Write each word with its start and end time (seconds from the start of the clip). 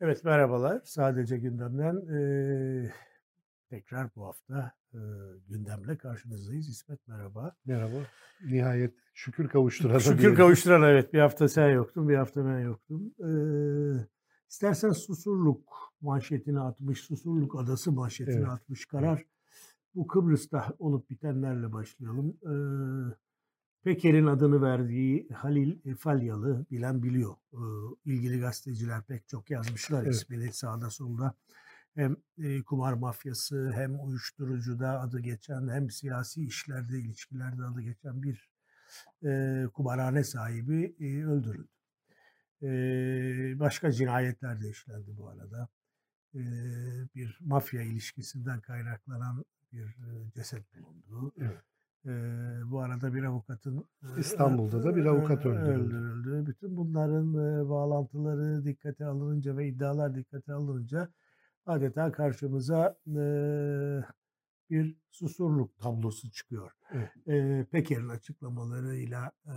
Evet 0.00 0.24
merhabalar. 0.24 0.80
Sadece 0.84 1.38
gündemden 1.38 1.96
eee, 2.14 2.92
tekrar 3.70 4.10
bu 4.16 4.24
hafta 4.26 4.72
eee, 4.94 5.00
gündemle 5.48 5.96
karşınızdayız. 5.98 6.68
İsmet 6.68 7.08
merhaba. 7.08 7.56
Merhaba. 7.66 7.96
Nihayet 8.44 8.94
şükür 9.14 9.48
kavuşturana 9.48 10.00
Şükür 10.00 10.34
kavuşturan 10.34 10.82
evet. 10.82 11.12
Bir 11.12 11.18
hafta 11.20 11.48
sen 11.48 11.68
yoktun, 11.70 12.08
bir 12.08 12.16
hafta 12.16 12.44
ben 12.44 12.58
yoktum. 12.60 13.14
Eee 13.18 14.06
istersen 14.48 14.90
Susurluk 14.92 15.68
manşetini 16.00 16.60
atmış, 16.60 17.00
Susurluk 17.00 17.56
Adası 17.60 17.92
manşetini 17.92 18.34
Evet. 18.36 18.48
atmış 18.48 18.86
karar. 18.86 19.24
Bu 19.94 20.06
Kıbrıs'ta 20.06 20.74
olup 20.78 21.10
bitenlerle 21.10 21.72
başlayalım. 21.72 22.36
Eee 22.42 23.14
Peker'in 23.84 24.26
adını 24.26 24.62
verdiği 24.62 25.28
Halil 25.28 25.96
Falyalı 25.96 26.66
bilen 26.70 27.02
biliyor. 27.02 27.34
Ee, 27.52 27.56
ilgili 28.04 28.40
gazeteciler 28.40 29.02
pek 29.02 29.28
çok 29.28 29.50
yazmışlar 29.50 30.02
Evet. 30.02 30.14
ismini 30.14 30.52
sağda 30.52 30.90
solda. 30.90 31.34
Hem 31.94 32.16
e, 32.38 32.62
kumar 32.62 32.92
mafyası 32.92 33.72
hem 33.74 34.04
uyuşturucuda 34.04 35.00
adı 35.00 35.20
geçen 35.20 35.68
hem 35.68 35.90
siyasi 35.90 36.46
işlerde 36.46 36.98
ilişkilerde 36.98 37.64
adı 37.64 37.80
geçen 37.80 38.22
bir 38.22 38.50
e, 39.24 39.64
kumarhane 39.74 40.24
sahibi 40.24 40.96
e, 41.00 41.24
öldürüldü. 41.24 41.68
Başka 43.60 43.92
cinayetler 43.92 44.60
de 44.62 44.70
işlendi 44.70 45.16
bu 45.16 45.28
arada. 45.28 45.68
Bir 47.14 47.38
mafya 47.40 47.82
ilişkisinden 47.82 48.60
kaynaklanan 48.60 49.44
bir 49.72 49.96
ceset 50.34 50.64
bulundu. 50.74 51.32
Evet. 51.38 51.69
Bu 52.70 52.80
arada 52.80 53.14
bir 53.14 53.22
avukatın 53.22 53.84
İstanbul'da 54.18 54.84
da 54.84 54.96
bir 54.96 55.04
avukat 55.04 55.46
öldürüldü. 55.46 55.96
öldürüldü. 55.96 56.46
Bütün 56.46 56.76
bunların 56.76 57.34
bağlantıları 57.70 58.64
dikkate 58.64 59.06
alınınca 59.06 59.56
ve 59.56 59.68
iddialar 59.68 60.14
dikkate 60.14 60.52
alınınca 60.52 61.08
adeta 61.66 62.12
karşımıza 62.12 62.96
bir 64.70 64.96
susurluk 65.10 65.78
tablosu 65.78 66.30
çıkıyor. 66.30 66.70
Evet. 66.92 67.10
Eee 67.26 67.66
Peker'in 67.70 68.08
açıklamalarıyla 68.08 69.32
eee, 69.46 69.52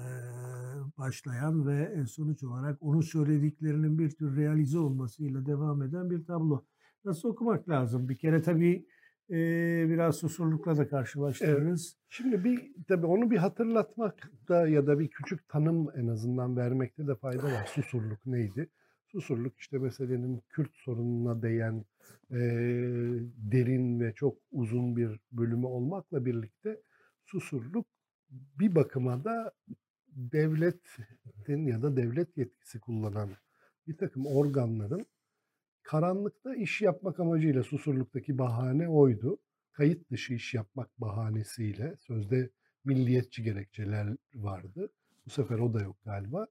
başlayan 0.98 1.68
ve 1.68 1.94
en 1.96 2.06
sonuç 2.06 2.44
olarak 2.44 2.78
onun 2.82 3.02
söylediklerinin 3.02 4.00
bir 4.00 4.10
tür 4.10 4.36
realize 4.38 4.80
olmasıyla 4.80 5.46
devam 5.46 5.82
eden 5.82 6.10
bir 6.10 6.26
tablo. 6.26 6.66
Nasıl 7.06 7.30
okumak 7.30 7.70
lazım? 7.70 8.10
Bir 8.10 8.18
kere 8.18 8.42
tabii 8.42 8.88
eee, 9.30 9.86
biraz 9.90 10.16
susurlukla 10.16 10.78
da 10.78 10.88
karşılaştırırız. 10.88 11.98
Şimdi 12.10 12.44
bir 12.44 12.72
tabii 12.88 13.06
onu 13.06 13.32
bir 13.32 13.38
hatırlatmakta 13.38 14.68
ya 14.68 14.88
da 14.88 15.00
bir 15.00 15.08
küçük 15.08 15.48
tanım 15.50 15.88
en 15.96 16.08
azından 16.08 16.58
vermekte 16.58 17.08
de 17.08 17.16
fayda 17.16 17.44
var. 17.44 17.66
Susurluk 17.76 18.26
neydi? 18.26 18.70
Susurluk 19.08 19.60
işte 19.60 19.78
meselenin 19.78 20.42
Kürt 20.50 20.72
sorununa 20.76 21.42
değen 21.42 21.86
eee, 22.32 22.38
derin 23.38 24.00
ve 24.00 24.14
çok 24.14 24.38
uzun 24.52 24.96
bir 24.98 25.20
bölümü 25.32 25.66
olmakla 25.66 26.26
birlikte 26.26 26.82
Susurluk 27.26 27.86
bir 28.60 28.76
bakıma 28.76 29.24
da 29.24 29.52
devletin 30.08 31.68
ya 31.68 31.82
da 31.82 31.98
devlet 31.98 32.38
yetkisi 32.38 32.80
kullanan 32.80 33.30
bir 33.88 33.98
takım 33.98 34.26
organların 34.26 35.06
karanlıkta 35.84 36.56
iş 36.56 36.82
yapmak 36.82 37.20
amacıyla 37.20 37.64
Susurluk'taki 37.64 38.38
bahane 38.38 38.90
oydu. 38.90 39.38
Kayıt 39.74 40.12
dışı 40.12 40.34
iş 40.34 40.54
yapmak 40.54 41.02
bahanesiyle 41.02 41.96
sözde 42.00 42.50
milliyetçi 42.86 43.44
gerekçeler 43.44 44.08
vardı. 44.36 44.90
Bu 45.26 45.30
sefer 45.30 45.60
o 45.60 45.74
da 45.74 45.82
yok 45.82 45.98
galiba. 46.06 46.48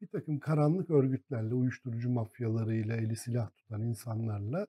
Bir 0.00 0.06
takım 0.06 0.38
karanlık 0.38 0.90
örgütlerle, 0.90 1.54
uyuşturucu 1.54 2.10
mafyalarıyla, 2.10 2.96
eli 2.96 3.16
silah 3.16 3.50
tutan 3.50 3.82
insanlarla 3.82 4.66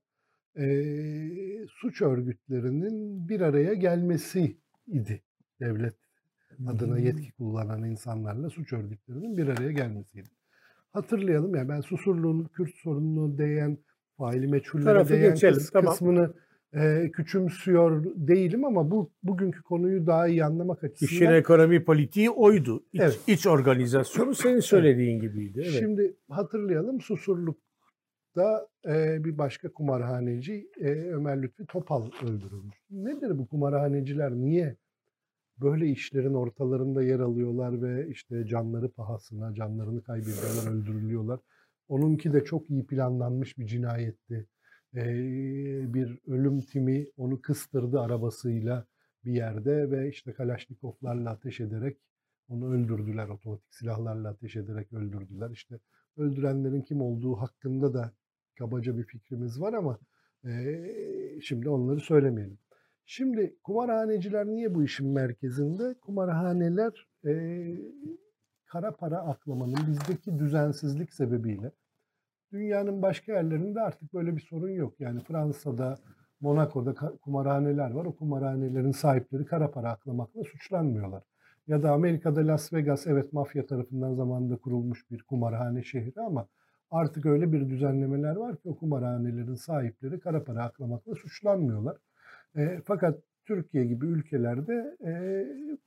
eee, 0.57 1.65
suç 1.69 2.01
örgütlerinin 2.01 3.29
bir 3.29 3.41
araya 3.41 3.73
gelmesi 3.73 4.57
idi. 4.87 5.21
Devlet 5.59 5.95
adına 6.67 6.99
yetki 6.99 7.31
kullanan 7.31 7.83
insanlarla 7.83 8.49
suç 8.49 8.73
örgütlerinin 8.73 9.37
bir 9.37 9.47
araya 9.47 9.71
gelmesiydi. 9.71 10.29
Hatırlayalım 10.91 11.55
ya 11.55 11.69
ben 11.69 11.81
Susurluğun 11.81 12.43
Kürt 12.43 12.75
sorununu 12.75 13.37
değen, 13.37 13.77
faili 14.17 14.47
meçhullere 14.47 14.85
Tarafı 14.85 15.13
değen 15.13 15.33
geçelim, 15.33 15.53
kıs- 15.59 15.71
tamam. 15.73 15.91
kısmını 15.91 16.33
e, 16.73 17.11
küçümsüyor 17.11 18.05
değilim 18.15 18.65
ama 18.65 18.91
bu 18.91 19.11
bugünkü 19.23 19.63
konuyu 19.63 20.07
daha 20.07 20.27
iyi 20.27 20.45
anlamak 20.45 20.77
İşin 20.83 20.87
açısından 21.05 21.35
ekonomi 21.35 21.83
politiği 21.85 22.29
oydu. 22.29 22.83
İç, 22.93 23.01
Evet. 23.01 23.19
iç 23.27 23.47
organizasyonu 23.47 24.35
senin 24.35 24.59
söylediğin 24.59 25.19
gibiydi. 25.19 25.61
Evet. 25.63 25.79
Şimdi 25.79 26.15
hatırlayalım 26.29 27.01
Susurluk'ta 27.01 28.67
e, 28.85 29.23
bir 29.23 29.37
başka 29.37 29.69
kumarhaneci 29.73 30.67
e, 30.81 30.89
Ömer 30.89 31.41
Lütfi 31.41 31.65
Topal 31.65 32.03
öldürülmüş. 32.23 32.77
Nedir 32.91 33.37
bu 33.37 33.47
kumarhaneciler? 33.47 34.31
Niye 34.31 34.75
böyle 35.61 35.87
işlerin 35.87 36.33
ortalarında 36.33 37.03
yer 37.03 37.19
alıyorlar 37.19 37.81
ve 37.81 38.07
işte 38.09 38.45
canları 38.47 38.89
pahasına, 38.91 39.53
canlarını 39.55 40.03
kaybediyorlar, 40.03 40.71
öldürülüyorlar? 40.71 41.39
Onunki 41.87 42.33
de 42.33 42.43
çok 42.43 42.69
iyi 42.69 42.85
planlanmış 42.85 43.57
bir 43.57 43.65
cinayetti. 43.67 44.47
E, 44.95 45.03
bir 45.93 46.19
ölüm 46.27 46.61
timi 46.61 47.07
onu 47.17 47.41
kıstırdı 47.41 47.99
arabasıyla 47.99 48.85
bir 49.25 49.31
yerde 49.33 49.91
ve 49.91 50.09
işte 50.09 50.33
Kalaşnikovlarla 50.33 51.29
ateş 51.29 51.59
ederek 51.59 51.97
onu 52.49 52.73
öldürdüler. 52.73 53.27
Otomatik 53.29 53.73
silahlarla 53.73 54.29
ateş 54.29 54.55
ederek 54.55 54.93
öldürdüler. 54.93 55.49
İşte 55.49 55.79
öldürenlerin 56.17 56.81
kim 56.81 57.01
olduğu 57.01 57.35
hakkında 57.35 57.93
da 57.93 58.11
kabaca 58.57 58.97
bir 58.97 59.03
fikrimiz 59.03 59.61
var 59.61 59.73
ama 59.73 59.99
eee, 60.45 61.39
şimdi 61.41 61.69
onları 61.69 61.99
söylemeyelim. 61.99 62.57
Şimdi 63.05 63.55
kumarhaneciler 63.63 64.45
niye 64.45 64.75
bu 64.75 64.83
işin 64.83 65.07
merkezinde? 65.07 65.95
Kumarhaneler 66.01 67.07
eee, 67.25 67.77
kara 68.73 68.91
para 68.91 69.17
aklamanın 69.17 69.87
bizdeki 69.87 70.39
düzensizlik 70.39 71.13
sebebiyle 71.13 71.71
dünyanın 72.51 73.01
başka 73.01 73.33
yerlerinde 73.33 73.81
artık 73.81 74.13
böyle 74.13 74.35
bir 74.35 74.41
sorun 74.41 74.69
yok. 74.69 74.99
Yani 74.99 75.19
Fransa'da, 75.19 75.97
Monaco'da 76.41 76.93
kumarhaneler 77.21 77.91
var. 77.91 78.05
O 78.05 78.15
kumarhanelerin 78.15 78.91
sahipleri 78.91 79.45
kara 79.45 79.71
para 79.71 79.91
aklamakla 79.91 80.43
suçlanmıyorlar. 80.43 81.23
Ya 81.67 81.83
da 81.83 81.91
Amerika'da 81.91 82.47
Las 82.47 82.73
Vegas 82.73 83.07
evet 83.07 83.33
mafya 83.33 83.65
tarafından 83.65 84.15
zamanında 84.15 84.57
kurulmuş 84.57 85.11
bir 85.11 85.23
kumarhane 85.23 85.83
şehri 85.83 86.21
ama 86.21 86.47
artık 86.91 87.25
öyle 87.25 87.51
bir 87.51 87.69
düzenlemeler 87.69 88.35
var 88.35 88.55
ki 88.55 88.69
o 88.69 88.75
kumarhanelerin 88.77 89.55
sahipleri 89.55 90.19
kara 90.19 90.43
para 90.43 90.63
aklamakla 90.63 91.15
suçlanmıyorlar. 91.15 91.97
E, 92.55 92.81
fakat 92.85 93.19
Türkiye 93.45 93.85
gibi 93.85 94.05
ülkelerde 94.05 94.97
e, 95.05 95.11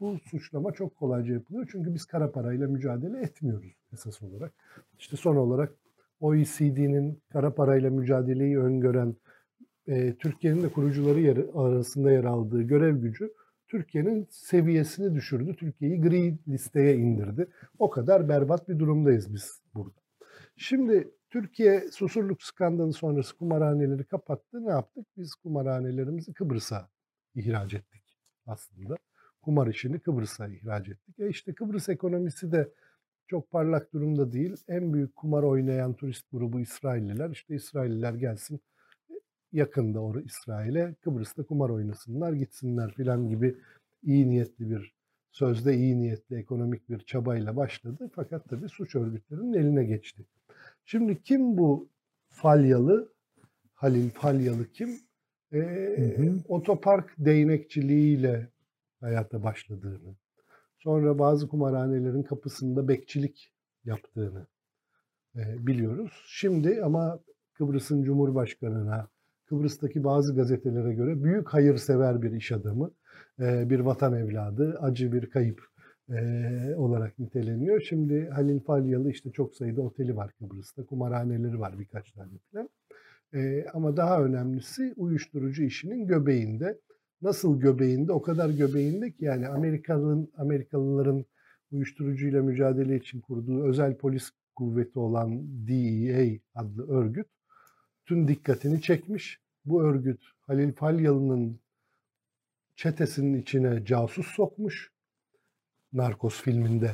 bu 0.00 0.18
suçlama 0.18 0.72
çok 0.72 0.96
kolayca 0.96 1.34
yapılıyor. 1.34 1.68
Çünkü 1.72 1.94
biz 1.94 2.04
kara 2.04 2.32
parayla 2.32 2.68
mücadele 2.68 3.20
etmiyoruz 3.20 3.72
esas 3.92 4.22
olarak. 4.22 4.52
İşte 4.98 5.16
son 5.16 5.36
olarak 5.36 5.72
OECD'nin 6.20 7.22
kara 7.28 7.54
parayla 7.54 7.90
mücadeleyi 7.90 8.58
öngören 8.58 9.16
e, 9.86 10.14
Türkiye'nin 10.14 10.62
de 10.62 10.68
kurucuları 10.68 11.20
yer, 11.20 11.38
arasında 11.54 12.10
yer 12.10 12.24
aldığı 12.24 12.62
görev 12.62 12.96
gücü 12.96 13.32
Türkiye'nin 13.68 14.26
seviyesini 14.30 15.14
düşürdü. 15.14 15.56
Türkiye'yi 15.56 16.00
gri 16.00 16.38
listeye 16.48 16.96
indirdi. 16.96 17.46
O 17.78 17.90
kadar 17.90 18.28
berbat 18.28 18.68
bir 18.68 18.78
durumdayız 18.78 19.34
biz 19.34 19.62
burada. 19.74 20.00
Şimdi 20.56 21.10
Türkiye 21.30 21.90
susurluk 21.90 22.42
skandalı 22.42 22.92
sonrası 22.92 23.36
kumarhaneleri 23.36 24.04
kapattı. 24.04 24.64
Ne 24.64 24.70
yaptık? 24.70 25.06
Biz 25.16 25.34
kumarhanelerimizi 25.34 26.32
Kıbrıs'a 26.32 26.88
ihraç 27.36 27.74
ettik 27.74 28.02
aslında. 28.46 28.96
Kumar 29.42 29.66
işini 29.66 29.98
Kıbrıs'a 29.98 30.48
ihraç 30.48 30.88
ettik. 30.88 31.18
E 31.18 31.28
işte 31.28 31.54
Kıbrıs 31.54 31.88
ekonomisi 31.88 32.52
de 32.52 32.72
çok 33.28 33.50
parlak 33.50 33.92
durumda 33.92 34.32
değil. 34.32 34.56
En 34.68 34.94
büyük 34.94 35.16
kumar 35.16 35.42
oynayan 35.42 35.94
turist 35.94 36.26
grubu 36.32 36.60
İsrailliler. 36.60 37.30
İşte 37.30 37.54
İsrailliler 37.54 38.14
gelsin 38.14 38.60
yakında 39.52 40.00
or 40.00 40.14
İsrail'e 40.14 40.94
Kıbrıs'ta 41.00 41.42
kumar 41.42 41.70
oynasınlar 41.70 42.32
gitsinler 42.32 42.94
filan 42.94 43.28
gibi 43.28 43.56
iyi 44.02 44.30
niyetli 44.30 44.70
bir 44.70 44.94
sözde 45.32 45.74
iyi 45.74 46.00
niyetli 46.00 46.36
ekonomik 46.36 46.88
bir 46.88 46.98
çabayla 46.98 47.56
başladı. 47.56 48.10
Fakat 48.14 48.48
tabii 48.48 48.68
suç 48.68 48.94
örgütlerinin 48.94 49.52
eline 49.52 49.84
geçti. 49.84 50.22
Şimdi 50.84 51.22
kim 51.22 51.58
bu 51.58 51.88
Falyalı? 52.28 53.12
Halil 53.74 54.10
Falyalı 54.10 54.72
kim? 54.72 55.05
Ee, 55.56 56.14
Hı 56.16 56.22
hı. 56.22 56.38
Otopark 56.48 57.14
değnekçiliğiyle 57.18 58.48
hayata 59.00 59.42
başladığını, 59.42 60.16
sonra 60.78 61.18
bazı 61.18 61.48
kumarhanelerin 61.48 62.22
kapısında 62.22 62.88
bekçilik 62.88 63.52
yaptığını 63.84 64.46
e, 65.36 65.66
biliyoruz. 65.66 66.24
Şimdi 66.28 66.82
ama 66.84 67.20
Kıbrıs'ın 67.54 68.02
Cumhurbaşkanı'na, 68.02 69.08
Kıbrıs'taki 69.46 70.04
bazı 70.04 70.34
gazetelere 70.36 70.94
göre 70.94 71.24
büyük 71.24 71.48
hayırsever 71.48 72.22
bir 72.22 72.32
iş 72.32 72.52
adamı, 72.52 72.90
e, 73.40 73.70
bir 73.70 73.80
vatan 73.80 74.14
evladı, 74.14 74.78
acı 74.80 75.12
bir 75.12 75.30
kayıp 75.30 75.62
e, 76.10 76.74
olarak 76.76 77.18
niteleniyor. 77.18 77.80
Şimdi 77.80 78.28
Halil 78.30 78.60
Falyalı 78.60 79.10
işte 79.10 79.30
çok 79.30 79.54
sayıda 79.54 79.82
oteli 79.82 80.16
var 80.16 80.32
Kıbrıs'ta, 80.38 80.84
kumarhaneleri 80.84 81.60
var 81.60 81.78
birkaç 81.78 82.12
tane 82.12 82.30
falan. 82.52 82.68
E, 83.36 83.66
ama 83.74 83.96
daha 83.96 84.24
önemlisi 84.24 84.94
uyuşturucu 84.96 85.62
işinin 85.62 86.06
göbeğinde. 86.06 86.78
Nasıl 87.22 87.60
göbeğinde? 87.60 88.12
O 88.12 88.22
kadar 88.22 88.50
göbeğinde 88.50 89.10
ki 89.12 89.24
yani 89.24 89.48
Amerikalıların 89.48 90.28
Amerikalıların 90.36 91.24
uyuşturucuyla 91.70 92.42
mücadele 92.42 92.96
için 92.96 93.20
kurduğu 93.20 93.64
özel 93.64 93.96
polis 93.96 94.30
kuvveti 94.54 94.98
olan 94.98 95.42
DEA 95.68 96.38
adlı 96.54 96.88
örgüt 96.88 97.26
tüm 98.06 98.28
dikkatini 98.28 98.82
çekmiş. 98.82 99.40
Bu 99.64 99.84
örgüt 99.84 100.20
Halil 100.40 100.72
Falyalı'nın 100.72 101.60
çetesinin 102.76 103.40
içine 103.42 103.84
casus 103.84 104.26
sokmuş. 104.26 104.90
Narkos 105.92 106.42
filminde. 106.42 106.90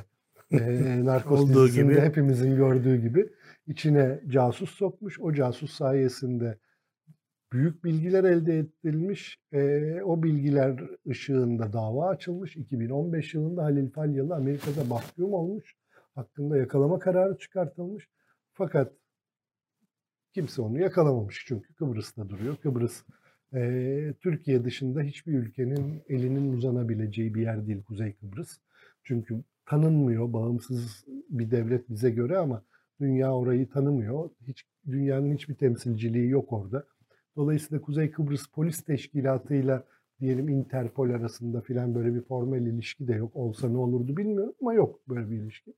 E, 0.50 0.58
Narkos 1.04 1.40
Olduğu 1.40 1.68
gibi. 1.68 2.00
hepimizin 2.00 2.56
gördüğü 2.56 3.02
gibi 3.02 3.28
içine 3.72 4.20
casus 4.28 4.70
sokmuş. 4.70 5.20
O 5.20 5.32
casus 5.32 5.72
sayesinde 5.72 6.58
büyük 7.52 7.84
bilgiler 7.84 8.24
elde 8.24 8.58
edilmiş. 8.58 9.38
E, 9.52 10.02
o 10.02 10.22
bilgiler 10.22 10.80
ışığında 11.08 11.72
dava 11.72 12.08
açılmış. 12.08 12.56
2015 12.56 13.34
yılında 13.34 13.62
Halil 13.62 13.90
Falyalı 13.90 14.34
Amerika'da 14.34 14.84
mahkum 14.84 15.32
olmuş. 15.32 15.76
Hakkında 16.14 16.56
yakalama 16.56 16.98
kararı 16.98 17.38
çıkartılmış. 17.38 18.08
Fakat 18.52 18.92
kimse 20.32 20.62
onu 20.62 20.80
yakalamamış 20.80 21.44
çünkü 21.48 21.74
Kıbrıs'ta 21.74 22.28
duruyor. 22.28 22.56
Kıbrıs 22.56 23.02
e, 23.54 24.14
Türkiye 24.20 24.64
dışında 24.64 25.02
hiçbir 25.02 25.32
ülkenin 25.32 26.02
elinin 26.08 26.52
uzanabileceği 26.52 27.34
bir 27.34 27.42
yer 27.42 27.66
değil 27.66 27.82
Kuzey 27.82 28.12
Kıbrıs. 28.12 28.58
Çünkü 29.04 29.42
tanınmıyor, 29.66 30.32
bağımsız 30.32 31.04
bir 31.28 31.50
devlet 31.50 31.90
bize 31.90 32.10
göre 32.10 32.38
ama 32.38 32.62
dünya 33.02 33.34
orayı 33.34 33.68
tanımıyor. 33.68 34.30
Hiç 34.46 34.64
dünyanın 34.86 35.34
hiçbir 35.34 35.54
temsilciliği 35.54 36.28
yok 36.28 36.52
orada. 36.52 36.84
Dolayısıyla 37.36 37.82
Kuzey 37.82 38.10
Kıbrıs 38.10 38.46
Polis 38.46 38.82
Teşkilatı 38.82 39.54
ile 39.54 39.82
diyelim 40.20 40.48
Interpol 40.48 41.10
arasında 41.10 41.60
filan 41.60 41.94
böyle 41.94 42.14
bir 42.14 42.20
formal 42.20 42.66
ilişki 42.66 43.08
de 43.08 43.14
yok. 43.14 43.36
Olsa 43.36 43.68
ne 43.68 43.78
olurdu 43.78 44.16
bilmiyorum 44.16 44.54
ama 44.60 44.74
yok 44.74 45.08
böyle 45.08 45.30
bir 45.30 45.36
ilişki. 45.36 45.74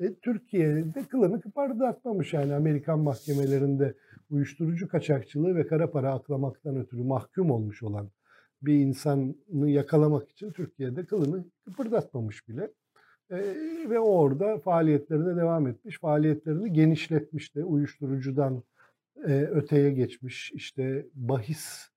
E, 0.00 0.14
Türkiye'de 0.14 1.04
kılını 1.08 1.40
kıpırdatmamış 1.40 2.32
yani 2.32 2.54
Amerikan 2.54 3.00
mahkemelerinde 3.00 3.94
uyuşturucu 4.30 4.88
kaçakçılığı 4.88 5.56
ve 5.56 5.66
kara 5.66 5.90
para 5.90 6.14
aklamaktan 6.14 6.76
ötürü 6.76 7.02
mahkum 7.02 7.50
olmuş 7.50 7.82
olan 7.82 8.10
bir 8.62 8.74
insanı 8.74 9.70
yakalamak 9.70 10.30
için 10.30 10.50
Türkiye'de 10.50 11.04
kılını 11.04 11.44
kıpırdatmamış 11.64 12.48
bile. 12.48 12.70
E, 13.30 13.36
ve 13.90 13.98
orada 13.98 14.58
faaliyetlerine 14.58 15.36
devam 15.36 15.66
etmiş. 15.66 15.98
Faaliyetlerini 15.98 16.72
genişletmiş 16.72 17.54
de 17.54 17.64
uyuşturucudan 17.64 18.62
e, 19.16 19.32
öteye 19.32 19.90
geçmiş. 19.90 20.52
İşte 20.52 21.06
bahis, 21.14 21.88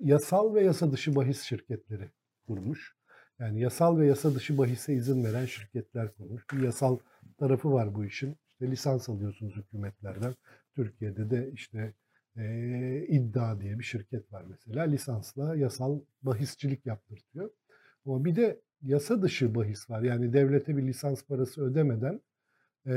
yasal 0.00 0.54
ve 0.54 0.64
yasa 0.64 0.92
dışı 0.92 1.16
bahis 1.16 1.42
şirketleri 1.42 2.10
kurmuş. 2.46 2.94
Yani 3.38 3.60
yasal 3.60 3.98
ve 3.98 4.06
yasa 4.06 4.34
dışı 4.34 4.58
bahise 4.58 4.94
izin 4.94 5.24
veren 5.24 5.46
şirketler 5.46 6.14
kurmuş. 6.14 6.44
Bir 6.52 6.62
yasal 6.62 6.98
tarafı 7.38 7.72
var 7.72 7.94
bu 7.94 8.04
işin. 8.04 8.36
İşte 8.52 8.70
lisans 8.70 9.08
alıyorsunuz 9.08 9.56
hükümetlerden. 9.56 10.34
Türkiye'de 10.74 11.30
de 11.30 11.50
işte 11.52 11.94
e, 12.36 13.06
iddia 13.08 13.60
diye 13.60 13.78
bir 13.78 13.84
şirket 13.84 14.32
var 14.32 14.44
mesela. 14.48 14.82
Lisansla 14.82 15.56
yasal 15.56 16.00
bahisçilik 16.22 16.86
yaptırtıyor. 16.86 17.50
Ama 18.06 18.24
bir 18.24 18.36
de 18.36 18.60
yasa 18.84 19.22
dışı 19.22 19.54
bahis 19.54 19.90
var. 19.90 20.02
Yani 20.02 20.32
devlete 20.32 20.76
bir 20.76 20.82
lisans 20.82 21.24
parası 21.24 21.62
ödemeden 21.62 22.20
e, 22.86 22.92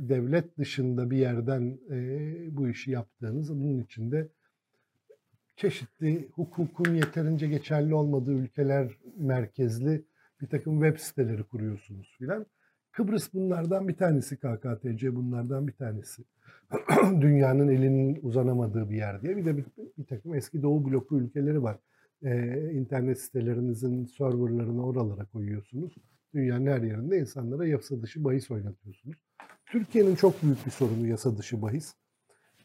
devlet 0.00 0.58
dışında 0.58 1.10
bir 1.10 1.16
yerden 1.16 1.78
e, 1.90 1.96
bu 2.56 2.68
işi 2.68 2.90
yaptığınız, 2.90 3.54
bunun 3.54 3.82
içinde 3.82 4.28
çeşitli 5.56 6.28
hukukun 6.32 6.94
yeterince 6.94 7.48
geçerli 7.48 7.94
olmadığı 7.94 8.32
ülkeler 8.32 8.98
merkezli 9.16 10.04
bir 10.40 10.46
takım 10.46 10.82
web 10.82 10.98
siteleri 10.98 11.42
kuruyorsunuz 11.42 12.14
filan. 12.18 12.46
Kıbrıs 12.92 13.34
bunlardan 13.34 13.88
bir 13.88 13.96
tanesi, 13.96 14.36
KKTC 14.36 15.14
bunlardan 15.14 15.66
bir 15.66 15.72
tanesi. 15.72 16.24
Dünyanın 17.20 17.68
elinin 17.68 18.18
uzanamadığı 18.22 18.90
bir 18.90 18.96
yer 18.96 19.22
diye. 19.22 19.36
Bir 19.36 19.44
de 19.44 19.56
bir, 19.56 19.64
bir 19.98 20.04
takım 20.04 20.34
eski 20.34 20.62
Doğu 20.62 20.84
bloku 20.84 21.18
ülkeleri 21.18 21.62
var. 21.62 21.78
Ee, 22.22 22.70
internet 22.72 23.20
sitelerinizin 23.20 24.04
serverlarını 24.04 24.86
oralara 24.86 25.24
koyuyorsunuz. 25.24 25.94
Dünyanın 26.34 26.66
her 26.66 26.82
yerinde 26.82 27.18
insanlara 27.18 27.66
yasa 27.66 28.02
dışı 28.02 28.24
bahis 28.24 28.50
oynatıyorsunuz. 28.50 29.16
Türkiye'nin 29.66 30.14
çok 30.14 30.42
büyük 30.42 30.66
bir 30.66 30.70
sorunu 30.70 31.06
yasa 31.06 31.38
dışı 31.38 31.62
bahis. 31.62 31.94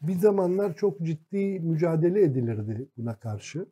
Bir 0.02 0.14
zamanlar 0.14 0.76
çok 0.76 1.00
ciddi 1.00 1.60
mücadele 1.60 2.22
edilirdi 2.22 2.88
buna 2.96 3.18
karşı. 3.18 3.66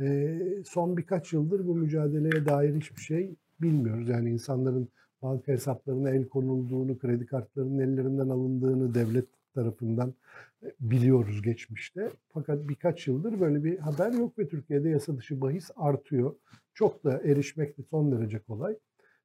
Ee, 0.00 0.40
son 0.64 0.96
birkaç 0.96 1.32
yıldır 1.32 1.66
bu 1.66 1.74
mücadeleye 1.74 2.46
dair 2.46 2.74
hiçbir 2.74 3.00
şey 3.00 3.36
bilmiyoruz. 3.60 4.08
Yani 4.08 4.30
insanların 4.30 4.88
banka 5.22 5.52
hesaplarına 5.52 6.10
el 6.10 6.28
konulduğunu, 6.28 6.98
kredi 6.98 7.26
kartlarının 7.26 7.78
ellerinden 7.78 8.28
alındığını 8.28 8.94
devlet 8.94 9.26
tarafından 9.54 10.14
e, 10.62 10.66
biliyoruz 10.80 11.42
geçmişte. 11.42 12.10
Fakat 12.28 12.68
birkaç 12.68 13.06
yıldır 13.08 13.40
böyle 13.40 13.64
bir 13.64 13.78
haber 13.78 14.12
yok 14.12 14.38
ve 14.38 14.48
Türkiye'de 14.48 14.88
yasa 14.88 15.16
dışı 15.16 15.40
bahis 15.40 15.70
artıyor. 15.76 16.34
Çok 16.74 17.04
da 17.04 17.20
erişmek 17.24 17.78
de 17.78 17.82
son 17.82 18.12
derece 18.12 18.38
kolay. 18.38 18.76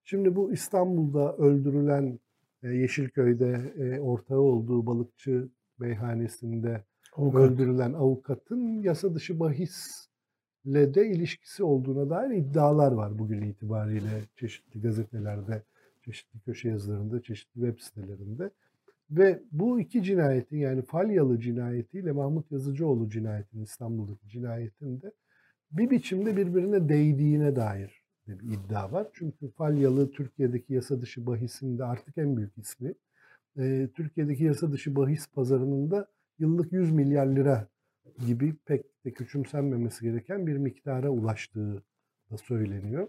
Şimdi 0.03 0.35
bu 0.35 0.53
İstanbul'da 0.53 1.37
öldürülen 1.37 2.19
e, 2.63 2.69
Yeşilköy'de 2.69 3.73
e, 3.77 3.99
ortağı 3.99 4.39
olduğu 4.39 4.85
balıkçı 4.85 5.49
meyhanesinde 5.79 6.83
Avukat. 7.15 7.41
öldürülen 7.41 7.93
avukatın 7.93 8.81
yasa 8.81 9.15
dışı 9.15 9.39
bahisle 9.39 10.93
de 10.93 11.07
ilişkisi 11.07 11.63
olduğuna 11.63 12.09
dair 12.09 12.37
iddialar 12.37 12.91
var 12.91 13.19
bugün 13.19 13.41
itibariyle 13.41 14.23
çeşitli 14.35 14.81
gazetelerde 14.81 15.63
çeşitli 16.05 16.39
köşe 16.39 16.69
yazılarında, 16.69 17.21
çeşitli 17.21 17.61
web 17.61 17.79
sitelerinde. 17.79 18.51
Ve 19.11 19.44
bu 19.51 19.79
iki 19.79 20.03
cinayetin 20.03 20.57
yani 20.57 20.81
Falyalı 20.81 21.39
cinayetiyle 21.39 22.11
Mahmut 22.11 22.51
Yazıcıoğlu 22.51 23.09
cinayetinin 23.09 23.63
İstanbul'daki 23.63 24.29
cinayetinde 24.29 25.11
bir 25.71 25.89
biçimde 25.89 26.38
birbirine 26.38 26.89
değdiğine 26.89 27.56
dair 27.56 28.03
bir 28.27 28.53
iddia 28.53 28.91
var. 28.91 29.07
Çünkü 29.13 29.51
Falyalı 29.51 30.11
Türkiye'deki 30.11 30.73
yasa 30.73 31.01
dışı 31.01 31.25
bahisinde 31.25 31.83
artık 31.83 32.17
en 32.17 32.38
büyük 32.38 32.57
ismi. 32.57 32.94
Ee, 33.57 33.89
Türkiye'deki 33.95 34.44
yasa 34.44 34.71
dışı 34.71 34.95
bahis 34.95 35.27
pazarının 35.27 35.91
da 35.91 36.07
yıllık 36.39 36.73
100 36.73 36.91
milyar 36.91 37.27
lira 37.27 37.67
gibi 38.27 38.55
pek 38.65 39.05
de 39.05 39.13
küçümsenmemesi 39.13 40.03
gereken 40.03 40.48
bir 40.48 40.57
miktara 40.57 41.10
ulaştığı 41.10 41.84
da 42.31 42.38
söyleniyor 42.38 43.07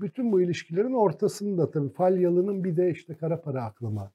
bütün 0.00 0.32
bu 0.32 0.40
ilişkilerin 0.40 0.92
ortasında 0.92 1.70
tabii 1.70 1.92
Falyalı'nın 1.92 2.64
bir 2.64 2.76
de 2.76 2.90
işte 2.90 3.14
kara 3.14 3.40
para 3.40 3.64
aklama 3.64 4.12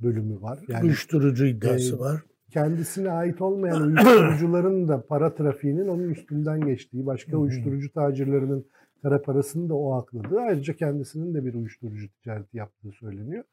bölümü 0.00 0.40
var. 0.42 0.64
Yani, 0.68 0.84
Uyuşturucu 0.84 1.46
iddiası 1.46 1.96
e, 1.96 1.98
var. 1.98 2.22
Kendisine 2.50 3.10
ait 3.10 3.42
olmayan 3.42 3.82
uyuşturucuların 3.86 4.88
da 4.88 5.06
para 5.06 5.34
trafiğinin 5.34 5.88
onun 5.88 6.10
üstünden 6.10 6.60
geçtiği, 6.60 7.06
başka 7.06 7.36
uyuşturucu 7.36 7.92
tacirlerinin 7.92 8.66
kara 9.02 9.22
parasını 9.22 9.68
da 9.68 9.74
o 9.74 9.92
akladığı, 9.92 10.40
ayrıca 10.40 10.76
kendisinin 10.76 11.34
de 11.34 11.44
bir 11.44 11.54
uyuşturucu 11.54 12.08
ticareti 12.08 12.56
yaptığı 12.56 12.92
söyleniyor. 12.92 13.44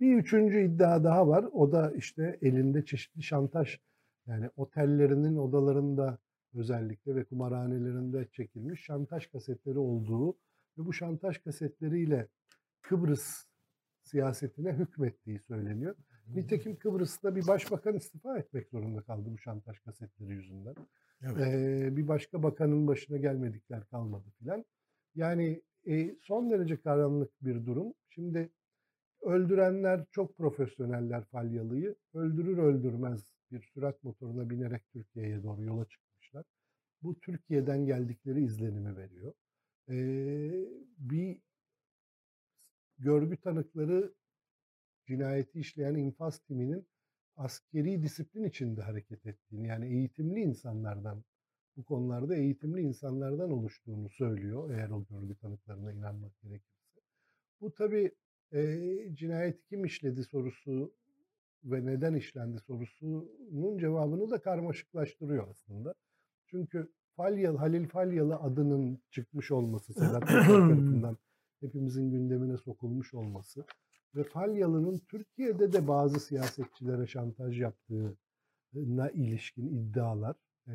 Bir 0.00 0.16
üçüncü 0.16 0.60
iddia 0.60 1.04
daha 1.04 1.28
var. 1.28 1.44
O 1.52 1.72
da 1.72 1.92
işte 1.96 2.38
elinde 2.42 2.84
çeşitli 2.84 3.22
şantaj 3.22 3.78
yani 4.26 4.50
otellerinin 4.56 5.36
odalarında 5.36 6.18
özellikle 6.54 7.16
ve 7.16 7.24
kumarhanelerinde 7.24 8.28
çekilmiş 8.32 8.84
şantaj 8.84 9.26
kasetleri 9.26 9.78
olduğu 9.78 10.32
ve 10.78 10.86
bu 10.86 10.92
şantaj 10.92 11.38
kasetleriyle 11.38 12.28
Kıbrıs 12.82 13.44
siyasetine 14.14 14.72
hükmettiği 14.72 15.38
söyleniyor. 15.38 15.94
Nitekim 16.34 16.76
Kıbrıs'ta 16.76 17.36
bir 17.36 17.46
başbakan 17.46 17.96
istifa 17.96 18.38
etmek 18.38 18.68
zorunda 18.68 19.02
kaldı 19.02 19.28
bu 19.32 19.38
şantaj 19.38 19.78
kasetleri 19.78 20.32
yüzünden. 20.32 20.74
Evet. 21.22 21.36
Ee, 21.38 21.96
bir 21.96 22.08
başka 22.08 22.42
bakanın 22.42 22.86
başına 22.86 23.16
gelmedikler 23.16 23.86
kalmadı 23.86 24.30
filan. 24.38 24.64
Yani 25.14 25.62
e, 25.86 26.16
son 26.22 26.50
derece 26.50 26.80
karanlık 26.80 27.44
bir 27.44 27.66
durum. 27.66 27.94
Şimdi 28.08 28.50
öldürenler 29.22 30.04
çok 30.12 30.36
profesyoneller 30.36 31.24
Falyalı'yı. 31.24 31.94
Öldürür 32.14 32.58
öldürmez 32.58 33.24
bir 33.52 33.62
sürat 33.62 34.04
motoruna 34.04 34.50
binerek 34.50 34.82
Türkiye'ye 34.92 35.42
doğru 35.42 35.62
yola 35.62 35.84
çıkmışlar. 35.84 36.44
Bu 37.02 37.20
Türkiye'den 37.20 37.86
geldikleri 37.86 38.44
izlenimi 38.44 38.96
veriyor 38.96 39.32
e, 39.88 39.96
bir 40.98 41.38
görgü 43.04 43.36
tanıkları 43.36 44.14
cinayeti 45.06 45.60
işleyen 45.60 45.94
infaz 45.94 46.38
timinin 46.38 46.86
askeri 47.36 48.02
disiplin 48.02 48.44
içinde 48.44 48.82
hareket 48.82 49.26
ettiğini 49.26 49.66
yani 49.68 49.86
eğitimli 49.86 50.40
insanlardan 50.40 51.24
bu 51.76 51.84
konularda 51.84 52.36
eğitimli 52.36 52.80
insanlardan 52.80 53.50
oluştuğunu 53.50 54.08
söylüyor 54.08 54.70
eğer 54.70 54.90
o 54.90 55.04
görgü 55.04 55.34
tanıklarına 55.34 55.92
inanmak 55.92 56.40
gerekirse. 56.42 57.00
Bu 57.60 57.74
tabi 57.74 58.10
e, 58.52 58.60
cinayeti 59.14 59.64
kim 59.66 59.84
işledi 59.84 60.24
sorusu 60.24 60.94
ve 61.64 61.86
neden 61.86 62.14
işlendi 62.14 62.58
sorusunun 62.58 63.78
cevabını 63.78 64.30
da 64.30 64.40
karmaşıklaştırıyor 64.40 65.48
aslında. 65.48 65.94
Çünkü 66.46 66.92
Falyalı, 67.16 67.58
Halil 67.58 67.86
Falyalı 67.86 68.36
adının 68.36 69.02
çıkmış 69.10 69.50
olması 69.50 69.94
Sedat 69.94 70.20
tarafından 70.26 71.18
hepimizin 71.64 72.10
gündemine 72.10 72.56
sokulmuş 72.56 73.14
olması 73.14 73.64
ve 74.14 74.24
Falyalı'nın 74.24 74.98
Türkiye'de 74.98 75.72
de 75.72 75.88
bazı 75.88 76.20
siyasetçilere 76.20 77.06
şantaj 77.06 77.60
yaptığına 77.60 79.10
ilişkin 79.14 79.66
iddialar, 79.66 80.36
e, 80.68 80.74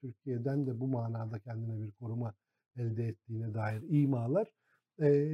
Türkiye'den 0.00 0.66
de 0.66 0.80
bu 0.80 0.86
manada 0.86 1.38
kendine 1.38 1.82
bir 1.82 1.92
koruma 1.92 2.34
elde 2.76 3.08
ettiğine 3.08 3.54
dair 3.54 3.82
imalar, 3.88 4.52
e, 5.00 5.28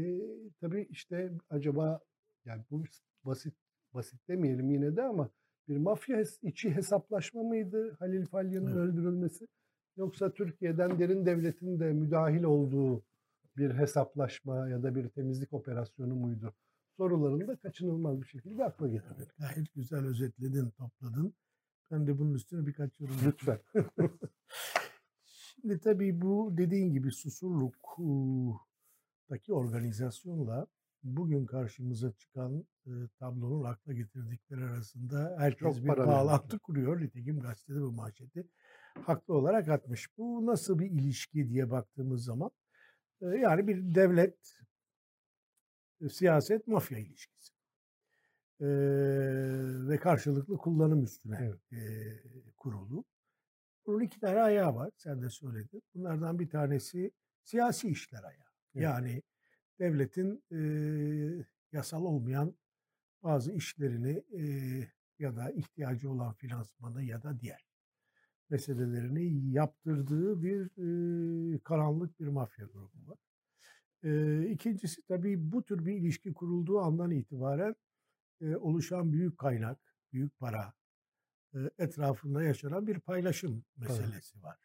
tabii 0.60 0.86
işte 0.90 1.32
acaba 1.50 2.00
yani 2.44 2.62
bu 2.70 2.84
basit 3.24 3.54
basit 3.94 4.28
demeyelim 4.28 4.70
yine 4.70 4.96
de 4.96 5.02
ama 5.02 5.30
bir 5.68 5.76
mafya 5.76 6.24
içi 6.42 6.70
hesaplaşma 6.70 7.42
mıydı 7.42 7.96
Halil 7.98 8.26
Falyalı'nın 8.26 8.70
evet. 8.70 8.78
öldürülmesi? 8.78 9.48
Yoksa 9.96 10.32
Türkiye'den 10.32 10.98
derin 10.98 11.26
devletin 11.26 11.80
de 11.80 11.92
müdahil 11.92 12.42
olduğu 12.42 13.02
bir 13.56 13.74
hesaplaşma 13.74 14.68
ya 14.68 14.82
da 14.82 14.94
bir 14.94 15.08
temizlik 15.08 15.52
operasyonu 15.52 16.14
muydu? 16.14 16.54
Sorularını 16.96 17.48
da 17.48 17.56
kaçınılmaz 17.56 18.22
bir 18.22 18.26
şekilde 18.26 18.64
akla 18.64 18.88
getirdi. 18.88 19.14
Evet, 19.18 19.36
gayet 19.38 19.74
güzel 19.74 20.06
özetledin, 20.06 20.70
topladın. 20.70 21.34
Ben 21.90 22.06
de 22.06 22.18
bunun 22.18 22.34
üstüne 22.34 22.66
birkaç 22.66 23.00
yorum 23.00 23.16
Lütfen. 23.26 23.58
Şimdi 25.24 25.80
tabii 25.80 26.22
bu 26.22 26.52
dediğin 26.56 26.92
gibi 26.92 27.12
Susurluk'taki 27.12 29.52
organizasyonla 29.52 30.66
bugün 31.02 31.46
karşımıza 31.46 32.12
çıkan 32.12 32.64
e, 32.86 32.90
tablonun 33.18 33.64
akla 33.64 33.92
getirdikleri 33.92 34.64
arasında 34.64 35.36
herkes 35.38 35.60
Çok 35.60 35.76
bir 35.84 35.88
bağlantı 35.88 36.58
kuruyor. 36.58 37.00
Nitekim 37.00 37.40
gazetede 37.40 37.80
bu 37.80 37.92
manşeti 37.92 38.46
haklı 39.06 39.34
olarak 39.34 39.68
atmış. 39.68 40.18
Bu 40.18 40.46
nasıl 40.46 40.78
bir 40.78 40.90
ilişki 40.90 41.48
diye 41.48 41.70
baktığımız 41.70 42.24
zaman 42.24 42.50
yani 43.22 43.68
bir 43.68 43.94
devlet, 43.94 44.54
siyaset, 46.10 46.66
mafya 46.66 46.98
ilişkisi. 46.98 47.52
E, 48.60 48.66
ve 49.88 49.98
karşılıklı 49.98 50.56
kullanım 50.56 51.04
üstüne 51.04 51.38
evet. 51.42 51.72
e, 51.72 52.52
kurulu. 52.56 53.04
Bunun 53.86 54.00
iki 54.00 54.20
tane 54.20 54.40
ayağı 54.40 54.74
var. 54.74 54.90
Sen 54.96 55.22
de 55.22 55.30
söyledin. 55.30 55.82
Bunlardan 55.94 56.38
bir 56.38 56.48
tanesi 56.48 57.10
siyasi 57.44 57.88
işler 57.88 58.22
ayağı. 58.24 58.52
Evet. 58.74 58.84
Yani 58.84 59.22
devletin 59.78 60.44
e, 60.52 60.58
yasal 61.72 62.04
olmayan 62.04 62.54
bazı 63.22 63.52
işlerini 63.52 64.22
e, 64.32 64.42
ya 65.18 65.36
da 65.36 65.50
ihtiyacı 65.50 66.10
olan 66.10 66.34
finansmanı 66.34 67.02
ya 67.02 67.22
da 67.22 67.40
diğer 67.40 67.71
meselelerini 68.52 69.52
yaptırdığı 69.52 70.42
bir 70.42 70.60
e, 71.54 71.58
karanlık 71.58 72.20
bir 72.20 72.26
mafya 72.26 72.66
grubu 72.66 73.10
var. 73.10 73.18
E, 74.04 74.42
ikincisi 74.50 75.02
tabii 75.02 75.52
bu 75.52 75.64
tür 75.64 75.86
bir 75.86 75.92
ilişki 75.92 76.32
kurulduğu 76.32 76.80
andan 76.80 77.10
itibaren 77.10 77.74
e, 78.40 78.56
oluşan 78.56 79.12
büyük 79.12 79.38
kaynak, 79.38 79.78
büyük 80.12 80.38
para 80.38 80.74
e, 81.54 81.58
etrafında 81.78 82.42
yaşanan 82.42 82.86
bir 82.86 83.00
paylaşım 83.00 83.64
meselesi 83.76 84.32
evet. 84.34 84.44
var. 84.44 84.58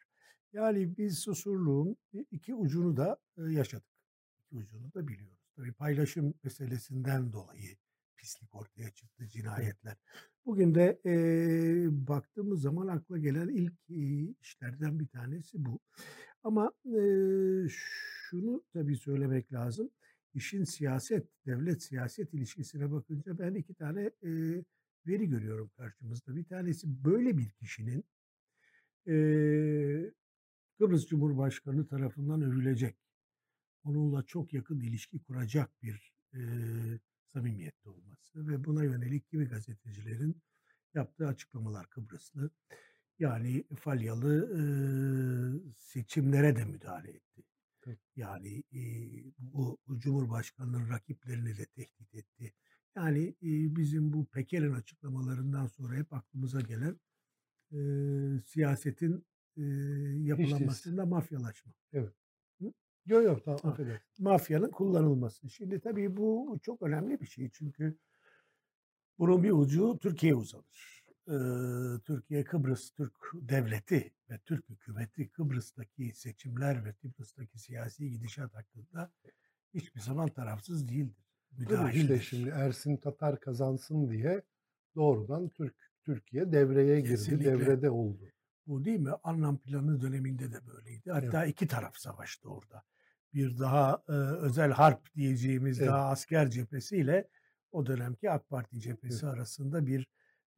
Yani 0.52 0.96
biz 0.96 1.18
susurluğun 1.18 1.96
iki 2.30 2.54
ucunu 2.54 2.96
da 2.96 3.16
e, 3.38 3.42
yaşadık. 3.42 3.92
İki 4.38 4.56
ucunu 4.56 4.94
da 4.94 5.08
biliyoruz. 5.08 5.52
Tabii 5.56 5.72
paylaşım 5.72 6.34
meselesinden 6.42 7.32
dolayı 7.32 7.76
pislik 8.16 8.54
ortaya 8.54 8.90
çıktı, 8.90 9.28
cinayetler. 9.28 9.96
Bugün 10.48 10.74
de 10.74 11.00
e, 11.06 12.08
baktığımız 12.08 12.60
zaman 12.62 12.86
akla 12.86 13.18
gelen 13.18 13.48
ilk 13.48 13.72
e, 13.90 14.34
işlerden 14.42 15.00
bir 15.00 15.06
tanesi 15.06 15.64
bu. 15.64 15.80
Ama 16.42 16.72
e, 16.84 17.02
şunu 17.68 18.64
tabii 18.72 18.96
söylemek 18.96 19.52
lazım. 19.52 19.90
İşin 20.34 20.64
siyaset, 20.64 21.28
devlet 21.46 21.82
siyaset 21.82 22.34
ilişkisine 22.34 22.92
bakınca 22.92 23.38
ben 23.38 23.54
iki 23.54 23.74
tane 23.74 24.02
e, 24.02 24.30
veri 25.06 25.28
görüyorum 25.28 25.70
karşımızda. 25.76 26.36
Bir 26.36 26.44
tanesi 26.44 27.04
böyle 27.04 27.38
bir 27.38 27.50
kişinin 27.50 28.04
e, 29.06 29.14
Kıbrıs 30.78 31.06
Cumhurbaşkanı 31.06 31.86
tarafından 31.86 32.42
övülecek, 32.42 32.96
onunla 33.84 34.22
çok 34.22 34.52
yakın 34.52 34.80
ilişki 34.80 35.18
kuracak 35.18 35.82
bir 35.82 36.14
e, 36.34 36.40
samimiyette 37.32 37.90
olması 37.90 38.48
ve 38.48 38.64
buna 38.64 38.84
yönelik 38.84 39.28
kimi 39.28 39.44
gazetecilerin 39.44 40.42
yaptığı 40.94 41.26
açıklamalar 41.26 41.90
Kıbrıslı. 41.90 42.50
Yani 43.18 43.64
Falyalı 43.76 44.34
e, 44.58 44.62
seçimlere 45.76 46.56
de 46.56 46.64
müdahale 46.64 47.10
etti. 47.10 47.44
Yani 48.16 48.62
e, 48.72 48.80
bu 49.38 49.78
Cumhurbaşkanı'nın 49.96 50.90
rakiplerini 50.90 51.58
de 51.58 51.66
tehdit 51.66 52.14
etti. 52.14 52.52
Yani 52.96 53.28
e, 53.28 53.76
bizim 53.76 54.12
bu 54.12 54.26
Peker'in 54.26 54.72
açıklamalarından 54.72 55.66
sonra 55.66 55.94
hep 55.94 56.12
aklımıza 56.12 56.60
gelen 56.60 57.00
e, 57.72 57.78
siyasetin 58.40 59.26
e, 59.56 59.62
yapılanmasında 60.22 61.06
mafyalaşma. 61.06 61.72
Evet. 61.92 62.14
Yok 63.08 63.24
yok 63.24 63.44
tamam 63.44 63.60
affedersin. 63.64 64.24
Mafyanın 64.24 64.70
kullanılması. 64.70 65.50
Şimdi 65.50 65.80
tabii 65.80 66.16
bu 66.16 66.58
çok 66.62 66.82
önemli 66.82 67.20
bir 67.20 67.26
şey 67.26 67.50
çünkü 67.52 67.98
bunun 69.18 69.42
bir 69.42 69.50
ucu 69.50 69.98
Türkiye'ye 69.98 70.36
uzanır. 70.36 71.04
Ee, 71.28 71.32
Türkiye 72.04 72.44
Kıbrıs 72.44 72.90
Türk 72.90 73.12
devleti 73.34 74.12
ve 74.30 74.38
Türk 74.38 74.68
hükümeti 74.68 75.28
Kıbrıs'taki 75.28 76.12
seçimler 76.14 76.84
ve 76.84 76.92
Kıbrıs'taki 76.92 77.58
siyasi 77.58 78.10
gidişat 78.10 78.54
hakkında 78.54 79.12
hiçbir 79.74 80.00
zaman 80.00 80.28
tarafsız 80.28 80.88
değildir. 80.88 81.24
Müdahildir. 81.52 82.00
İşte 82.00 82.20
şimdi 82.20 82.48
Ersin 82.48 82.96
Tatar 82.96 83.40
kazansın 83.40 84.10
diye 84.10 84.42
doğrudan 84.94 85.48
Türk 85.48 85.74
Türkiye 86.02 86.52
devreye 86.52 87.00
girdi, 87.00 87.10
Kesinlikle. 87.10 87.44
devrede 87.44 87.90
oldu. 87.90 88.24
Bu 88.66 88.84
değil 88.84 89.00
mi? 89.00 89.10
Anlam 89.22 89.58
planı 89.58 90.00
döneminde 90.00 90.52
de 90.52 90.66
böyleydi. 90.66 91.10
Hatta 91.10 91.44
evet. 91.44 91.52
iki 91.52 91.66
taraf 91.66 91.96
savaştı 91.96 92.48
orada 92.48 92.84
bir 93.34 93.58
daha 93.58 94.02
e, 94.08 94.12
özel 94.12 94.70
harp 94.70 95.14
diyeceğimiz 95.14 95.78
evet. 95.78 95.88
daha 95.88 96.10
asker 96.10 96.50
cephesiyle 96.50 97.28
o 97.72 97.86
dönemki 97.86 98.30
AK 98.30 98.48
Parti 98.48 98.80
cephesi 98.80 99.26
evet. 99.26 99.34
arasında 99.34 99.86
bir 99.86 100.08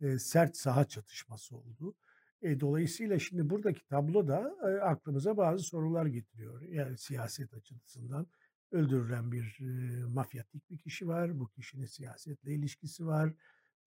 e, 0.00 0.19
sert 0.19 0.57
saha 0.57 0.85
çatışması 0.85 1.57
oldu. 1.57 1.95
E, 2.43 2.61
dolayısıyla 2.61 3.19
şimdi 3.19 3.50
buradaki 3.50 3.87
tablo 3.87 4.29
da 4.29 4.55
e, 4.62 4.81
aklımıza 4.81 5.37
bazı 5.37 5.65
sorular 5.65 6.07
getiriyor. 6.07 6.62
Yani 6.62 6.99
siyaset 6.99 7.55
açısından 7.55 8.27
öldürülen 8.73 9.33
bir 9.33 9.59
e, 9.61 10.05
mafyatik 10.05 10.71
bir 10.71 10.79
kişi 10.79 11.09
var. 11.09 11.41
Bu 11.41 11.49
kişinin 11.49 11.87
siyasetle 11.87 12.55
ilişkisi 12.55 13.07
var. 13.07 13.33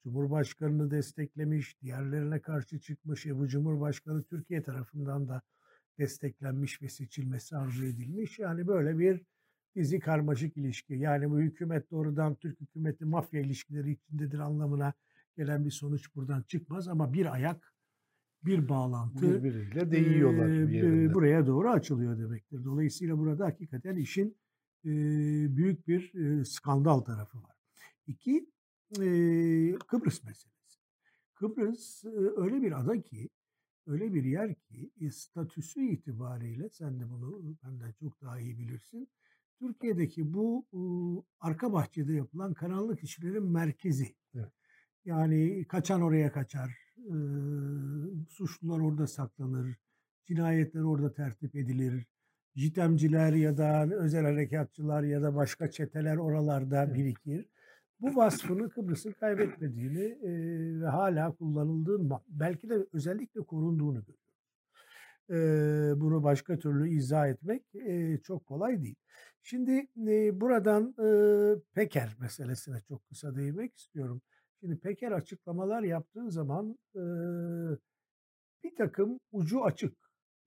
Cumhurbaşkanını 0.03 0.91
desteklemiş, 0.91 1.81
diğerlerine 1.81 2.41
karşı 2.41 2.79
çıkmış. 2.79 3.25
E, 3.25 3.37
bu 3.37 3.47
Cumhurbaşkanı 3.47 4.23
Türkiye 4.23 4.63
tarafından 4.63 5.27
da 5.27 5.41
desteklenmiş 5.99 6.81
ve 6.81 6.89
seçilmesi 6.89 7.57
arzu 7.57 7.85
edilmiş. 7.85 8.39
Yani 8.39 8.67
böyle 8.67 8.99
bir 8.99 9.21
dizi 9.75 9.99
karmaşık 9.99 10.57
ilişki. 10.57 10.93
Yani 10.93 11.29
bu 11.29 11.39
hükümet 11.39 11.91
doğrudan 11.91 12.35
Türk 12.35 12.61
hükümeti 12.61 13.05
mafya 13.05 13.41
ilişkileri 13.41 13.91
içindedir 13.91 14.39
anlamına 14.39 14.93
gelen 15.37 15.65
bir 15.65 15.71
sonuç 15.71 16.15
buradan 16.15 16.41
çıkmaz 16.41 16.87
ama 16.87 17.13
bir 17.13 17.33
ayak 17.33 17.73
bir 18.45 18.69
bağlantı 18.69 19.43
birbiriyle 19.43 19.91
değiyorlar 19.91 20.49
e, 20.49 20.67
bir 20.67 21.13
buraya 21.13 21.47
doğru 21.47 21.69
açılıyor 21.69 22.19
demektir. 22.19 22.63
Dolayısıyla 22.63 23.17
burada 23.17 23.45
hakikaten 23.45 23.95
işin 23.95 24.37
e, 24.85 24.91
büyük 25.55 25.87
bir 25.87 26.13
e, 26.13 26.45
skandal 26.45 26.99
tarafı 26.99 27.37
var. 27.37 27.55
İki, 28.07 28.49
e, 29.01 29.05
Kıbrıs 29.87 30.23
meselesi. 30.23 30.79
Kıbrıs 31.35 32.05
e, 32.05 32.09
öyle 32.37 32.61
bir 32.61 32.79
ada 32.79 33.01
ki 33.01 33.29
öyle 33.87 34.13
bir 34.13 34.23
yer 34.23 34.55
ki 34.55 34.91
e, 35.01 35.11
statüsü 35.11 35.81
itibariyle 35.81 36.69
sen 36.69 36.99
de 36.99 37.09
bunu 37.09 37.55
benden 37.63 37.91
çok 37.91 38.21
daha 38.21 38.39
iyi 38.39 38.57
bilirsin. 38.57 39.09
Türkiye'deki 39.59 40.33
bu 40.33 40.65
e, 40.73 40.79
arka 41.39 41.73
bahçede 41.73 42.13
yapılan 42.13 42.53
karanlık 42.53 43.03
işlerin 43.03 43.43
merkezi. 43.43 44.15
Evet. 44.35 44.51
Yani 45.05 45.65
kaçan 45.67 46.01
oraya 46.01 46.31
kaçar, 46.31 46.69
e, 46.97 47.13
suçlular 48.29 48.79
orada 48.79 49.07
saklanır, 49.07 49.77
cinayetler 50.25 50.81
orada 50.81 51.13
tertip 51.13 51.55
edilir, 51.55 52.05
jitemciler 52.55 53.33
ya 53.33 53.57
da 53.57 53.85
özel 53.95 54.23
harekatçılar 54.23 55.03
ya 55.03 55.21
da 55.21 55.35
başka 55.35 55.71
çeteler 55.71 56.17
oralarda 56.17 56.83
evet. 56.83 56.95
birikir 56.95 57.49
bu 57.99 58.15
vasfını 58.15 58.69
Kıbrıs'ın 58.69 59.11
kaybetmediğini 59.11 60.03
e, 60.03 60.31
ve 60.81 60.87
hala 60.87 61.31
kullanıldığını 61.31 62.19
belki 62.27 62.69
de 62.69 62.87
özellikle 62.93 63.41
korunduğunu 63.41 64.03
görüyoruz. 64.05 64.23
E, 65.29 65.35
bunu 66.01 66.23
başka 66.23 66.59
türlü 66.59 66.89
izah 66.89 67.27
etmek 67.27 67.75
e, 67.75 68.17
çok 68.23 68.45
kolay 68.45 68.83
değil. 68.83 68.95
Şimdi 69.41 69.87
e, 70.07 70.41
buradan 70.41 70.95
e, 70.99 71.07
Peker 71.73 72.15
meselesine 72.19 72.81
çok 72.87 73.07
kısa 73.09 73.35
değinmek 73.35 73.77
istiyorum. 73.77 74.21
Şimdi 74.59 74.79
Peker 74.79 75.11
açıklamalar 75.11 75.83
yaptığı 75.83 76.31
zaman 76.31 76.77
e, 76.95 77.01
bir 78.63 78.75
takım 78.75 79.19
ucu 79.31 79.63
açık, 79.63 79.97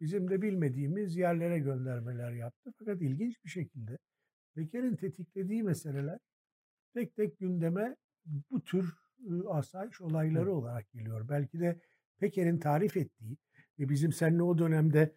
bizim 0.01 0.31
de 0.31 0.43
bilmediğimiz 0.43 1.17
yerlere 1.17 1.59
göndermeler 1.59 2.33
yaptı. 2.33 2.73
Fakat 2.79 3.03
ilginç 3.03 3.45
bir 3.45 3.51
şekilde 3.51 3.99
Peker'in 4.55 4.97
tetiklediği 4.97 5.63
meseleler 5.63 6.19
tek 6.97 7.17
tek 7.17 7.39
gündeme 7.39 7.97
bu 8.51 8.65
tür 8.65 8.95
asayiş 9.49 10.01
olayları 10.01 10.53
olarak 10.53 10.93
geliyor. 10.93 11.29
Belki 11.29 11.61
de 11.61 11.81
Peker'in 12.19 12.59
tarif 12.59 12.97
ettiği 12.97 13.37
ve 13.79 13.89
bizim 13.89 14.13
seninle 14.13 14.43
o 14.43 14.59
dönemde 14.59 15.15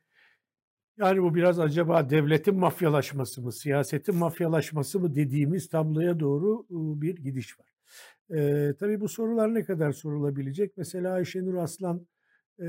yani 0.97 1.21
bu 1.21 1.35
biraz 1.35 1.59
acaba 1.59 2.09
devletin 2.09 2.55
mafyalaşması 2.55 3.41
mı, 3.41 3.51
siyasetin 3.51 4.15
mafyalaşması 4.15 4.99
mı 4.99 5.15
dediğimiz 5.15 5.69
tabloya 5.69 6.19
doğru 6.19 6.65
bir 7.01 7.15
gidiş 7.15 7.59
var. 7.59 7.67
Ee, 8.35 8.73
tabii 8.79 9.01
bu 9.01 9.09
sorular 9.09 9.53
ne 9.53 9.63
kadar 9.63 9.91
sorulabilecek? 9.91 10.77
Mesela 10.77 11.13
Ayşenur 11.13 11.55
Aslan 11.55 12.07
e, 12.59 12.65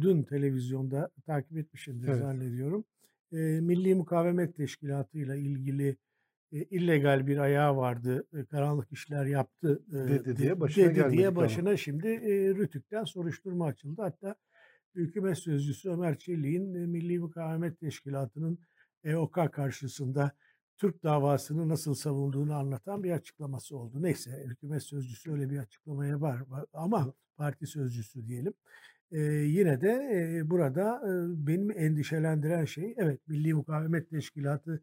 dün 0.00 0.22
televizyonda 0.22 1.10
takip 1.26 1.56
etmişimdir 1.56 2.08
evet. 2.08 2.18
zannediyorum. 2.18 2.84
E, 3.32 3.36
Milli 3.36 3.94
Mukavemet 3.94 4.56
Teşkilatı 4.56 5.18
ile 5.18 5.38
ilgili 5.38 5.96
e, 6.54 6.62
illegal 6.62 7.26
bir 7.26 7.38
ayağı 7.38 7.76
vardı, 7.76 8.26
e, 8.38 8.44
karanlık 8.44 8.92
işler 8.92 9.26
yaptı 9.26 9.82
e, 9.88 9.92
dedi 9.92 10.36
diye 10.36 10.60
başına, 10.60 10.94
dedi 10.94 11.10
diye 11.10 11.36
başına 11.36 11.68
ama. 11.68 11.76
şimdi 11.76 12.08
e, 12.08 12.54
Rütük'ten 12.54 13.04
soruşturma 13.04 13.66
açıldı. 13.66 14.02
Hatta 14.02 14.36
Hükümet 14.94 15.38
Sözcüsü 15.38 15.90
Ömer 15.90 16.18
Çelik'in 16.18 16.74
e, 16.74 16.86
Milli 16.86 17.18
Mukavemet 17.18 17.80
Teşkilatı'nın 17.80 18.58
EOK 19.04 19.52
karşısında 19.52 20.32
Türk 20.76 21.02
davasını 21.02 21.68
nasıl 21.68 21.94
savunduğunu 21.94 22.54
anlatan 22.54 23.04
bir 23.04 23.10
açıklaması 23.10 23.76
oldu. 23.76 24.02
Neyse 24.02 24.44
hükümet 24.46 24.82
sözcüsü 24.82 25.32
öyle 25.32 25.50
bir 25.50 25.58
açıklamaya 25.58 26.20
var, 26.20 26.42
ama 26.72 27.14
parti 27.36 27.66
sözcüsü 27.66 28.26
diyelim. 28.26 28.54
Ee, 29.12 29.20
yine 29.22 29.80
de 29.80 29.90
e, 30.12 30.50
burada 30.50 31.02
e, 31.04 31.10
benim 31.46 31.70
endişelendiren 31.70 32.64
şey 32.64 32.94
evet 32.98 33.20
Milli 33.28 33.54
Mukavemet 33.54 34.10
Teşkilatı 34.10 34.82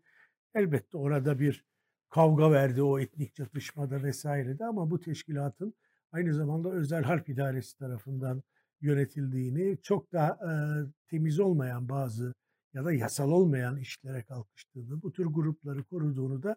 elbette 0.56 0.98
orada 0.98 1.40
bir 1.40 1.66
kavga 2.10 2.52
verdi 2.52 2.82
o 2.82 3.00
etnik 3.00 3.36
çatışmada 3.36 4.04
vesairede 4.04 4.66
ama 4.66 4.92
bu 4.92 5.00
teşkilatın 5.00 5.74
aynı 6.12 6.34
zamanda 6.34 6.72
özel 6.72 7.04
harp 7.04 7.30
idaresi 7.30 7.78
tarafından 7.78 8.44
yönetildiğini, 8.82 9.78
çok 9.82 10.12
da 10.14 10.28
e, 10.28 10.52
temiz 11.10 11.40
olmayan 11.40 11.90
bazı 11.90 12.34
ya 12.74 12.86
da 12.86 12.94
yasal 12.94 13.32
olmayan 13.32 13.78
işlere 13.78 14.24
kalkıştığını, 14.24 15.02
bu 15.02 15.12
tür 15.12 15.26
grupları 15.26 15.84
koruduğunu 15.84 16.44
da 16.44 16.56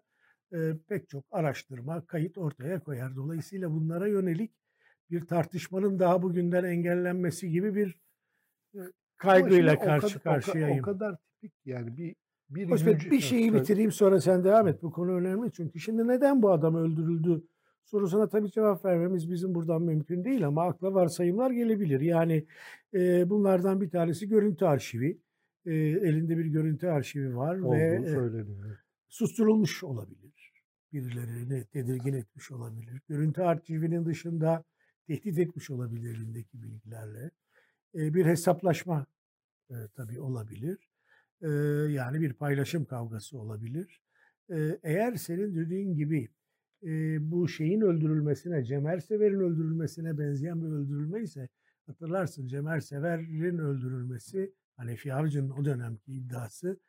e, 0.52 0.58
pek 0.88 1.08
çok 1.08 1.24
araştırma, 1.30 2.06
kayıt 2.06 2.38
ortaya 2.38 2.80
koyar. 2.80 3.16
Dolayısıyla 3.16 3.70
bunlara 3.70 4.06
yönelik 4.06 4.50
bir 5.10 5.26
tartışmanın 5.26 5.98
daha 5.98 6.22
bugünden 6.22 6.64
engellenmesi 6.64 7.50
gibi 7.50 7.74
bir 7.74 8.00
e, 8.74 8.80
kaygıyla 9.16 9.78
karşı 9.78 10.20
kadar, 10.20 10.42
karşıyayım. 10.42 10.78
O 10.78 10.82
kadar 10.82 11.16
tipik 11.16 11.52
yani 11.64 11.96
bir 11.96 12.16
bir, 12.54 12.68
yüce, 12.68 13.10
bir 13.10 13.20
şeyi 13.20 13.54
bitireyim 13.54 13.92
sonra 13.92 14.20
sen 14.20 14.44
devam 14.44 14.68
et. 14.68 14.82
Bu 14.82 14.90
konu 14.90 15.12
önemli 15.12 15.52
çünkü 15.52 15.80
şimdi 15.80 16.08
neden 16.08 16.42
bu 16.42 16.50
adam 16.50 16.74
öldürüldü 16.74 17.44
sorusuna 17.84 18.28
tabii 18.28 18.50
cevap 18.50 18.84
vermemiz 18.84 19.30
bizim 19.30 19.54
buradan 19.54 19.82
mümkün 19.82 20.24
değil 20.24 20.46
ama 20.46 20.68
akla 20.68 20.94
varsayımlar 20.94 21.50
gelebilir. 21.50 22.00
Yani 22.00 22.46
e, 22.94 23.30
bunlardan 23.30 23.80
bir 23.80 23.90
tanesi 23.90 24.28
görüntü 24.28 24.64
arşivi. 24.64 25.18
E, 25.66 25.74
elinde 25.74 26.38
bir 26.38 26.46
görüntü 26.46 26.86
arşivi 26.86 27.36
var 27.36 27.58
Olduğu 27.58 27.72
ve 27.72 27.78
e, 27.78 28.76
susturulmuş 29.08 29.84
olabilir. 29.84 30.52
Birilerini 30.92 31.64
tedirgin 31.64 32.12
etmiş 32.12 32.52
olabilir. 32.52 33.00
Görüntü 33.08 33.42
arşivinin 33.42 34.06
dışında 34.06 34.64
tehdit 35.06 35.38
etmiş 35.38 35.70
olabilir 35.70 36.16
elindeki 36.16 36.62
bilgilerle. 36.62 37.30
E, 37.94 38.14
bir 38.14 38.26
hesaplaşma 38.26 39.06
e, 39.70 39.74
tabii 39.94 40.20
olabilir. 40.20 40.93
E, 41.44 41.48
yani 41.92 42.20
bir 42.20 42.32
paylaşım 42.32 42.84
kavgası 42.84 43.38
olabilir. 43.38 44.00
E, 44.50 44.78
eğer 44.82 45.14
senin 45.14 45.54
dediğin 45.54 45.94
gibi 45.94 46.28
e, 46.82 46.90
bu 47.30 47.48
şeyin 47.48 47.80
öldürülmesine, 47.80 48.64
Cemer 48.64 48.98
Sever'in 48.98 49.40
öldürülmesine 49.40 50.18
benzeyen 50.18 50.62
bir 50.62 50.68
öldürülme 50.68 51.22
ise 51.22 51.48
hatırlarsın 51.86 52.46
Cemer 52.46 52.80
Sever'in 52.80 53.58
öldürülmesi 53.58 54.54
Hanefi 54.76 55.14
Avcı'nın 55.14 55.50
o 55.50 55.64
dönemki 55.64 56.12
iddiası 56.12 56.80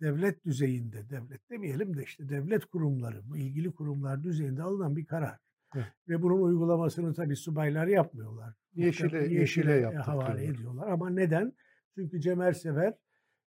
devlet 0.00 0.44
düzeyinde, 0.44 1.10
devlet 1.10 1.50
demeyelim 1.50 1.96
de 1.96 2.02
işte 2.02 2.28
devlet 2.28 2.64
kurumları, 2.64 3.28
bu 3.28 3.36
ilgili 3.36 3.72
kurumlar 3.72 4.22
düzeyinde 4.22 4.62
alınan 4.62 4.96
bir 4.96 5.06
karar. 5.06 5.38
Evet. 5.74 5.86
Ve 6.08 6.22
bunun 6.22 6.42
uygulamasını 6.42 7.14
tabii 7.14 7.36
subaylar 7.36 7.86
yapmıyorlar. 7.86 8.54
Yeşile, 8.74 9.18
yeşile, 9.18 9.72
yeşile 9.72 9.96
havale 9.96 10.44
ediyorlar. 10.44 10.88
Ama 10.88 11.10
neden? 11.10 11.52
Çünkü 11.94 12.20
Cemer 12.20 12.52
Sever 12.52 12.94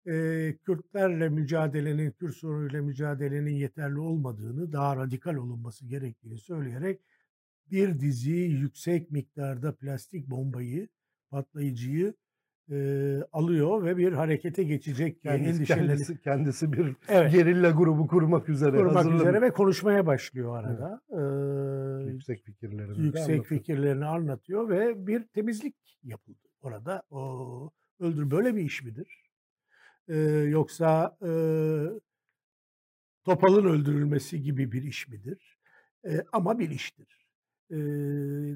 e, 0.09 0.57
Kürtlerle 0.65 1.29
mücadelenin, 1.29 2.11
Kürt 2.11 2.35
sorunuyla 2.35 2.83
mücadelenin 2.83 3.55
yeterli 3.55 3.99
olmadığını, 3.99 4.73
daha 4.73 4.97
radikal 4.97 5.35
olunması 5.35 5.87
gerektiğini 5.87 6.39
söyleyerek 6.39 7.01
bir 7.71 8.01
dizi 8.01 8.33
yüksek 8.33 9.11
miktarda 9.11 9.75
plastik 9.75 10.31
bombayı, 10.31 10.89
patlayıcıyı 11.31 12.15
e, 12.71 13.19
alıyor 13.33 13.85
ve 13.85 13.97
bir 13.97 14.13
harekete 14.13 14.63
geçecek 14.63 15.23
kendisi, 15.23 15.65
kendisi, 15.65 16.21
kendisi 16.21 16.73
bir 16.73 16.97
evet. 17.09 17.33
gerilla 17.33 17.71
grubu 17.71 18.07
kurmak 18.07 18.49
üzere 18.49 18.77
kurmak 18.77 18.97
hazırlanıyor. 18.97 19.29
üzere 19.29 19.43
ve 19.43 19.51
konuşmaya 19.51 20.07
başlıyor 20.07 20.59
arada. 20.59 21.01
Evet. 21.11 22.09
Ee, 22.09 22.13
yüksek 22.13 22.45
fikirlerini 22.45 22.99
yüksek 23.01 23.25
anlatıyor. 23.25 23.45
fikirlerini 23.45 24.05
anlatıyor 24.05 24.69
ve 24.69 25.07
bir 25.07 25.23
temizlik 25.23 25.99
yapıldı 26.03 26.49
orada. 26.61 27.03
O 27.11 27.71
öldür 28.01 28.31
böyle 28.31 28.57
bir 28.57 28.63
iş 28.63 28.83
midir? 28.83 29.28
E, 30.09 30.17
yoksa 30.51 31.17
e, 31.23 31.31
Topal'ın 33.25 33.65
öldürülmesi 33.65 34.43
gibi 34.43 34.73
bir 34.73 34.83
iş 34.83 35.09
midir? 35.09 35.59
E, 36.05 36.25
ama 36.33 36.59
bir 36.59 36.71
iştir. 36.71 37.29
E, 37.71 37.77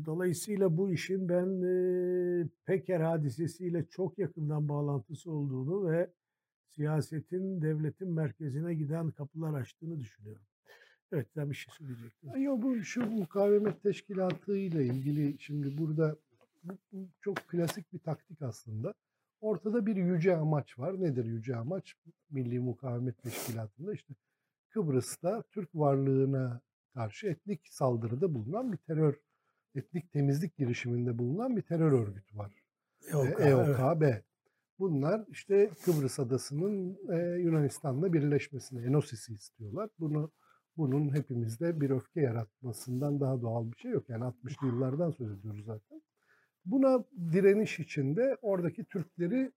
dolayısıyla 0.07 0.77
bu 0.77 0.91
işin 0.91 1.29
ben 1.29 1.63
e, 1.63 2.49
Peker 2.67 3.01
hadisesiyle 3.01 3.87
çok 3.91 4.19
yakından 4.19 4.69
bağlantısı 4.69 5.31
olduğunu 5.31 5.91
ve 5.91 6.11
siyasetin 6.69 7.63
devletin 7.63 8.09
merkezine 8.09 8.75
giden 8.75 9.11
kapılar 9.11 9.61
açtığını 9.61 10.01
düşünüyorum. 10.01 10.43
Evet 11.13 11.27
sen 11.35 11.51
bir 11.51 11.55
şey 11.55 11.75
söyleyecektin. 11.79 12.41
Yok 12.41 12.63
bu 12.63 12.77
şu 12.77 13.11
mukavemet 13.11 13.83
teşkilatı 13.83 14.57
ile 14.57 14.85
ilgili 14.87 15.37
şimdi 15.39 15.79
burada 15.79 16.17
bu, 16.65 16.73
bu 16.93 17.09
çok 17.21 17.37
klasik 17.37 17.93
bir 17.93 17.99
taktik 17.99 18.43
aslında. 18.43 18.95
Ortada 19.43 19.87
bir 19.87 19.97
yüce 19.97 20.37
amaç 20.37 20.79
var. 20.79 21.01
Nedir 21.01 21.25
yüce 21.25 21.57
amaç? 21.57 21.95
Milli 22.31 22.61
Mukavemet 22.61 23.23
Teşkilatı'nda 23.23 23.93
işte 23.93 24.15
Kıbrıs'ta 24.69 25.43
Türk 25.43 25.75
varlığına 25.75 26.61
karşı 26.95 27.27
etnik 27.27 27.69
saldırıda 27.69 28.35
bulunan 28.35 28.73
bir 28.73 28.77
terör, 28.77 29.15
etnik 29.75 30.13
temizlik 30.13 30.57
girişiminde 30.57 31.19
bulunan 31.19 31.57
bir 31.57 31.63
terör 31.63 31.93
örgütü 31.93 32.37
var. 32.39 32.53
EOK, 33.13 33.41
EOKB. 33.41 34.03
Evet. 34.03 34.25
Bunlar 34.79 35.25
işte 35.29 35.71
Kıbrıs 35.85 36.19
adasının 36.19 36.99
e, 37.13 37.41
Yunanistan'la 37.41 38.13
birleşmesini, 38.13 38.87
Enosis'i 38.87 39.35
istiyorlar. 39.35 39.91
Bunu 39.99 40.31
bunun 40.77 41.15
hepimizde 41.15 41.81
bir 41.81 41.91
öfke 41.91 42.21
yaratmasından 42.21 43.21
daha 43.21 43.43
doğal 43.43 43.73
bir 43.73 43.77
şey 43.77 43.91
yok. 43.91 44.09
Yani 44.09 44.25
60'lı 44.25 44.67
yıllardan 44.67 45.11
söz 45.11 45.33
ediyoruz 45.33 45.65
zaten. 45.65 46.02
Buna 46.65 47.05
direniş 47.33 47.81
içinde 47.81 48.37
oradaki 48.43 48.85
Türkleri 48.85 49.53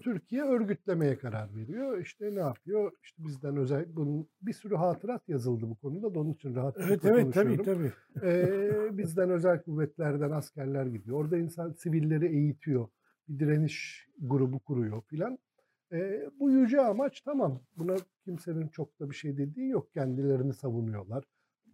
Türkiye 0.00 0.42
örgütlemeye 0.42 1.18
karar 1.18 1.56
veriyor. 1.56 1.98
İşte 1.98 2.34
ne 2.34 2.40
yapıyor? 2.40 2.92
İşte 3.02 3.24
bizden 3.24 3.56
özel 3.56 3.96
bunun 3.96 4.28
bir 4.42 4.52
sürü 4.52 4.76
hatırat 4.76 5.28
yazıldı 5.28 5.70
bu 5.70 5.76
konuda 5.76 6.14
da 6.14 6.20
onun 6.20 6.32
için 6.32 6.54
rahat 6.54 6.76
Evet 6.80 7.04
evet 7.04 7.34
tabii 7.34 7.62
tabii. 7.62 7.92
Ee, 8.22 8.98
bizden 8.98 9.30
özel 9.30 9.62
kuvvetlerden 9.62 10.30
askerler 10.30 10.86
gidiyor. 10.86 11.16
Orada 11.16 11.38
insan 11.38 11.72
sivilleri 11.72 12.26
eğitiyor. 12.26 12.88
Bir 13.28 13.38
direniş 13.38 14.08
grubu 14.20 14.58
kuruyor 14.58 15.02
filan. 15.02 15.38
Ee, 15.92 16.30
bu 16.40 16.50
yüce 16.50 16.80
amaç 16.80 17.20
tamam. 17.20 17.60
Buna 17.76 17.96
kimsenin 18.24 18.68
çok 18.68 19.00
da 19.00 19.10
bir 19.10 19.14
şey 19.14 19.36
dediği 19.36 19.68
yok. 19.68 19.92
Kendilerini 19.92 20.54
savunuyorlar 20.54 21.24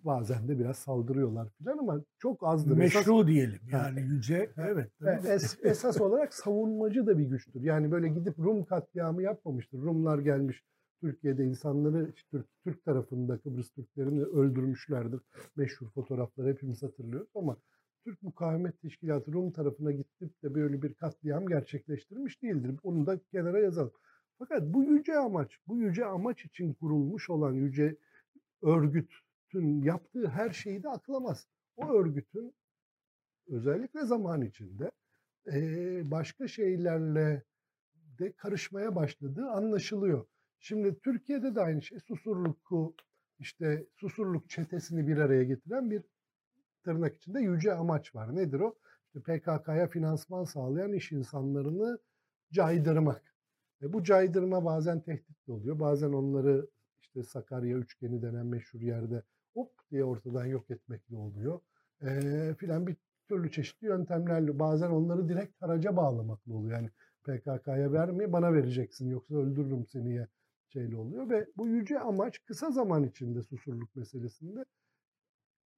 bazen 0.05 0.49
de 0.49 0.59
biraz 0.59 0.77
saldırıyorlar 0.77 1.49
falan 1.49 1.79
ama 1.79 2.01
çok 2.19 2.47
azdır. 2.47 2.77
Meşru 2.77 3.01
esas, 3.01 3.27
diyelim 3.27 3.61
yani 3.73 4.01
yüce 4.01 4.51
evet. 4.57 4.91
Es, 5.27 5.59
esas 5.63 6.01
olarak 6.01 6.35
savunmacı 6.35 7.07
da 7.07 7.19
bir 7.19 7.25
güçtür. 7.25 7.63
Yani 7.63 7.91
böyle 7.91 8.09
gidip 8.09 8.39
Rum 8.39 8.65
katliamı 8.65 9.23
yapmamıştır. 9.23 9.79
Rumlar 9.79 10.19
gelmiş 10.19 10.65
Türkiye'de 11.01 11.45
insanları 11.45 12.13
Türk, 12.31 12.47
Türk 12.65 12.85
tarafında 12.85 13.39
Kıbrıs 13.39 13.71
Türklerini 13.71 14.23
öldürmüşlerdir. 14.23 15.21
Meşhur 15.57 15.89
fotoğrafları 15.91 16.49
hepimiz 16.49 16.83
hatırlıyoruz 16.83 17.29
ama 17.35 17.57
Türk 18.05 18.23
Mukavemet 18.23 18.81
Teşkilatı 18.81 19.33
Rum 19.33 19.51
tarafına 19.51 19.93
gidip 19.93 20.43
de 20.43 20.55
böyle 20.55 20.83
bir 20.83 20.95
katliam 20.95 21.47
gerçekleştirmiş 21.47 22.43
değildir. 22.43 22.81
Onu 22.83 23.07
da 23.07 23.19
kenara 23.19 23.61
yazalım. 23.61 23.93
Fakat 24.39 24.63
bu 24.63 24.85
yüce 24.85 25.19
amaç, 25.19 25.59
bu 25.67 25.79
yüce 25.79 26.05
amaç 26.05 26.45
için 26.45 26.73
kurulmuş 26.73 27.31
olan 27.31 27.53
yüce 27.53 27.97
örgüt, 28.63 29.13
tüm 29.51 29.83
yaptığı 29.83 30.29
her 30.29 30.51
şeyi 30.51 30.83
de 30.83 30.89
aklamaz. 30.89 31.47
o 31.77 31.89
örgütün 31.93 32.55
özellikle 33.47 34.05
zaman 34.05 34.43
içinde 34.43 34.91
başka 36.11 36.49
şeylerle 36.49 37.43
de 38.19 38.33
karışmaya 38.33 38.95
başladığı 38.97 39.47
anlaşılıyor. 39.47 40.27
Şimdi 40.61 41.01
Türkiye'de 41.01 41.55
de 41.55 41.61
aynı 41.61 41.83
şey 41.83 41.99
Susurluk'u 42.01 42.95
işte 43.39 43.87
Susurluk 43.97 44.51
çetesini 44.51 45.07
bir 45.07 45.17
araya 45.17 45.45
getiren 45.45 45.91
bir 45.91 46.03
tırnak 46.85 47.17
içinde 47.17 47.41
yüce 47.41 47.75
amaç 47.75 48.15
var. 48.15 48.37
Nedir 48.37 48.61
o? 48.61 48.75
İşte 49.07 49.21
PKK'ya 49.21 49.89
finansman 49.89 50.45
sağlayan 50.45 50.93
iş 50.93 51.13
insanlarını 51.13 51.99
caydırmak. 52.53 53.35
E 53.83 53.93
bu 53.93 54.05
caydırma 54.05 54.65
bazen 54.65 55.01
tehdit 55.01 55.49
oluyor. 55.49 55.81
Bazen 55.81 56.13
onları 56.13 56.67
işte 57.01 57.23
Sakarya 57.23 57.77
üçgeni 57.77 58.23
denen 58.23 58.47
meşhur 58.47 58.81
yerde 58.81 59.23
hop 59.59 59.73
diye 59.91 60.05
ortadan 60.05 60.47
yok 60.47 60.71
etmekle 60.71 61.17
oluyor. 61.17 61.61
E, 62.03 62.09
filan 62.59 62.87
bir 62.87 62.97
türlü 63.29 63.51
çeşitli 63.51 63.87
yöntemlerle 63.87 64.59
bazen 64.59 64.91
onları 64.91 65.29
direkt 65.29 65.63
haraca 65.63 65.97
bağlamakla 65.97 66.55
oluyor. 66.55 66.73
Yani 66.81 66.91
PKK'ya 67.23 67.93
vermeye 67.93 68.33
bana 68.33 68.53
vereceksin 68.53 69.11
yoksa 69.11 69.35
öldürürüm 69.35 69.87
seni 69.87 70.27
şeyle 70.69 70.97
oluyor 70.97 71.31
ve 71.31 71.47
bu 71.57 71.69
yüce 71.69 72.01
amaç 72.01 72.45
kısa 72.45 72.71
zaman 72.71 73.05
içinde 73.05 73.43
susurluk 73.43 73.97
meselesinde 73.97 74.65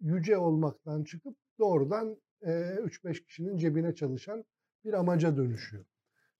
yüce 0.01 0.39
olmaktan 0.39 1.05
çıkıp 1.05 1.37
doğrudan 1.59 2.17
e, 2.43 2.51
3-5 2.51 3.25
kişinin 3.25 3.57
cebine 3.57 3.95
çalışan 3.95 4.45
bir 4.85 4.93
amaca 4.93 5.37
dönüşüyor. 5.37 5.85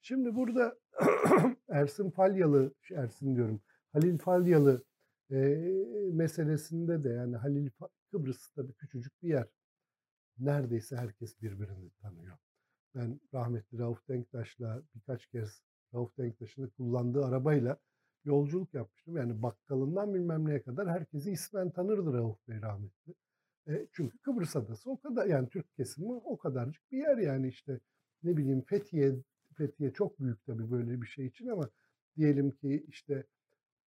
Şimdi 0.01 0.35
burada 0.35 0.79
Ersin 1.69 2.11
Falyalı, 2.11 2.75
Ersin 2.95 3.37
diyorum, 3.37 3.61
Halil 3.93 4.19
Falyalı 4.19 4.85
e, 5.31 5.37
meselesinde 6.13 7.05
de 7.05 7.09
yani 7.09 7.37
Halil 7.37 7.71
Kıbrıs 8.11 8.51
tabii 8.51 8.73
küçücük 8.73 9.23
bir 9.23 9.29
yer. 9.29 9.49
Neredeyse 10.39 10.97
herkes 10.97 11.43
birbirini 11.43 11.91
tanıyor. 11.91 12.37
Ben 12.95 13.21
rahmetli 13.35 13.79
Rauf 13.79 14.09
Denktaş'la 14.09 14.83
birkaç 14.95 15.27
kez 15.27 15.63
Rauf 15.95 16.19
Denktaş'ın 16.19 16.67
kullandığı 16.67 17.25
arabayla 17.25 17.79
yolculuk 18.25 18.75
yapmıştım. 18.75 19.17
Yani 19.17 19.43
bakkalından 19.43 20.15
bilmem 20.15 20.49
neye 20.49 20.63
kadar 20.63 20.89
herkesi 20.89 21.31
ismen 21.31 21.71
tanırdı 21.71 22.13
Rauf 22.13 22.49
Bey 22.49 22.63
rahmetli. 22.63 23.15
E, 23.69 23.87
çünkü 23.93 24.19
Kıbrıs 24.19 24.57
Adası 24.57 24.91
o 24.91 25.01
kadar 25.01 25.27
yani 25.27 25.49
Türk 25.49 25.75
kesimi 25.77 26.13
o 26.13 26.39
kadarcık 26.39 26.93
bir 26.93 26.99
yer 26.99 27.19
yani 27.19 27.49
işte 27.49 27.81
ne 28.23 28.37
bileyim 28.37 28.63
Fethiye 28.63 29.15
Fethiye 29.57 29.93
çok 29.93 30.21
büyük 30.21 30.47
tabii 30.47 30.71
böyle 30.71 31.03
bir 31.03 31.07
şey 31.07 31.27
için 31.27 31.47
ama 31.47 31.71
diyelim 32.17 32.51
ki 32.51 32.85
işte 32.89 33.25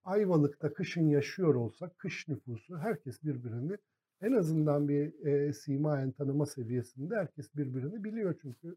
Ayvalık'ta 0.03 0.73
kışın 0.73 1.07
yaşıyor 1.07 1.55
olsak 1.55 1.99
kış 1.99 2.27
nüfusu 2.27 2.77
herkes 2.77 3.23
birbirini 3.23 3.77
en 4.21 4.31
azından 4.31 4.87
bir 4.87 5.25
e, 5.25 5.53
simayen 5.53 6.11
tanıma 6.11 6.45
seviyesinde 6.45 7.15
herkes 7.15 7.55
birbirini 7.55 8.03
biliyor 8.03 8.35
çünkü 8.41 8.75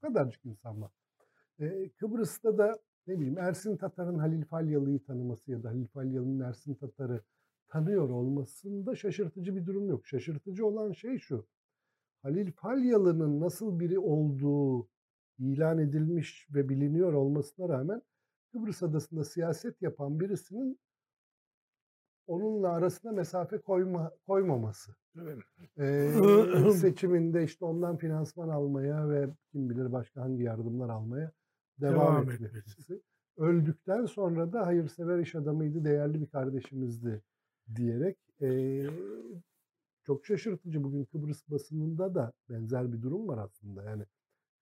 kadarcık 0.00 0.44
insan 0.44 0.82
var. 0.82 0.92
E, 1.60 1.88
Kıbrıs'ta 1.88 2.58
da 2.58 2.78
ne 3.06 3.16
bileyim 3.16 3.38
Ersin 3.38 3.76
Tatar'ın 3.76 4.18
Halil 4.18 4.44
Falyalı'yı 4.44 5.04
tanıması 5.04 5.50
ya 5.50 5.62
da 5.62 5.68
Halil 5.68 5.86
Falyalı'nın 5.86 6.40
Ersin 6.40 6.74
Tatar'ı 6.74 7.22
tanıyor 7.68 8.10
olmasında 8.10 8.96
şaşırtıcı 8.96 9.56
bir 9.56 9.66
durum 9.66 9.88
yok. 9.88 10.06
Şaşırtıcı 10.06 10.66
olan 10.66 10.92
şey 10.92 11.18
şu. 11.18 11.46
Halil 12.22 12.52
Falyalı'nın 12.52 13.40
nasıl 13.40 13.80
biri 13.80 13.98
olduğu 13.98 14.88
ilan 15.38 15.78
edilmiş 15.78 16.48
ve 16.54 16.68
biliniyor 16.68 17.12
olmasına 17.12 17.68
rağmen 17.68 18.02
Kıbrıs 18.52 18.82
Adası'nda 18.82 19.24
siyaset 19.24 19.82
yapan 19.82 20.20
birisinin 20.20 20.78
onunla 22.26 22.68
arasına 22.68 23.12
mesafe 23.12 23.58
koyma, 23.58 24.12
koymaması. 24.26 24.94
Evet. 25.22 25.38
Ee, 25.78 26.70
seçiminde 26.80 27.44
işte 27.44 27.64
ondan 27.64 27.96
finansman 27.96 28.48
almaya 28.48 29.10
ve 29.10 29.28
kim 29.52 29.70
bilir 29.70 29.92
başka 29.92 30.20
hangi 30.20 30.42
yardımlar 30.42 30.88
almaya 30.88 31.32
devam, 31.80 31.94
devam 31.94 32.30
etmesi. 32.30 33.02
Öldükten 33.36 34.06
sonra 34.06 34.52
da 34.52 34.66
hayırsever 34.66 35.18
iş 35.18 35.34
adamıydı, 35.34 35.84
değerli 35.84 36.20
bir 36.20 36.26
kardeşimizdi 36.26 37.22
diyerek 37.74 38.18
e, 38.40 38.82
çok 40.02 40.26
şaşırtıcı. 40.26 40.84
Bugün 40.84 41.04
Kıbrıs 41.04 41.48
basınında 41.48 42.14
da 42.14 42.32
benzer 42.48 42.92
bir 42.92 43.02
durum 43.02 43.28
var 43.28 43.38
aslında. 43.38 43.82
Yani 43.82 44.04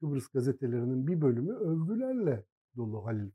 Kıbrıs 0.00 0.29
gazetelerinin 0.29 1.07
bir 1.07 1.20
bölümü 1.20 1.53
övgülerle 1.53 2.44
dolu 2.76 3.06
Halil 3.06 3.30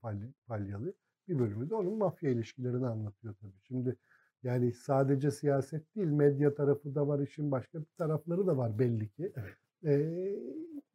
Falyalı. 0.48 0.94
Bir 1.28 1.40
bölümü 1.40 1.70
de 1.70 1.76
onun 1.76 1.98
mafya 1.98 2.30
ilişkilerini 2.30 2.88
anlatıyor 2.88 3.36
tabii. 3.42 3.60
Şimdi 3.68 3.98
yani 4.44 4.72
sadece 4.72 5.32
siyaset 5.32 5.96
değil, 5.96 6.08
medya 6.08 6.56
tarafı 6.56 6.96
da 6.96 7.08
var, 7.08 7.20
işin 7.20 7.52
başka 7.52 7.80
bir 7.80 7.88
tarafları 7.98 8.48
da 8.48 8.58
var 8.58 8.80
belli 8.80 9.10
ki. 9.10 9.34
Evet. 9.36 9.54
Ee, 9.86 10.40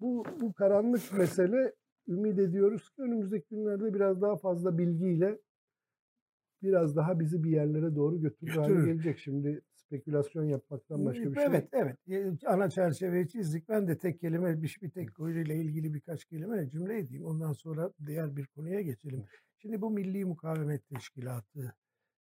bu, 0.00 0.24
bu 0.40 0.52
karanlık 0.52 1.12
mesele 1.12 1.74
ümit 2.08 2.38
ediyoruz 2.38 2.90
ki 2.90 3.02
önümüzdeki 3.02 3.46
günlerde 3.50 3.94
biraz 3.94 4.22
daha 4.22 4.36
fazla 4.36 4.78
bilgiyle 4.78 5.38
biraz 6.62 6.96
daha 6.96 7.20
bizi 7.20 7.44
bir 7.44 7.50
yerlere 7.50 7.96
doğru 7.96 8.20
götürür 8.20 8.52
hale 8.52 8.86
gelecek. 8.86 9.18
Şimdi 9.18 9.60
spekülasyon 9.90 10.44
yapmaktan 10.44 11.04
başka 11.04 11.24
bir 11.24 11.34
şey 11.34 11.44
Evet, 11.44 11.68
evet. 11.72 11.98
Ana 12.46 12.70
çerçeveyi 12.70 13.28
çizdik. 13.28 13.68
Ben 13.68 13.88
de 13.88 13.98
tek 13.98 14.20
kelime, 14.20 14.62
bir, 14.62 14.78
bir 14.82 14.90
tek 14.90 15.14
konuyla 15.14 15.54
ilgili 15.54 15.94
birkaç 15.94 16.24
kelime 16.24 16.70
cümle 16.70 16.98
edeyim. 16.98 17.24
Ondan 17.24 17.52
sonra 17.52 17.92
diğer 18.06 18.36
bir 18.36 18.46
konuya 18.46 18.80
geçelim. 18.80 19.24
Şimdi 19.58 19.80
bu 19.80 19.90
Milli 19.90 20.24
Mukavemet 20.24 20.88
Teşkilatı 20.88 21.74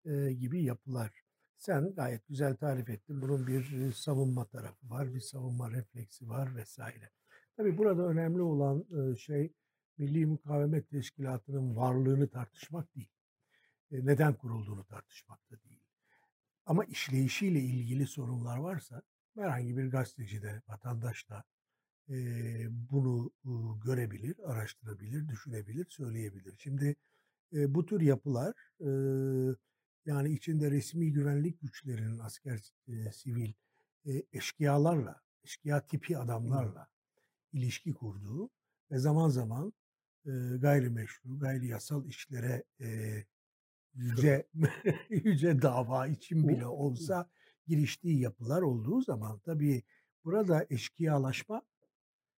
e, 0.05 0.33
gibi 0.33 0.62
yapılar. 0.62 1.22
Sen 1.57 1.94
gayet 1.94 2.29
güzel 2.29 2.57
tarif 2.57 2.90
ettin. 2.90 3.22
Bunun 3.22 3.46
bir 3.46 3.92
savunma 3.92 4.44
tarafı 4.44 4.90
var, 4.90 5.14
bir 5.14 5.20
savunma 5.20 5.70
refleksi 5.70 6.29
var 6.29 6.57
vesaire. 6.57 7.11
Tabii 7.57 7.79
burada 7.79 8.03
önemli 8.09 8.42
olan 8.42 8.85
e, 9.12 9.16
şey 9.16 9.53
Milli 9.98 10.27
Mukavemet 10.27 10.90
Teşkilatı'nın 10.90 11.77
varlığını 11.77 12.29
tartışmak 12.29 12.94
değil. 12.96 13.11
E, 13.92 14.07
neden 14.07 14.35
kurulduğunu 14.35 14.85
tartışmak 14.85 15.50
da 15.50 15.62
değil. 15.64 15.73
Ama 16.66 16.85
işleyişiyle 16.85 17.61
ilgili 17.61 18.07
sorunlar 18.07 18.57
varsa 18.57 19.03
herhangi 19.35 19.77
bir 19.77 19.90
gazeteci 19.90 20.42
de, 20.42 20.62
vatandaş 20.68 21.29
da 21.29 21.44
e, 22.09 22.14
bunu 22.70 23.31
e, 23.44 23.50
görebilir, 23.85 24.37
araştırabilir, 24.44 25.29
düşünebilir, 25.29 25.87
söyleyebilir. 25.90 26.57
Şimdi 26.59 26.96
e, 27.53 27.74
bu 27.74 27.87
tür 27.87 28.00
yapılar 28.00 28.55
e, 28.81 28.90
yani 30.07 30.33
içinde 30.33 30.70
resmi 30.70 31.12
güvenlik 31.12 31.61
güçlerinin 31.61 32.18
asker, 32.18 32.61
e, 32.88 33.12
sivil 33.12 33.53
e, 34.07 34.22
eşkıyalarla, 34.33 35.20
eşkıya 35.44 35.87
tipi 35.87 36.18
adamlarla 36.18 36.88
ilişki 37.53 37.94
kurduğu 37.94 38.50
ve 38.90 38.98
zaman 38.98 39.29
zaman 39.29 39.72
e, 40.27 40.31
gayrimeşru, 40.59 41.38
gayri 41.38 41.66
yasal 41.66 42.07
işlere 42.07 42.64
e, 42.81 43.18
yüce 43.94 44.46
yüce 45.11 45.62
dava 45.62 46.07
için 46.07 46.48
bile 46.48 46.66
olsa 46.66 47.28
giriştiği 47.66 48.20
yapılar 48.20 48.62
olduğu 48.62 49.00
zaman 49.00 49.38
tabii 49.38 49.83
burada 50.24 50.66
eşkıyalaşma 50.70 51.62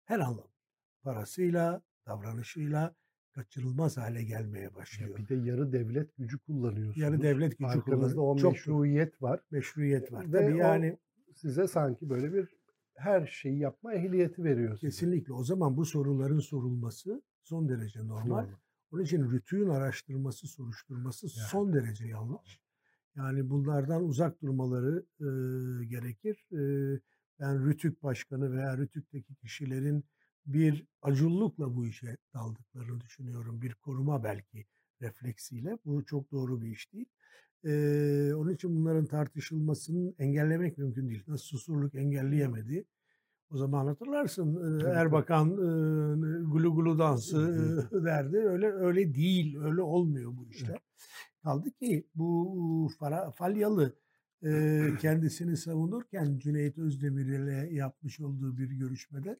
her 0.05 0.19
anlamda 0.19 0.55
parasıyla, 1.03 1.81
davranışıyla 2.05 2.95
kaçırılmaz 3.31 3.97
hale 3.97 4.23
gelmeye 4.23 4.75
başlıyor. 4.75 5.11
Ya 5.11 5.17
bir 5.17 5.27
de 5.27 5.35
yarı 5.35 5.71
devlet 5.71 6.17
gücü 6.17 6.39
kullanıyorsunuz. 6.39 6.97
Yarı 6.97 7.21
devlet 7.21 7.57
gücü 7.57 7.81
kullanıyorsunuz. 7.81 8.17
o 8.17 8.37
Çok 8.37 8.51
meşruiyet 8.53 9.21
var. 9.21 9.39
Meşruiyet 9.51 10.11
var. 10.11 10.33
Ve 10.33 10.47
Tabii 10.47 10.57
yani 10.57 10.97
size 11.33 11.67
sanki 11.67 12.09
böyle 12.09 12.33
bir 12.33 12.55
her 12.95 13.27
şeyi 13.27 13.59
yapma 13.59 13.93
ehliyeti 13.93 14.43
veriyor. 14.43 14.77
Kesinlikle. 14.77 15.33
O 15.33 15.43
zaman 15.43 15.77
bu 15.77 15.85
soruların 15.85 16.39
sorulması 16.39 17.21
son 17.41 17.69
derece 17.69 17.99
normal. 17.99 18.27
normal. 18.27 18.47
Onun 18.95 19.03
için 19.03 19.31
rütüğün 19.31 19.69
araştırması, 19.69 20.47
soruşturması 20.47 21.25
yani. 21.25 21.47
son 21.47 21.73
derece 21.73 22.07
yanlış. 22.07 22.59
Yani 23.15 23.49
bunlardan 23.49 24.03
uzak 24.03 24.41
durmaları 24.41 25.05
e, 25.19 25.25
gerekir. 25.85 26.45
E, 26.51 26.59
ben 27.39 27.65
Rütük 27.65 28.03
Başkanı 28.03 28.51
veya 28.51 28.77
Rütük'teki 28.77 29.35
kişilerin 29.35 30.03
bir 30.45 30.85
acullukla 31.01 31.75
bu 31.75 31.87
işe 31.87 32.17
daldıklarını 32.33 33.01
düşünüyorum. 33.01 33.61
Bir 33.61 33.73
koruma 33.73 34.23
belki 34.23 34.65
refleksiyle. 35.01 35.77
Bu 35.85 36.05
çok 36.05 36.31
doğru 36.31 36.61
bir 36.61 36.71
iş 36.71 36.93
değil. 36.93 37.09
Ee, 37.65 38.33
onun 38.35 38.53
için 38.53 38.75
bunların 38.75 39.05
tartışılmasını 39.05 40.13
engellemek 40.19 40.77
mümkün 40.77 41.09
değil. 41.09 41.23
Nasıl 41.27 41.45
susurluk 41.45 41.95
engelleyemedi. 41.95 42.85
O 43.51 43.57
zaman 43.57 43.87
hatırlarsın 43.87 44.79
e, 44.79 44.89
Erbakan 44.89 45.51
e, 45.51 46.43
gulu 46.43 46.75
gulu 46.75 46.99
dansı 46.99 47.87
e, 47.91 48.03
derdi. 48.03 48.37
Öyle 48.37 48.71
öyle 48.71 49.15
değil, 49.15 49.57
öyle 49.57 49.81
olmuyor 49.81 50.31
bu 50.37 50.47
işler. 50.49 50.79
Kaldı 51.43 51.71
ki 51.71 52.07
bu 52.15 52.89
Fara, 52.99 53.31
Falyalı 53.31 53.95
e, 54.43 54.89
kendisini 55.01 55.57
savunurken 55.57 56.37
Cüneyt 56.39 56.77
Özdemir 56.77 57.25
ile 57.25 57.69
yapmış 57.71 58.19
olduğu 58.19 58.57
bir 58.57 58.69
görüşmede 58.69 59.39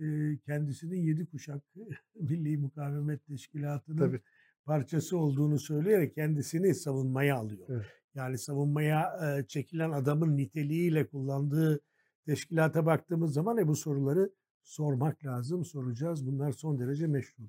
e, 0.00 0.38
kendisinin 0.46 1.00
yedi 1.00 1.26
kuşak 1.26 1.62
Milli 2.20 2.58
Mukavemet 2.58 3.26
Teşkilatı'nın 3.26 3.98
Tabii. 3.98 4.20
parçası 4.64 5.18
olduğunu 5.18 5.58
söyleyerek 5.58 6.14
kendisini 6.14 6.74
savunmaya 6.74 7.36
alıyor. 7.36 7.66
Evet. 7.68 7.86
Yani 8.14 8.38
savunmaya 8.38 9.18
e, 9.38 9.46
çekilen 9.46 9.90
adamın 9.90 10.36
niteliğiyle 10.36 11.06
kullandığı 11.06 11.80
teşkilata 12.26 12.86
baktığımız 12.86 13.32
zaman 13.32 13.58
e, 13.58 13.68
bu 13.68 13.76
soruları 13.76 14.30
sormak 14.62 15.24
lazım, 15.24 15.64
soracağız. 15.64 16.26
Bunlar 16.26 16.52
son 16.52 16.78
derece 16.78 17.06
meşru. 17.06 17.42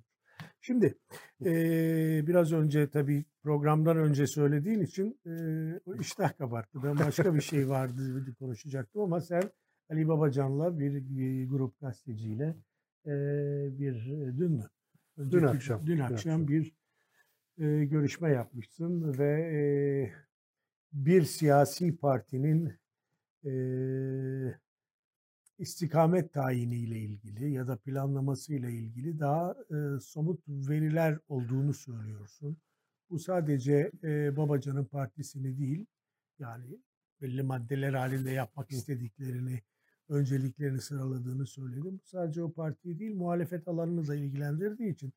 Şimdi 0.62 0.98
e, 1.46 1.54
biraz 2.28 2.52
önce 2.52 2.90
tabii 2.90 3.26
programdan 3.44 3.98
önce 3.98 4.28
söylediğin 4.28 4.80
için 4.80 5.20
e, 5.26 5.34
iştah 6.00 6.38
kabarttı. 6.38 6.84
Ben 6.84 7.00
başka 7.00 7.36
bir 7.36 7.42
şey 7.42 7.70
vardı 7.70 8.36
konuşacaktım 8.40 9.02
ama 9.02 9.22
sen 9.22 9.44
Ali 9.90 10.08
Babacan'la 10.08 10.80
bir, 10.80 11.10
bir 11.10 11.50
grup 11.50 11.80
gazeteciyle 11.80 12.56
e, 13.06 13.12
bir 13.80 14.06
dün 14.38 14.52
mü? 14.52 14.70
Önceki, 15.18 15.42
dün 15.42 15.48
akşam. 15.48 15.86
Dün 15.86 16.00
akşam 16.00 16.48
bir 16.48 16.76
e, 17.58 17.86
görüşme 17.86 18.30
yapmışsın 18.30 19.18
ve 19.18 19.42
e, 19.42 19.62
bir 20.94 21.24
siyasi 21.24 21.98
partinin 21.98 22.74
e, 23.46 23.54
istikamet 25.60 26.34
tayiniyle 26.34 27.00
ilgili 27.00 27.52
ya 27.52 27.68
da 27.68 27.78
planlamasıyla 27.78 28.70
ilgili 28.70 29.20
daha 29.20 29.52
e, 29.52 30.00
somut 30.00 30.40
veriler 30.48 31.20
olduğunu 31.28 31.74
söylüyorsun. 31.74 32.58
Bu 33.10 33.20
sadece 33.20 33.92
e, 34.04 34.38
Babacan'ın 34.38 34.86
partisini 34.86 35.58
değil, 35.58 35.86
yani 36.40 36.80
belli 37.22 37.44
maddeler 37.44 37.94
halinde 37.94 38.32
yapmak 38.32 38.72
istediklerini, 38.72 39.62
önceliklerini 40.10 40.82
sıraladığını 40.82 41.46
söyledim. 41.46 42.00
Bu 42.04 42.06
sadece 42.06 42.44
o 42.44 42.52
partiyi 42.52 43.00
değil, 43.00 43.16
muhalefet 43.16 43.68
alanını 43.68 44.08
da 44.08 44.16
ilgilendirdiği 44.16 44.94
için 44.94 45.14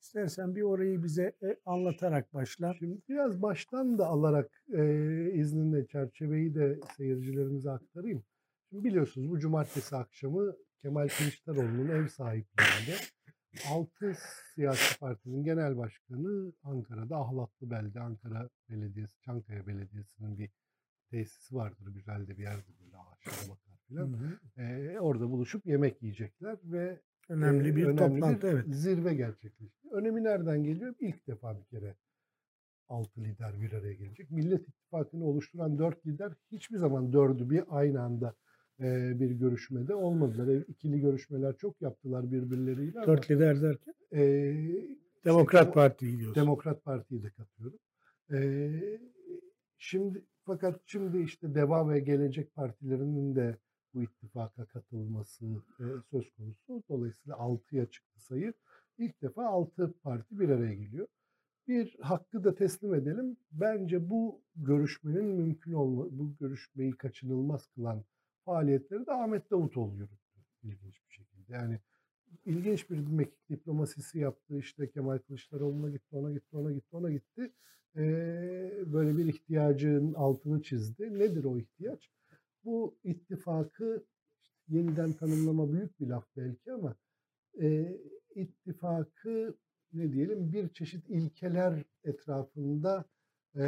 istersen 0.00 0.56
bir 0.56 0.62
orayı 0.62 1.02
bize 1.02 1.32
e, 1.42 1.56
anlatarak 1.66 2.34
başla. 2.34 2.74
Şimdi 2.74 2.98
biraz 3.08 3.42
baştan 3.42 3.98
da 3.98 4.06
alarak 4.06 4.62
e, 4.72 4.82
izninle 5.32 5.86
çerçeveyi 5.86 6.54
de 6.54 6.80
seyircilerimize 6.96 7.70
aktarayım. 7.70 8.24
Şimdi 8.68 8.84
biliyorsunuz 8.84 9.30
bu 9.30 9.38
cumartesi 9.38 9.96
akşamı 9.96 10.56
Kemal 10.78 11.08
Kılıçdaroğlu'nun 11.08 11.88
ev 11.88 12.06
sahipliğinde 12.08 12.96
6 13.68 14.16
siyasi 14.54 14.98
partinin 14.98 15.44
genel 15.44 15.76
başkanı 15.76 16.52
Ankara'da 16.62 17.16
Ahlatlı 17.16 17.70
Belde, 17.70 18.00
Ankara 18.00 18.48
Belediyesi, 18.70 19.20
Çankaya 19.20 19.66
Belediyesi'nin 19.66 20.38
bir 20.38 20.50
tesisi 21.10 21.54
vardır. 21.54 21.86
Güzel 21.94 22.26
de 22.26 22.38
bir 22.38 22.42
yerdir 22.42 22.74
böyle 22.80 22.96
ağaçlara 22.96 23.52
bakar 23.52 23.76
filan. 23.88 24.38
Ee, 24.56 24.98
orada 25.00 25.30
buluşup 25.30 25.66
yemek 25.66 26.02
yiyecekler 26.02 26.58
ve 26.64 27.00
önemli 27.28 27.76
bir 27.76 27.82
e, 27.82 27.86
önemli 27.86 27.98
toplantı 27.98 28.46
bir 28.46 28.52
evet. 28.52 28.64
zirve 28.68 29.14
gerçekleşti. 29.14 29.88
Önemi 29.90 30.24
nereden 30.24 30.64
geliyor? 30.64 30.94
İlk 31.00 31.26
defa 31.26 31.58
bir 31.58 31.64
kere 31.64 31.94
altı 32.88 33.20
lider 33.20 33.60
bir 33.60 33.72
araya 33.72 33.94
gelecek. 33.94 34.30
Millet 34.30 34.68
İttifakı'nı 34.68 35.24
oluşturan 35.24 35.78
dört 35.78 36.06
lider 36.06 36.32
hiçbir 36.52 36.78
zaman 36.78 37.12
dördü 37.12 37.50
bir 37.50 37.64
aynı 37.68 38.02
anda 38.02 38.34
bir 38.80 39.30
görüşmede 39.30 39.94
olmadılar. 39.94 40.64
İkili 40.68 41.00
görüşmeler 41.00 41.56
çok 41.56 41.82
yaptılar 41.82 42.32
birbirleriyle. 42.32 43.06
Dört 43.06 43.30
lider 43.30 43.62
derken? 43.62 43.94
E, 44.12 44.22
Demokrat 45.24 45.64
şey, 45.64 45.72
Parti'yi 45.72 46.18
diyorsun. 46.18 46.42
Demokrat 46.42 46.84
Parti'yi 46.84 47.22
de 47.22 47.30
katıyorum. 47.30 47.78
E, 48.32 48.70
şimdi 49.78 50.24
fakat 50.44 50.80
şimdi 50.86 51.18
işte 51.22 51.54
Deva 51.54 51.90
ve 51.90 52.00
Gelecek 52.00 52.54
Partilerinin 52.54 53.36
de 53.36 53.56
bu 53.94 54.02
ittifaka 54.02 54.64
katılması 54.64 55.46
e, 55.80 55.84
söz 56.10 56.30
konusu. 56.30 56.82
Dolayısıyla 56.88 57.36
6'ya 57.36 57.86
çıktı 57.86 58.20
sayı. 58.20 58.54
İlk 58.98 59.22
defa 59.22 59.46
6 59.46 59.94
parti 60.02 60.40
bir 60.40 60.48
araya 60.48 60.74
geliyor. 60.74 61.06
Bir 61.68 61.96
hakkı 62.00 62.44
da 62.44 62.54
teslim 62.54 62.94
edelim. 62.94 63.36
Bence 63.52 64.10
bu 64.10 64.42
görüşmenin 64.56 65.24
mümkün 65.24 65.72
olma, 65.72 66.04
bu 66.10 66.36
görüşmeyi 66.40 66.92
kaçınılmaz 66.92 67.66
kılan 67.66 68.04
faaliyetleri 68.44 69.06
de 69.06 69.12
Ahmet 69.12 69.50
Davutoğlu 69.50 69.96
yürüttü 69.96 70.40
ilginç 70.62 71.00
bir 71.06 71.12
şekilde. 71.12 71.52
Yani 71.52 71.78
ilginç 72.44 72.90
bir 72.90 72.98
mekik 72.98 73.50
diplomasisi 73.50 74.18
yaptı. 74.18 74.58
İşte 74.58 74.90
Kemal 74.90 75.18
Kılıçdaroğlu'na 75.18 75.90
gitti, 75.90 76.16
ona 76.16 76.32
gitti, 76.32 76.56
ona 76.56 76.72
gitti, 76.72 76.96
ona 76.96 77.10
gitti. 77.10 77.52
Ee, 77.96 78.72
böyle 78.86 79.18
bir 79.18 79.26
ihtiyacın 79.26 80.14
altını 80.14 80.62
çizdi. 80.62 81.18
Nedir 81.18 81.44
o 81.44 81.58
ihtiyaç? 81.58 82.10
Bu 82.64 82.98
ittifakı 83.04 84.04
yeniden 84.68 85.12
tanımlama 85.12 85.72
büyük 85.72 86.00
bir 86.00 86.06
laf 86.06 86.24
belki 86.36 86.72
ama 86.72 86.96
e, 87.60 87.96
ittifakı 88.34 89.56
ne 89.92 90.12
diyelim 90.12 90.52
bir 90.52 90.68
çeşit 90.68 91.10
ilkeler 91.10 91.84
etrafında 92.04 93.04
e, 93.56 93.64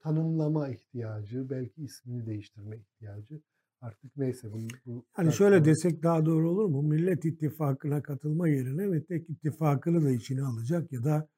tanımlama 0.00 0.68
ihtiyacı, 0.68 1.50
belki 1.50 1.82
ismini 1.82 2.26
değiştirme 2.26 2.76
ihtiyacı 2.76 3.40
artık 3.80 4.16
neyse. 4.16 4.52
Bu, 4.52 4.58
bu 4.86 5.04
hani 5.12 5.32
şöyle 5.32 5.64
desek 5.64 6.02
daha 6.02 6.26
doğru 6.26 6.50
olur 6.50 6.66
mu? 6.66 6.82
Millet 6.82 7.24
İttifakı'na 7.24 8.02
katılma 8.02 8.48
yerine 8.48 8.92
ve 8.92 9.04
tek 9.04 9.30
ittifakını 9.30 10.04
da 10.04 10.10
içine 10.10 10.42
alacak 10.42 10.92
ya 10.92 11.04
da 11.04 11.28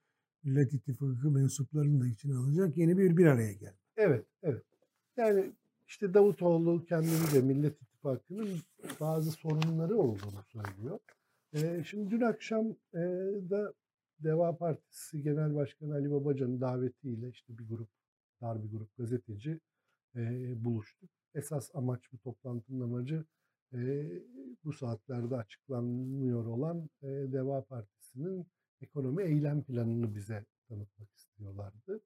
Millet 0.44 0.74
İttifakı 0.74 1.30
mensuplarını 1.30 2.00
da 2.00 2.06
içine 2.06 2.34
alacak 2.36 2.76
yeni 2.76 2.98
bir 2.98 3.16
bir 3.16 3.26
araya 3.26 3.52
gelme. 3.52 3.78
Evet, 3.96 4.26
evet. 4.42 4.64
Yani 5.16 5.52
işte 5.88 6.14
Davutoğlu 6.14 6.84
kendince 6.84 7.40
Millet 7.40 7.82
İttifakı'nın 7.82 8.48
bazı 9.00 9.30
sorunları 9.30 9.98
olduğunu 9.98 10.42
söylüyor. 10.52 10.98
Ee, 11.54 11.84
şimdi 11.86 12.10
dün 12.10 12.20
akşam 12.20 12.66
e, 12.94 13.00
da 13.50 13.74
Deva 14.18 14.56
Partisi 14.56 15.22
Genel 15.22 15.54
Başkanı 15.54 15.94
Ali 15.94 16.10
Babacan'ın 16.10 16.60
davetiyle 16.60 17.28
işte 17.28 17.58
bir 17.58 17.68
grup, 17.68 17.88
dar 18.40 18.64
bir 18.64 18.70
grup 18.70 18.96
gazeteci 18.96 19.60
e, 20.16 20.54
buluştuk 20.64 21.10
esas 21.34 21.70
amaç 21.74 22.12
bu 22.12 22.18
toplantının 22.18 22.80
amacı 22.80 23.24
e, 23.72 24.08
bu 24.64 24.72
saatlerde 24.72 25.36
açıklanmıyor 25.36 26.46
olan 26.46 26.90
e, 27.02 27.06
Deva 27.06 27.64
Partisi'nin 27.64 28.46
ekonomi 28.80 29.22
eylem 29.22 29.62
planını 29.62 30.14
bize 30.14 30.44
tanıtmak 30.68 31.14
istiyorlardı. 31.14 32.00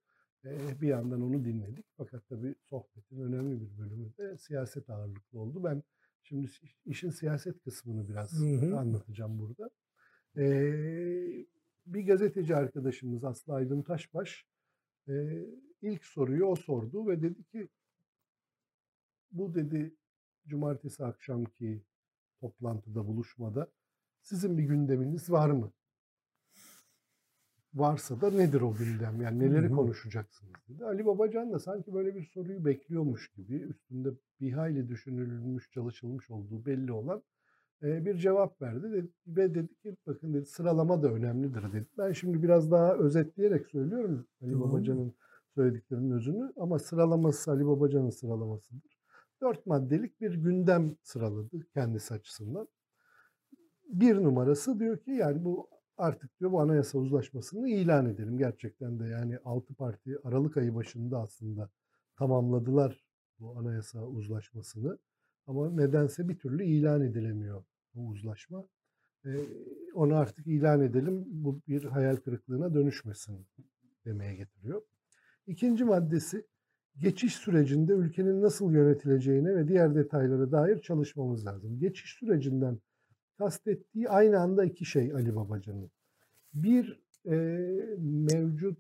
E, 0.48 0.80
bir 0.80 0.88
yandan 0.88 1.22
onu 1.22 1.44
dinledik 1.44 1.86
fakat 1.96 2.28
tabii 2.28 2.54
sohbetin 2.60 3.20
önemli 3.20 3.60
bir 3.60 3.78
bölümü 3.78 4.16
de 4.18 4.38
siyaset 4.38 4.90
ağırlıklı 4.90 5.40
oldu. 5.40 5.64
Ben 5.64 5.82
şimdi 6.22 6.50
işin 6.84 7.10
siyaset 7.10 7.62
kısmını 7.62 8.08
biraz 8.08 8.32
hı 8.32 8.44
hı. 8.44 8.78
anlatacağım 8.78 9.38
burada. 9.38 9.70
E, 10.36 10.46
bir 11.86 12.06
gazeteci 12.06 12.56
arkadaşımız 12.56 13.24
Aslı 13.24 13.54
Aydın 13.54 13.82
Taşbaş 13.82 14.46
e, 15.08 15.44
ilk 15.82 16.04
soruyu 16.04 16.44
o 16.44 16.56
sordu 16.56 17.06
ve 17.06 17.22
dedi 17.22 17.44
ki 17.44 17.68
bu 19.32 19.54
dedi 19.54 19.94
cumartesi 20.46 21.04
akşamki 21.04 21.82
toplantıda, 22.40 23.06
buluşmada 23.06 23.72
sizin 24.22 24.58
bir 24.58 24.62
gündeminiz 24.62 25.30
var 25.30 25.50
mı? 25.50 25.72
Varsa 27.74 28.20
da 28.20 28.30
nedir 28.30 28.60
o 28.60 28.74
gündem? 28.74 29.20
Yani 29.22 29.38
neleri 29.38 29.70
konuşacaksınız 29.70 30.54
dedi. 30.68 30.84
Ali 30.84 31.06
Babacan 31.06 31.52
da 31.52 31.58
sanki 31.58 31.94
böyle 31.94 32.14
bir 32.14 32.24
soruyu 32.24 32.64
bekliyormuş 32.64 33.32
gibi 33.32 33.56
üstünde 33.56 34.08
bir 34.40 34.52
hayli 34.52 34.88
düşünülmüş, 34.88 35.70
çalışılmış 35.70 36.30
olduğu 36.30 36.66
belli 36.66 36.92
olan 36.92 37.22
bir 37.82 38.18
cevap 38.18 38.62
verdi 38.62 39.08
ve 39.26 39.54
dedi 39.54 39.74
ki 39.74 39.96
bakın 40.06 40.34
dedi 40.34 40.46
sıralama 40.46 41.02
da 41.02 41.12
önemlidir 41.12 41.72
dedi. 41.72 41.86
Ben 41.98 42.12
şimdi 42.12 42.42
biraz 42.42 42.70
daha 42.70 42.94
özetleyerek 42.94 43.66
söylüyorum 43.66 44.26
Ali 44.42 44.60
Babacan'ın 44.60 45.14
söylediklerinin 45.54 46.10
özünü 46.10 46.52
ama 46.56 46.78
sıralaması 46.78 47.50
Ali 47.50 47.66
Babacan'ın 47.66 48.10
sıralamasıdır 48.10 48.98
dört 49.40 49.66
maddelik 49.66 50.20
bir 50.20 50.34
gündem 50.34 50.96
sıraladı 51.02 51.66
kendisi 51.74 52.14
açısından. 52.14 52.68
Bir 53.88 54.16
numarası 54.16 54.78
diyor 54.80 54.98
ki 54.98 55.10
yani 55.10 55.44
bu 55.44 55.68
artık 55.98 56.40
diyor 56.40 56.52
bu 56.52 56.60
anayasa 56.60 56.98
uzlaşmasını 56.98 57.68
ilan 57.68 58.06
edelim. 58.06 58.38
Gerçekten 58.38 59.00
de 59.00 59.04
yani 59.04 59.38
altı 59.44 59.74
parti 59.74 60.18
Aralık 60.24 60.56
ayı 60.56 60.74
başında 60.74 61.18
aslında 61.18 61.70
tamamladılar 62.16 63.04
bu 63.40 63.58
anayasa 63.58 64.06
uzlaşmasını. 64.06 64.98
Ama 65.46 65.70
nedense 65.70 66.28
bir 66.28 66.38
türlü 66.38 66.64
ilan 66.64 67.02
edilemiyor 67.02 67.64
bu 67.94 68.08
uzlaşma. 68.08 68.68
Ee, 69.26 69.30
onu 69.94 70.16
artık 70.16 70.46
ilan 70.46 70.80
edelim 70.80 71.24
bu 71.26 71.60
bir 71.68 71.84
hayal 71.84 72.16
kırıklığına 72.16 72.74
dönüşmesin 72.74 73.46
demeye 74.04 74.34
getiriyor. 74.34 74.82
İkinci 75.46 75.84
maddesi 75.84 76.46
geçiş 76.98 77.34
sürecinde 77.34 77.92
ülkenin 77.92 78.42
nasıl 78.42 78.72
yönetileceğine 78.72 79.56
ve 79.56 79.68
diğer 79.68 79.94
detaylara 79.94 80.52
dair 80.52 80.78
çalışmamız 80.78 81.46
lazım. 81.46 81.78
Geçiş 81.78 82.14
sürecinden 82.14 82.78
kastettiği 83.38 84.08
aynı 84.08 84.40
anda 84.40 84.64
iki 84.64 84.84
şey 84.84 85.12
Ali 85.12 85.36
Babacan'ın. 85.36 85.90
Bir 86.54 87.00
e, 87.26 87.36
mevcut 87.98 88.78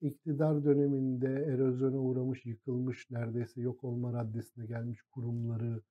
iktidar 0.00 0.64
döneminde 0.64 1.28
erozyona 1.28 1.98
uğramış, 1.98 2.46
yıkılmış, 2.46 3.10
neredeyse 3.10 3.60
yok 3.60 3.84
olma 3.84 4.12
raddesine 4.12 4.66
gelmiş 4.66 5.02
kurumları, 5.02 5.82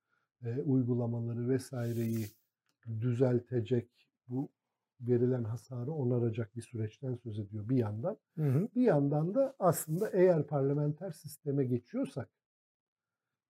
e, 0.45 0.61
uygulamaları 0.61 1.49
vesaireyi 1.49 2.25
düzeltecek, 3.01 4.09
bu 4.27 4.49
verilen 5.01 5.43
hasarı 5.43 5.91
onaracak 5.91 6.55
bir 6.55 6.61
süreçten 6.61 7.15
söz 7.15 7.39
ediyor 7.39 7.69
bir 7.69 7.77
yandan. 7.77 8.17
Hı 8.35 8.49
hı. 8.49 8.67
Bir 8.75 8.81
yandan 8.81 9.35
da 9.35 9.55
aslında 9.59 10.09
eğer 10.09 10.47
parlamenter 10.47 11.11
sisteme 11.11 11.65
geçiyorsak 11.65 12.29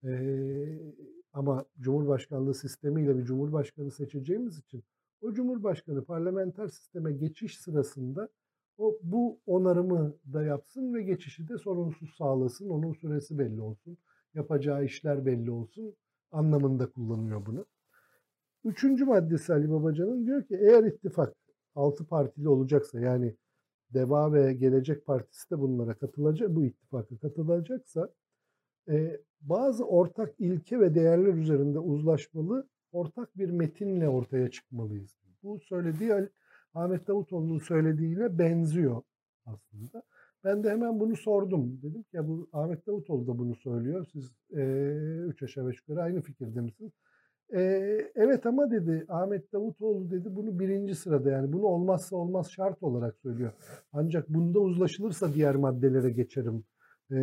Eee, 0.03 0.79
ama 1.37 1.65
Cumhurbaşkanlığı 1.79 2.53
sistemiyle 2.53 3.17
bir 3.17 3.23
Cumhurbaşkanı 3.23 3.91
seçeceğimiz 3.91 4.59
için 4.59 4.83
o 5.21 5.33
Cumhurbaşkanı 5.33 6.05
parlamenter 6.05 6.67
sisteme 6.67 7.11
geçiş 7.11 7.59
sırasında 7.59 8.29
o 8.77 8.99
bu 9.03 9.39
onarımı 9.45 10.13
da 10.33 10.43
yapsın 10.43 10.93
ve 10.93 11.03
geçişi 11.03 11.49
de 11.49 11.57
sorunsuz 11.57 12.15
sağlasın. 12.17 12.69
Onun 12.69 12.93
süresi 12.93 13.39
belli 13.39 13.61
olsun. 13.61 13.97
Yapacağı 14.33 14.85
işler 14.85 15.25
belli 15.25 15.51
olsun 15.51 15.95
anlamında 16.31 16.91
kullanıyor 16.91 17.45
bunu. 17.45 17.65
Üçüncü 18.65 19.05
maddesi 19.05 19.53
Ali 19.53 19.71
Babacan'ın 19.71 20.25
diyor 20.25 20.43
ki 20.43 20.55
eğer 20.61 20.83
ittifak 20.83 21.33
altı 21.75 22.05
partili 22.05 22.49
olacaksa 22.49 22.99
yani 22.99 23.35
Deva 23.93 24.33
ve 24.33 24.53
Gelecek 24.53 25.05
Partisi 25.05 25.49
de 25.49 25.59
bunlara 25.59 25.93
katılacak, 25.93 26.55
bu 26.55 26.65
ittifaka 26.65 27.17
katılacaksa 27.17 28.09
bazı 29.41 29.85
ortak 29.85 30.33
ilke 30.39 30.79
ve 30.79 30.95
değerler 30.95 31.33
üzerinde 31.33 31.79
uzlaşmalı 31.79 32.67
ortak 32.91 33.37
bir 33.37 33.49
metinle 33.49 34.09
ortaya 34.09 34.51
çıkmalıyız. 34.51 35.17
Bu 35.43 35.59
söylediği 35.59 36.13
Ahmet 36.73 37.07
Davutoğlu'nun 37.07 37.59
söylediğine 37.59 38.39
benziyor 38.39 39.01
aslında. 39.45 40.03
Ben 40.43 40.63
de 40.63 40.69
hemen 40.69 40.99
bunu 40.99 41.15
sordum. 41.15 41.81
Dedim 41.81 42.03
ki 42.03 42.09
ya 42.17 42.27
bu 42.27 42.47
Ahmet 42.53 42.87
Davutoğlu 42.87 43.27
da 43.27 43.37
bunu 43.39 43.55
söylüyor. 43.55 44.05
Siz 44.13 44.31
e, 44.55 44.63
üç 45.27 45.43
aşağı 45.43 45.67
beş 45.67 45.77
yukarı 45.77 46.03
aynı 46.03 46.21
fikirde 46.21 46.61
misiniz? 46.61 46.91
E, 47.53 47.61
evet 48.15 48.45
ama 48.45 48.71
dedi 48.71 49.05
Ahmet 49.09 49.53
Davutoğlu 49.53 50.11
dedi 50.11 50.35
bunu 50.35 50.59
birinci 50.59 50.95
sırada 50.95 51.31
yani 51.31 51.53
bunu 51.53 51.63
olmazsa 51.63 52.15
olmaz 52.15 52.51
şart 52.51 52.83
olarak 52.83 53.17
söylüyor. 53.17 53.51
Ancak 53.93 54.29
bunda 54.29 54.59
uzlaşılırsa 54.59 55.33
diğer 55.33 55.55
maddelere 55.55 56.09
geçerim 56.09 56.63
e, 57.11 57.19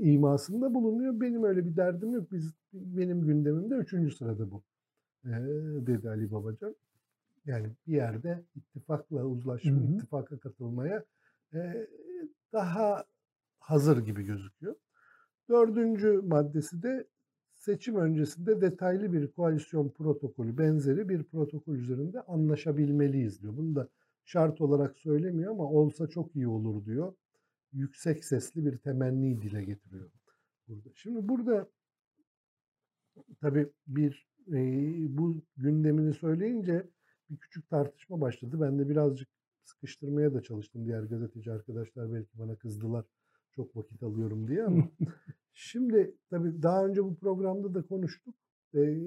imasında 0.00 0.74
bulunuyor. 0.74 1.20
Benim 1.20 1.44
öyle 1.44 1.66
bir 1.66 1.76
derdim 1.76 2.12
yok. 2.12 2.32
Biz 2.32 2.54
benim 2.72 3.26
gündemimde 3.26 3.74
üçüncü 3.74 4.16
sırada 4.16 4.50
bu 4.50 4.62
e, 5.24 5.30
dedi 5.86 6.08
Ali 6.08 6.32
Babacan. 6.32 6.74
Yani 7.46 7.68
bir 7.86 7.92
yerde 7.92 8.44
ittifakla 8.56 9.24
uzlaşma, 9.24 9.72
hı 9.72 9.76
hı. 9.76 9.94
ittifaka 9.94 10.38
katılmaya 10.38 11.04
e, 11.54 11.86
daha 12.52 13.04
hazır 13.58 14.04
gibi 14.04 14.22
gözüküyor. 14.22 14.74
Dördüncü 15.48 16.20
maddesi 16.22 16.82
de 16.82 17.06
seçim 17.54 17.96
öncesinde 17.96 18.60
detaylı 18.60 19.12
bir 19.12 19.32
koalisyon 19.32 19.88
protokolü 19.88 20.58
benzeri 20.58 21.08
bir 21.08 21.22
protokol 21.22 21.74
üzerinde 21.74 22.20
anlaşabilmeliyiz 22.20 23.42
diyor. 23.42 23.56
Bunu 23.56 23.74
da 23.74 23.88
şart 24.24 24.60
olarak 24.60 24.98
söylemiyor 24.98 25.52
ama 25.52 25.64
olsa 25.64 26.06
çok 26.06 26.36
iyi 26.36 26.48
olur 26.48 26.84
diyor. 26.84 27.12
Yüksek 27.74 28.24
sesli 28.24 28.66
bir 28.66 28.78
temenni 28.78 29.42
dile 29.42 29.64
getiriyor 29.64 30.10
burada. 30.68 30.90
Şimdi 30.94 31.28
burada 31.28 31.68
tabii 33.40 33.68
bir 33.86 34.28
e, 34.48 34.58
bu 35.18 35.42
gündemini 35.56 36.14
söyleyince 36.14 36.86
bir 37.30 37.36
küçük 37.36 37.70
tartışma 37.70 38.20
başladı. 38.20 38.60
Ben 38.60 38.78
de 38.78 38.88
birazcık 38.88 39.28
sıkıştırmaya 39.64 40.34
da 40.34 40.42
çalıştım. 40.42 40.86
Diğer 40.86 41.02
gazeteci 41.02 41.52
arkadaşlar 41.52 42.12
belki 42.12 42.38
bana 42.38 42.56
kızdılar. 42.56 43.04
Çok 43.52 43.76
vakit 43.76 44.02
alıyorum 44.02 44.48
diye 44.48 44.64
ama 44.64 44.88
şimdi 45.54 46.14
tabii 46.30 46.62
daha 46.62 46.86
önce 46.86 47.04
bu 47.04 47.16
programda 47.16 47.74
da 47.74 47.86
konuştuk. 47.86 48.34
Ee, 48.74 48.98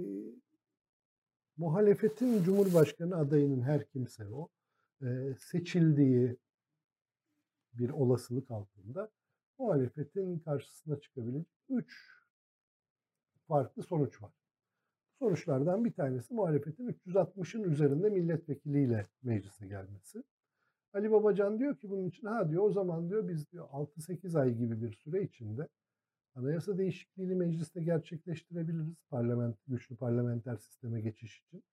muhalefetin 1.58 2.44
Cumhurbaşkanı 2.44 3.16
adayının 3.16 3.62
her 3.62 3.90
kimse 3.90 4.28
o 4.28 4.50
e, 5.02 5.36
seçildiği 5.40 6.38
bir 7.78 7.90
olasılık 7.90 8.52
altında 8.52 9.10
muhalefetin 9.60 10.40
karşısına 10.40 11.00
çıkabilecek 11.00 11.48
üç 11.70 12.18
farklı 13.48 13.84
sonuç 13.84 14.22
var. 14.22 14.32
Sonuçlardan 15.20 15.86
bir 15.86 15.94
tanesi 15.94 16.34
muhalefetin 16.34 16.88
360'ın 16.90 17.64
üzerinde 17.64 18.10
milletvekiliyle 18.10 19.06
meclise 19.24 19.68
gelmesi. 19.68 20.24
Ali 20.94 21.12
Babacan 21.12 21.60
diyor 21.60 21.78
ki 21.78 21.90
bunun 21.90 22.06
için 22.10 22.28
ha 22.28 22.50
diyor 22.50 22.64
o 22.64 22.72
zaman 22.72 23.10
diyor 23.10 23.28
biz 23.28 23.52
diyor 23.52 23.70
6-8 23.70 24.40
ay 24.40 24.54
gibi 24.56 24.82
bir 24.82 24.92
süre 24.92 25.24
içinde 25.24 25.68
anayasa 26.36 26.78
değişikliğini 26.78 27.36
mecliste 27.36 27.84
gerçekleştirebiliriz. 27.84 28.96
Parlament, 29.10 29.58
güçlü 29.68 29.96
parlamenter 29.96 30.56
sisteme 30.56 31.02
geçiş 31.02 31.40
için 31.40 31.64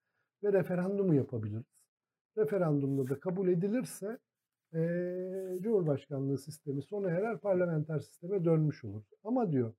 ve 0.44 0.52
referandumu 0.52 1.14
yapabiliriz. 1.14 1.84
Referandumda 2.38 3.08
da 3.08 3.20
kabul 3.20 3.48
edilirse 3.48 4.18
e, 4.74 5.58
Cumhurbaşkanlığı 5.60 6.38
sistemi 6.38 6.82
sona 6.82 7.10
erer 7.10 7.38
parlamenter 7.38 7.98
sisteme 7.98 8.44
dönmüş 8.44 8.84
olur. 8.84 9.02
Ama 9.24 9.52
diyor 9.52 9.74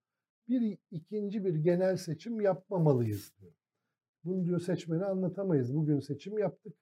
bir 0.48 0.78
ikinci 0.92 1.46
bir 1.46 1.56
genel 1.56 1.98
seçim 1.98 2.42
yapmamalıyız 2.42 3.34
diyor. 3.42 3.54
Bunu 4.24 4.46
diyor 4.46 4.60
seçmeni 4.60 5.06
anlatamayız. 5.06 5.76
Bugün 5.76 6.00
seçim 6.00 6.38
yaptık. 6.38 6.74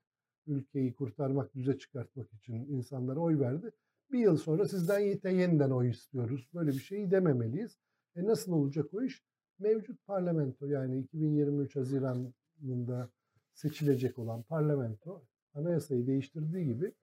Ülkeyi 0.47 0.93
kurtarmak, 0.93 1.55
düze 1.55 1.77
çıkartmak 1.77 2.33
için 2.33 2.53
insanlara 2.53 3.19
oy 3.19 3.39
verdi. 3.39 3.71
Bir 4.11 4.19
yıl 4.19 4.37
sonra 4.37 4.67
sizden 4.67 4.99
yeniden 5.29 5.69
oy 5.69 5.89
istiyoruz. 5.89 6.49
Böyle 6.53 6.71
bir 6.71 6.79
şeyi 6.79 7.11
dememeliyiz. 7.11 7.77
E 8.15 8.23
nasıl 8.23 8.51
olacak 8.51 8.93
o 8.93 9.03
iş? 9.03 9.23
Mevcut 9.59 10.05
parlamento 10.07 10.65
yani 10.67 10.99
2023 10.99 11.75
Haziran'ında 11.75 13.09
seçilecek 13.53 14.19
olan 14.19 14.43
parlamento 14.43 15.25
anayasayı 15.53 16.07
değiştirdiği 16.07 16.65
gibi 16.65 16.93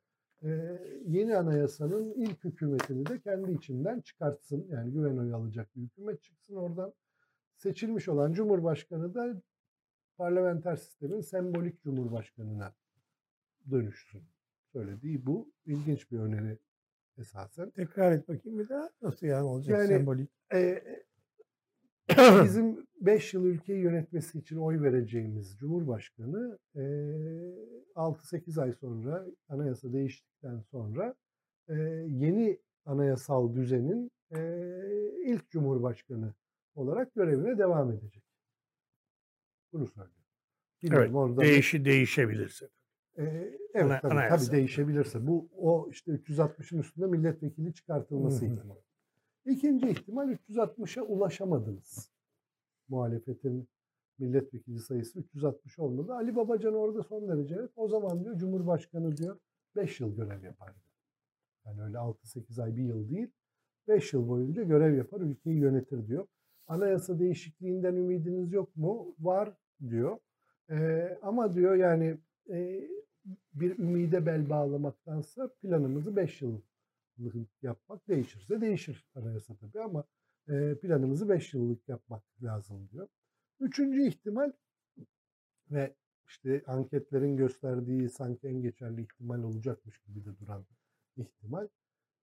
yeni 1.06 1.36
anayasanın 1.36 2.12
ilk 2.12 2.44
hükümetini 2.44 3.06
de 3.06 3.20
kendi 3.20 3.52
içinden 3.52 4.00
çıkartsın. 4.00 4.66
Yani 4.70 4.92
güven 4.92 5.16
oyu 5.16 5.36
alacak 5.36 5.76
bir 5.76 5.82
hükümet 5.82 6.22
çıksın 6.22 6.54
oradan. 6.54 6.92
Seçilmiş 7.56 8.08
olan 8.08 8.32
Cumhurbaşkanı 8.32 9.14
da 9.14 9.42
parlamenter 10.16 10.76
sistemin 10.76 11.20
sembolik 11.20 11.82
Cumhurbaşkanına 11.82 12.74
dönüşsün. 13.70 14.22
Söylediği 14.72 15.26
bu. 15.26 15.52
ilginç 15.66 16.10
bir 16.10 16.18
öneri 16.18 16.58
esasen. 17.18 17.70
Tekrar 17.70 18.12
et 18.12 18.28
bakayım 18.28 18.58
bir 18.58 18.68
daha. 18.68 18.90
Nasıl 19.02 19.26
yani 19.26 19.44
olacak 19.44 19.78
yani, 19.78 19.88
sembolik? 19.88 20.30
E, 20.52 20.82
bizim 22.44 22.86
5 23.00 23.34
yıl 23.34 23.44
ülkeyi 23.44 23.82
yönetmesi 23.82 24.38
için 24.38 24.56
oy 24.56 24.82
vereceğimiz 24.82 25.56
Cumhurbaşkanı 25.58 26.58
e, 26.74 26.80
6-8 27.94 28.62
ay 28.62 28.72
sonra 28.72 29.26
anayasa 29.48 29.92
değiştikten 29.92 30.60
sonra 30.60 31.14
yeni 32.06 32.58
anayasal 32.84 33.54
düzenin 33.54 34.10
ilk 35.24 35.50
Cumhurbaşkanı 35.50 36.34
olarak 36.74 37.14
görevine 37.14 37.58
devam 37.58 37.92
edecek. 37.92 38.24
Bunu 39.72 39.86
söylüyor. 39.86 40.16
Bilmiyorum, 40.82 41.06
evet, 41.06 41.16
orada 41.16 41.40
değişi 41.40 41.84
değişebilirse. 41.84 42.68
E, 43.18 43.22
evet 43.74 44.04
Ana, 44.04 44.28
tabii, 44.28 44.28
tabii 44.28 44.56
değişebilirse. 44.56 45.26
Bu 45.26 45.48
o 45.56 45.88
işte 45.90 46.12
360'ın 46.12 46.78
üstünde 46.78 47.06
milletvekili 47.06 47.74
çıkartılması 47.74 48.46
ihtimali. 48.46 48.80
İkinci 49.46 49.88
ihtimal 49.88 50.30
360'a 50.30 51.02
ulaşamadınız. 51.02 52.10
Muhalefetin 52.88 53.68
milletvekili 54.18 54.78
sayısı 54.78 55.18
360 55.18 55.78
olmadı. 55.78 56.14
Ali 56.14 56.36
Babacan 56.36 56.74
orada 56.74 57.02
son 57.02 57.28
derece 57.28 57.54
evet. 57.54 57.70
O 57.76 57.88
zaman 57.88 58.24
diyor 58.24 58.38
Cumhurbaşkanı 58.38 59.16
diyor 59.16 59.38
5 59.76 60.00
yıl 60.00 60.16
görev 60.16 60.44
yapar. 60.44 60.74
Yani 61.64 61.82
öyle 61.82 61.96
6-8 61.96 62.62
ay 62.62 62.76
bir 62.76 62.82
yıl 62.82 63.10
değil. 63.10 63.28
5 63.88 64.12
yıl 64.12 64.28
boyunca 64.28 64.62
görev 64.62 64.96
yapar, 64.96 65.20
ülkeyi 65.20 65.58
yönetir 65.58 66.06
diyor. 66.06 66.26
Anayasa 66.66 67.18
değişikliğinden 67.18 67.94
ümidiniz 67.94 68.52
yok 68.52 68.76
mu? 68.76 69.14
Var 69.18 69.54
diyor. 69.88 70.18
Ee, 70.70 71.18
ama 71.22 71.54
diyor 71.54 71.74
yani 71.74 72.18
e, 72.50 72.88
bir 73.54 73.78
ümide 73.78 74.26
bel 74.26 74.50
bağlamaktansa 74.50 75.48
planımızı 75.62 76.16
5 76.16 76.42
yıl 76.42 76.60
yapmak 77.62 78.08
değişirse 78.08 78.60
değişir 78.60 79.06
anayasa 79.14 79.56
tabii 79.56 79.80
ama 79.80 80.04
e, 80.48 80.74
planımızı 80.74 81.28
5 81.28 81.54
yıllık 81.54 81.88
yapmak 81.88 82.22
lazım 82.42 82.88
diyor. 82.92 83.08
Üçüncü 83.60 84.02
ihtimal 84.02 84.52
ve 85.70 85.94
işte 86.28 86.62
anketlerin 86.66 87.36
gösterdiği 87.36 88.08
sanki 88.08 88.48
en 88.48 88.62
geçerli 88.62 89.02
ihtimal 89.02 89.42
olacakmış 89.42 89.98
gibi 90.02 90.24
de 90.24 90.38
duran 90.38 90.66
ihtimal 91.16 91.68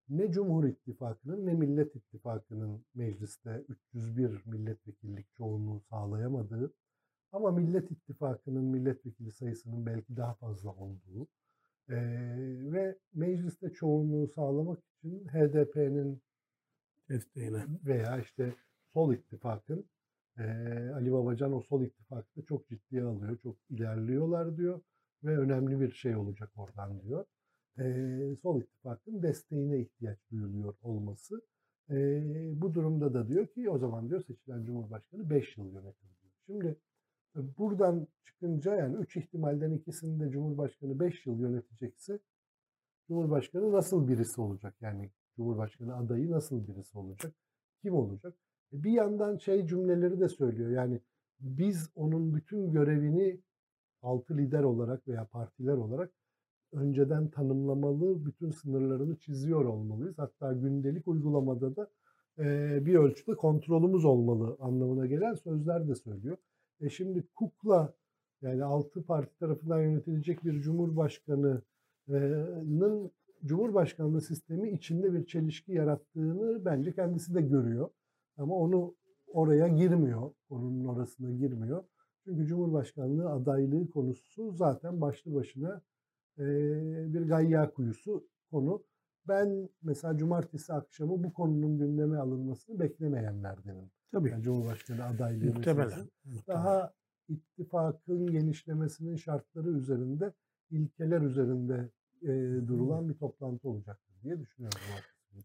ne 0.10 0.32
Cumhur 0.32 0.64
İttifakı'nın 0.64 1.45
ne 1.45 1.54
Millet 1.54 1.95
İttifakı'nın 1.95 2.86
mecliste 2.93 3.66
301 3.93 4.45
milletvekillik 4.45 5.34
çoğunluğu 5.34 5.82
sağlayamadığı 5.89 6.74
ama 7.32 7.52
Millet 7.52 7.91
İttifakı'nın 7.91 8.64
milletvekili 8.64 9.32
sayısının 9.32 9.86
belki 9.86 10.18
daha 10.18 10.34
fazla 10.34 10.70
olduğu 10.70 11.28
e, 11.90 11.96
ve 12.72 12.98
mecliste 13.14 13.70
çoğunluğu 13.70 14.28
sağlamak 14.28 14.80
için 14.80 15.28
HDP'nin 15.28 16.22
desteğine 17.10 17.66
veya 17.86 18.20
işte 18.20 18.54
Sol 18.94 19.14
İttifak'ın 19.14 19.86
e, 20.38 20.44
Ali 20.96 21.12
Babacan 21.12 21.54
o 21.54 21.62
Sol 21.62 21.82
İttifak'ta 21.84 22.42
çok 22.42 22.68
ciddiye 22.68 23.04
alıyor, 23.04 23.38
çok 23.38 23.58
ilerliyorlar 23.70 24.58
diyor 24.58 24.82
ve 25.24 25.38
önemli 25.38 25.80
bir 25.80 25.92
şey 25.92 26.16
olacak 26.16 26.52
oradan 26.56 27.02
diyor. 27.02 27.26
E, 27.80 28.36
Sol 28.42 28.62
İttifak'ın 28.62 29.24
desteğine 29.24 29.80
ihtiyaç 29.80 30.18
duyuluyor 30.32 30.76
olması 30.82 31.42
E, 31.90 31.96
bu 32.62 32.74
durumda 32.74 33.14
da 33.14 33.28
diyor 33.28 33.48
ki 33.48 33.70
o 33.70 33.78
zaman 33.78 34.10
diyor 34.10 34.24
seçilen 34.24 34.66
Cumhurbaşkanı 34.66 35.30
5 35.30 35.58
yıl 35.58 35.74
yönetir 35.74 36.08
diyor. 36.22 36.34
Şimdi 36.46 36.78
buradan 37.58 38.08
çıkınca 38.26 38.76
yani 38.76 38.96
3 38.96 39.18
ihtimalden 39.18 39.72
ikisinde 39.72 40.30
Cumhurbaşkanı 40.30 41.00
5 41.00 41.26
yıl 41.26 41.40
yönetecekse 41.40 42.20
Cumhurbaşkanı 43.08 43.72
nasıl 43.72 44.08
birisi 44.08 44.42
olacak? 44.42 44.76
Yani 44.82 45.12
Cumhurbaşkanı 45.36 45.96
adayı 45.96 46.32
nasıl 46.32 46.68
birisi 46.68 46.98
olacak? 46.98 47.34
Kim 47.82 47.94
olacak? 47.94 48.34
E, 48.74 48.84
bir 48.84 48.92
yandan 48.92 49.38
şey 49.38 49.68
cümleleri 49.68 50.20
de 50.20 50.30
söylüyor. 50.30 50.72
Yani 50.72 51.02
biz 51.40 51.90
onun 51.96 52.36
bütün 52.36 52.72
görevini 52.72 53.42
altı 54.02 54.38
lider 54.38 54.64
olarak 54.64 55.08
veya 55.08 55.26
partiler 55.26 55.74
olarak 55.74 56.12
önceden 56.72 57.30
tanımlamalı, 57.30 58.26
bütün 58.26 58.52
sınırlarını 58.52 59.16
çiziyor 59.16 59.66
olmalıyız. 59.66 60.18
Hatta 60.18 60.54
gündelik 60.54 61.08
uygulamada 61.08 61.76
da 61.76 61.90
bir 62.86 62.96
ölçüde 62.96 63.36
kontrolümüz 63.36 64.06
olmalı 64.06 64.58
anlamına 64.60 65.06
gelen 65.06 65.34
sözler 65.34 65.88
de 65.88 65.96
söylüyor. 65.96 66.38
E 66.82 66.89
şimdi 66.89 67.28
kukla 67.36 67.93
yani 68.41 68.63
altı 68.63 69.05
parti 69.05 69.39
tarafından 69.39 69.82
yönetilecek 69.82 70.45
bir 70.45 70.61
cumhurbaşkanının 70.61 73.11
cumhurbaşkanlığı 73.45 74.21
sistemi 74.21 74.69
içinde 74.69 75.13
bir 75.13 75.25
çelişki 75.25 75.71
yarattığını 75.71 76.65
bence 76.65 76.93
kendisi 76.93 77.34
de 77.34 77.41
görüyor. 77.41 77.89
Ama 78.38 78.55
onu 78.55 78.95
oraya 79.28 79.67
girmiyor, 79.67 80.32
onun 80.49 80.86
orasına 80.86 81.32
girmiyor. 81.32 81.84
Çünkü 82.23 82.45
Cumhurbaşkanlığı 82.45 83.30
adaylığı 83.30 83.89
konusu 83.89 84.51
zaten 84.51 85.01
başlı 85.01 85.34
başına 85.34 85.82
e, 86.38 86.43
bir 87.13 87.28
gayya 87.28 87.73
kuyusu 87.73 88.28
konu. 88.51 88.84
Ben 89.28 89.69
mesela 89.82 90.17
cumartesi 90.17 90.73
akşamı 90.73 91.23
bu 91.23 91.34
konunun 91.34 91.78
gündeme 91.78 92.17
alınmasını 92.17 92.80
beklemeyenlerdenim. 92.80 93.91
Tabii. 94.12 94.30
Yani 94.30 94.43
Cumhurbaşkanı 94.43 95.05
adaylığı 95.05 95.45
Muhtemelen. 95.45 96.10
Daha 96.47 96.93
ittifakın 97.30 98.28
genişlemesinin 98.28 99.16
şartları 99.16 99.70
üzerinde, 99.70 100.34
ilkeler 100.72 101.22
üzerinde 101.22 101.89
e, 102.22 102.28
durulan 102.68 103.10
bir 103.10 103.14
toplantı 103.14 103.70
olacaktır 103.70 104.16
diye 104.24 104.39
düşünüyorum. 104.39 104.80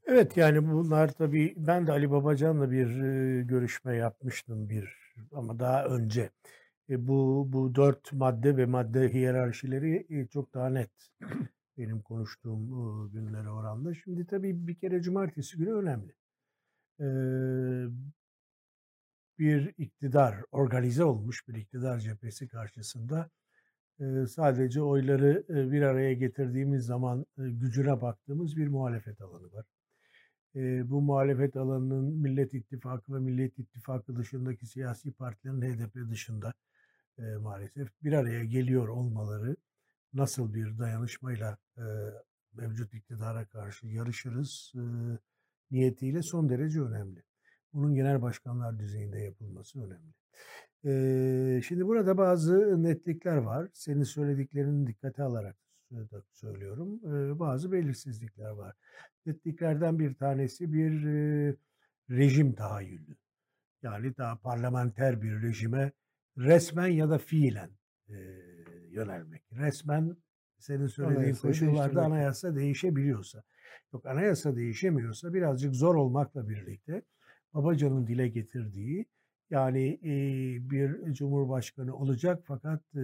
Evet 0.06 0.36
yani 0.36 0.68
bunlar 0.72 1.12
tabii 1.12 1.54
ben 1.56 1.86
de 1.86 1.92
Ali 1.92 2.10
Babacan'la 2.10 2.70
bir 2.70 3.02
e, 3.02 3.42
görüşme 3.42 3.96
yapmıştım 3.96 4.68
bir 4.68 5.14
ama 5.32 5.58
daha 5.58 5.84
önce. 5.84 6.30
E, 6.90 7.08
bu 7.08 7.48
bu 7.52 7.74
dört 7.74 8.12
madde 8.12 8.56
ve 8.56 8.66
madde 8.66 9.12
hiyerarşileri 9.12 10.06
e, 10.10 10.26
çok 10.26 10.54
daha 10.54 10.68
net 10.68 10.90
benim 11.78 12.02
konuştuğum 12.02 12.62
e, 12.62 13.08
günlere 13.12 13.50
oranla. 13.50 13.94
Şimdi 13.94 14.26
tabii 14.26 14.66
bir 14.66 14.74
kere 14.74 15.02
cumartesi 15.02 15.56
günü 15.56 15.72
önemli. 15.72 16.14
E, 17.00 17.06
bir 19.38 19.74
iktidar, 19.78 20.36
organize 20.52 21.04
olmuş 21.04 21.48
bir 21.48 21.54
iktidar 21.54 21.98
cephesi 21.98 22.48
karşısında 22.48 23.30
sadece 24.28 24.82
oyları 24.82 25.44
bir 25.72 25.82
araya 25.82 26.12
getirdiğimiz 26.12 26.84
zaman 26.84 27.26
gücüne 27.36 28.00
baktığımız 28.00 28.56
bir 28.56 28.68
muhalefet 28.68 29.20
alanı 29.20 29.52
var 29.52 29.64
bu 30.84 31.02
muhalefet 31.02 31.56
alanının 31.56 32.04
Millet 32.04 32.54
İttifakı 32.54 33.14
ve 33.14 33.18
Millet 33.18 33.58
İttifakı 33.58 34.16
dışındaki 34.16 34.66
siyasi 34.66 35.12
partilerin 35.12 35.62
HDP 35.62 36.10
dışında 36.10 36.54
maalesef 37.40 37.88
bir 38.02 38.12
araya 38.12 38.44
geliyor 38.44 38.88
olmaları 38.88 39.56
nasıl 40.12 40.54
bir 40.54 40.78
dayanışmayla 40.78 41.58
mevcut 42.52 42.94
iktidara 42.94 43.46
karşı 43.46 43.86
yarışırız 43.86 44.72
niyetiyle 45.70 46.22
son 46.22 46.48
derece 46.48 46.80
önemli. 46.80 47.22
Bunun 47.74 47.94
genel 47.94 48.22
başkanlar 48.22 48.78
düzeyinde 48.78 49.18
yapılması 49.18 49.78
önemli. 49.84 50.12
E, 50.84 51.62
şimdi 51.62 51.86
burada 51.86 52.18
bazı 52.18 52.82
netlikler 52.82 53.36
var. 53.36 53.68
Senin 53.72 54.02
söylediklerini 54.02 54.86
dikkate 54.86 55.22
alarak 55.22 55.56
söylüyorum. 56.32 57.00
E, 57.04 57.38
bazı 57.38 57.72
belirsizlikler 57.72 58.50
var. 58.50 58.76
Netliklerden 59.26 59.98
bir 59.98 60.14
tanesi 60.14 60.72
bir 60.72 61.06
e, 61.06 61.56
rejim 62.10 62.52
tahayyülü. 62.52 63.16
Yani 63.82 64.16
daha 64.16 64.36
parlamenter 64.36 65.22
bir 65.22 65.42
rejime 65.42 65.92
resmen 66.38 66.86
ya 66.86 67.10
da 67.10 67.18
fiilen 67.18 67.70
e, 68.08 68.16
yönelmek. 68.90 69.42
Resmen 69.52 70.16
senin 70.58 70.86
söylediğin 70.86 71.18
anayasa 71.20 71.48
koşullarda 71.48 72.04
anayasa 72.04 72.56
değişebiliyorsa. 72.56 73.42
Yok 73.92 74.06
anayasa 74.06 74.56
değişemiyorsa 74.56 75.34
birazcık 75.34 75.74
zor 75.74 75.94
olmakla 75.94 76.48
birlikte 76.48 77.02
Babacan'ın 77.54 78.06
dile 78.06 78.28
getirdiği 78.28 79.06
yani 79.50 79.98
e, 80.04 80.10
bir 80.70 81.12
cumhurbaşkanı 81.14 81.96
olacak 81.96 82.42
fakat 82.46 82.82
e, 82.94 83.00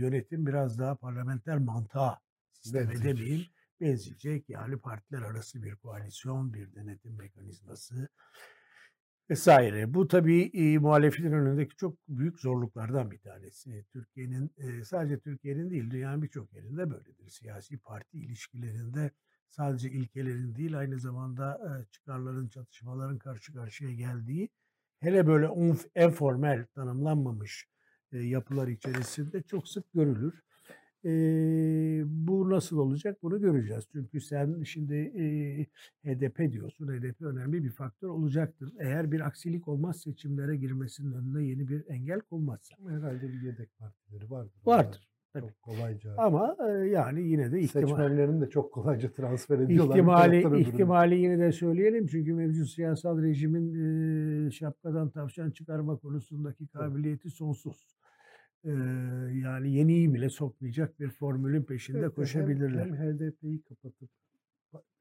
yönetim 0.00 0.46
biraz 0.46 0.78
daha 0.78 0.94
parlamenter 0.94 1.58
mantığa 1.58 2.18
sisteme 2.52 3.04
demeyeyim 3.04 3.46
benzeyecek. 3.80 4.48
Yani 4.48 4.78
partiler 4.78 5.22
arası 5.22 5.62
bir 5.62 5.76
koalisyon, 5.76 6.54
bir 6.54 6.74
denetim 6.74 7.16
mekanizması 7.16 8.08
vesaire. 9.30 9.94
Bu 9.94 10.08
tabii 10.08 10.50
e, 10.54 10.78
muhalefetin 10.78 11.32
önündeki 11.32 11.76
çok 11.76 11.96
büyük 12.08 12.40
zorluklardan 12.40 13.10
bir 13.10 13.18
tanesi. 13.18 13.84
Türkiye'nin 13.92 14.50
e, 14.56 14.84
sadece 14.84 15.18
Türkiye'nin 15.20 15.70
değil 15.70 15.90
dünyanın 15.90 16.22
birçok 16.22 16.52
yerinde 16.52 16.90
böyledir. 16.90 17.28
Siyasi 17.28 17.78
parti 17.78 18.18
ilişkilerinde 18.18 19.10
sadece 19.52 19.90
ilkelerin 19.90 20.54
değil 20.54 20.78
aynı 20.78 20.98
zamanda 20.98 21.54
e, 21.54 21.92
çıkarların, 21.92 22.48
çatışmaların 22.48 23.18
karşı 23.18 23.54
karşıya 23.54 23.92
geldiği 23.92 24.48
hele 25.00 25.26
böyle 25.26 25.48
informal 26.06 26.64
tanımlanmamış 26.74 27.66
e, 28.12 28.18
yapılar 28.18 28.68
içerisinde 28.68 29.42
çok 29.42 29.68
sık 29.68 29.92
görülür. 29.94 30.42
E, 31.04 31.10
bu 32.06 32.50
nasıl 32.50 32.78
olacak 32.78 33.22
bunu 33.22 33.40
göreceğiz. 33.40 33.84
Çünkü 33.92 34.20
sen 34.20 34.62
şimdi 34.62 34.94
e, 34.94 35.24
HDP 36.04 36.52
diyorsun. 36.52 36.88
HDP 36.88 37.22
önemli 37.22 37.64
bir 37.64 37.70
faktör 37.70 38.08
olacaktır. 38.08 38.72
Eğer 38.78 39.12
bir 39.12 39.20
aksilik 39.20 39.68
olmaz 39.68 40.00
seçimlere 40.00 40.56
girmesinin 40.56 41.12
önüne 41.12 41.44
yeni 41.44 41.68
bir 41.68 41.84
engel 41.88 42.20
konmazsa. 42.20 42.74
Herhalde 42.88 43.28
bir 43.28 43.42
yedek 43.42 43.78
partileri 43.78 44.30
vardır. 44.30 44.60
Vardır. 44.64 45.11
Tabii. 45.32 45.46
Çok 45.46 45.62
kolayca. 45.62 46.14
Ama 46.18 46.56
e, 46.68 46.72
yani 46.88 47.28
yine 47.28 47.52
de 47.52 47.60
ihtimal... 47.60 47.86
Seçmenlerini 47.86 48.40
de 48.40 48.50
çok 48.50 48.72
kolayca 48.72 49.12
transfer 49.12 49.58
ediyorlar. 49.58 49.94
İhtimali, 49.94 50.60
ihtimali 50.60 51.18
yine 51.18 51.38
de 51.38 51.52
söyleyelim. 51.52 52.06
Çünkü 52.06 52.34
mevcut 52.34 52.68
siyasal 52.68 53.22
rejimin 53.22 54.46
e, 54.46 54.50
şapkadan 54.50 55.10
tavşan 55.10 55.50
çıkarma 55.50 55.96
konusundaki 55.96 56.66
kabiliyeti 56.66 57.30
sonsuz 57.30 57.86
yani 59.32 59.72
yeniyi 59.72 60.14
bile 60.14 60.28
sokmayacak 60.28 61.00
bir 61.00 61.08
formülün 61.08 61.62
peşinde 61.62 61.98
evet, 61.98 62.14
koşabilirler. 62.14 62.86
Hem, 62.86 62.94
hem 62.94 63.18
HDP'yi 63.18 63.62
kapatıp, 63.62 64.10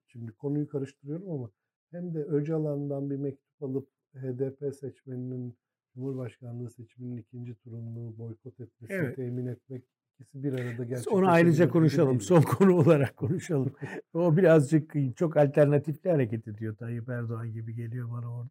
şimdi 0.08 0.32
konuyu 0.32 0.68
karıştırıyorum 0.68 1.32
ama 1.32 1.52
hem 1.92 2.14
de 2.14 2.24
Öcalan'dan 2.24 3.10
bir 3.10 3.18
mektup 3.18 3.64
alıp 3.64 3.90
HDP 4.14 4.76
seçmeninin 4.76 5.58
Cumhurbaşkanlığı 5.94 6.70
seçiminin 6.70 7.18
ikinci 7.18 7.56
turunu 7.56 8.18
boykot 8.18 8.60
etmesini 8.60 8.98
evet. 8.98 9.16
temin 9.16 9.46
etmek 9.46 9.84
ikisi 10.22 10.43
bir 10.43 10.53
arada 10.53 10.84
gerçekleşebilir. 10.84 11.11
Onu 11.11 11.30
ayrıca 11.30 11.69
konuşalım. 11.69 12.22
Son 12.22 12.41
konu 12.41 12.76
olarak 12.76 13.17
konuşalım. 13.17 13.74
o 14.13 14.38
birazcık 14.38 14.93
çok 15.17 15.38
alternatifli 15.38 16.09
hareket 16.09 16.47
ediyor 16.47 16.76
Tayyip 16.76 17.09
Erdoğan 17.09 17.53
gibi 17.53 17.76
geliyor 17.76 18.11
bana 18.11 18.36
orada. 18.36 18.49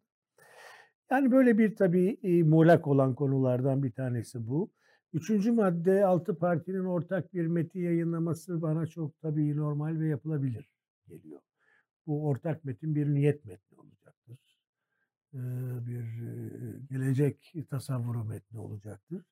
Yani 1.11 1.31
böyle 1.31 1.57
bir 1.57 1.75
tabii 1.75 2.43
muğlak 2.43 2.87
olan 2.87 3.15
konulardan 3.15 3.83
bir 3.83 3.91
tanesi 3.91 4.47
bu. 4.47 4.71
Üçüncü 5.13 5.51
madde 5.51 6.05
altı 6.05 6.37
partinin 6.37 6.85
ortak 6.85 7.33
bir 7.33 7.47
metin 7.47 7.79
yayınlaması 7.79 8.61
bana 8.61 8.87
çok 8.87 9.21
tabii 9.21 9.57
normal 9.57 9.99
ve 9.99 10.07
yapılabilir 10.07 10.69
geliyor. 11.07 11.39
Bu 12.07 12.27
ortak 12.27 12.65
metin 12.65 12.95
bir 12.95 13.13
niyet 13.13 13.45
metni 13.45 13.77
olacaktır. 13.77 14.00
Bir 15.87 16.05
gelecek 16.89 17.53
tasavvuru 17.69 18.23
metni 18.23 18.59
olacaktır. 18.59 19.23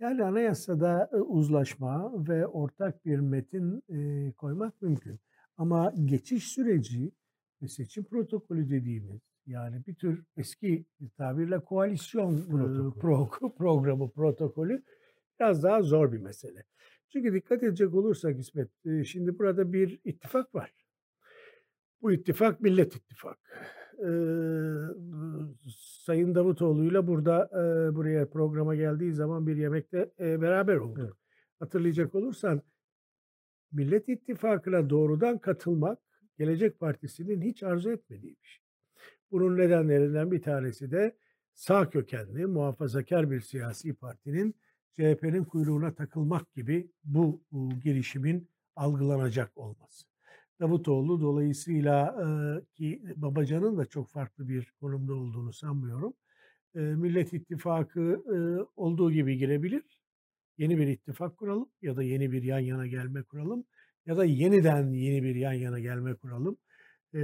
Yani 0.00 0.24
anayasada 0.24 1.10
uzlaşma 1.26 2.12
ve 2.28 2.46
ortak 2.46 3.04
bir 3.04 3.18
metin 3.18 3.80
koymak 4.32 4.82
mümkün. 4.82 5.20
Ama 5.56 5.92
geçiş 6.04 6.48
süreci 6.48 7.12
ve 7.62 7.68
seçim 7.68 8.04
protokolü 8.04 8.70
dediğimiz 8.70 9.20
yani 9.46 9.86
bir 9.86 9.94
tür 9.94 10.24
eski 10.36 10.86
tabirle 11.16 11.60
koalisyon 11.64 12.42
Protokol. 12.46 13.00
pro, 13.00 13.30
programı 13.58 14.10
protokolü 14.10 14.82
biraz 15.40 15.62
daha 15.62 15.82
zor 15.82 16.12
bir 16.12 16.18
mesele. 16.18 16.64
Çünkü 17.08 17.34
dikkat 17.34 17.62
edecek 17.62 17.94
olursak 17.94 18.38
İsmet, 18.38 18.70
şimdi 19.04 19.38
burada 19.38 19.72
bir 19.72 20.00
ittifak 20.04 20.54
var. 20.54 20.74
Bu 22.02 22.12
ittifak 22.12 22.60
Millet 22.60 22.96
İttifak. 22.96 23.38
Ee, 23.98 24.08
Sayın 26.04 26.34
Davutoğlu'yla 26.34 27.06
burada 27.06 27.50
e, 27.52 27.94
buraya 27.94 28.30
programa 28.30 28.74
geldiği 28.74 29.12
zaman 29.12 29.46
bir 29.46 29.56
yemekte 29.56 30.10
e, 30.20 30.40
beraber 30.40 30.76
olduk. 30.76 30.98
Evet. 31.00 31.12
Hatırlayacak 31.58 32.14
olursan 32.14 32.62
Millet 33.72 34.08
İttifakı'na 34.08 34.90
doğrudan 34.90 35.38
katılmak 35.38 35.98
Gelecek 36.38 36.80
Partisi'nin 36.80 37.42
hiç 37.42 37.62
arzu 37.62 37.90
etmediği 37.90 38.36
bir 38.42 38.46
şey. 38.46 38.62
Bunun 39.30 39.56
nedenlerinden 39.56 40.30
bir 40.30 40.42
tanesi 40.42 40.90
de 40.90 41.16
sağ 41.54 41.90
kökenli, 41.90 42.46
muhafazakar 42.46 43.30
bir 43.30 43.40
siyasi 43.40 43.94
partinin 43.94 44.54
CHP'nin 44.96 45.44
kuyruğuna 45.44 45.94
takılmak 45.94 46.54
gibi 46.54 46.90
bu, 47.04 47.42
bu 47.52 47.70
girişimin 47.80 48.48
algılanacak 48.76 49.58
olması. 49.58 50.11
Davutoğlu 50.62 51.20
dolayısıyla 51.20 52.16
e, 52.22 52.26
ki 52.74 53.02
Babacan'ın 53.16 53.78
da 53.78 53.86
çok 53.86 54.08
farklı 54.08 54.48
bir 54.48 54.72
konumda 54.80 55.14
olduğunu 55.14 55.52
sanmıyorum. 55.52 56.14
E, 56.74 56.80
Millet 56.80 57.32
İttifakı 57.32 58.22
e, 58.26 58.36
olduğu 58.76 59.12
gibi 59.12 59.38
girebilir. 59.38 59.82
Yeni 60.58 60.78
bir 60.78 60.86
ittifak 60.86 61.36
kuralım 61.36 61.68
ya 61.82 61.96
da 61.96 62.02
yeni 62.02 62.32
bir 62.32 62.42
yan 62.42 62.58
yana 62.58 62.86
gelme 62.86 63.22
kuralım 63.22 63.64
ya 64.06 64.16
da 64.16 64.24
yeniden 64.24 64.90
yeni 64.90 65.22
bir 65.22 65.34
yan 65.34 65.52
yana 65.52 65.80
gelme 65.80 66.14
kuralım. 66.14 66.56
E, 67.14 67.18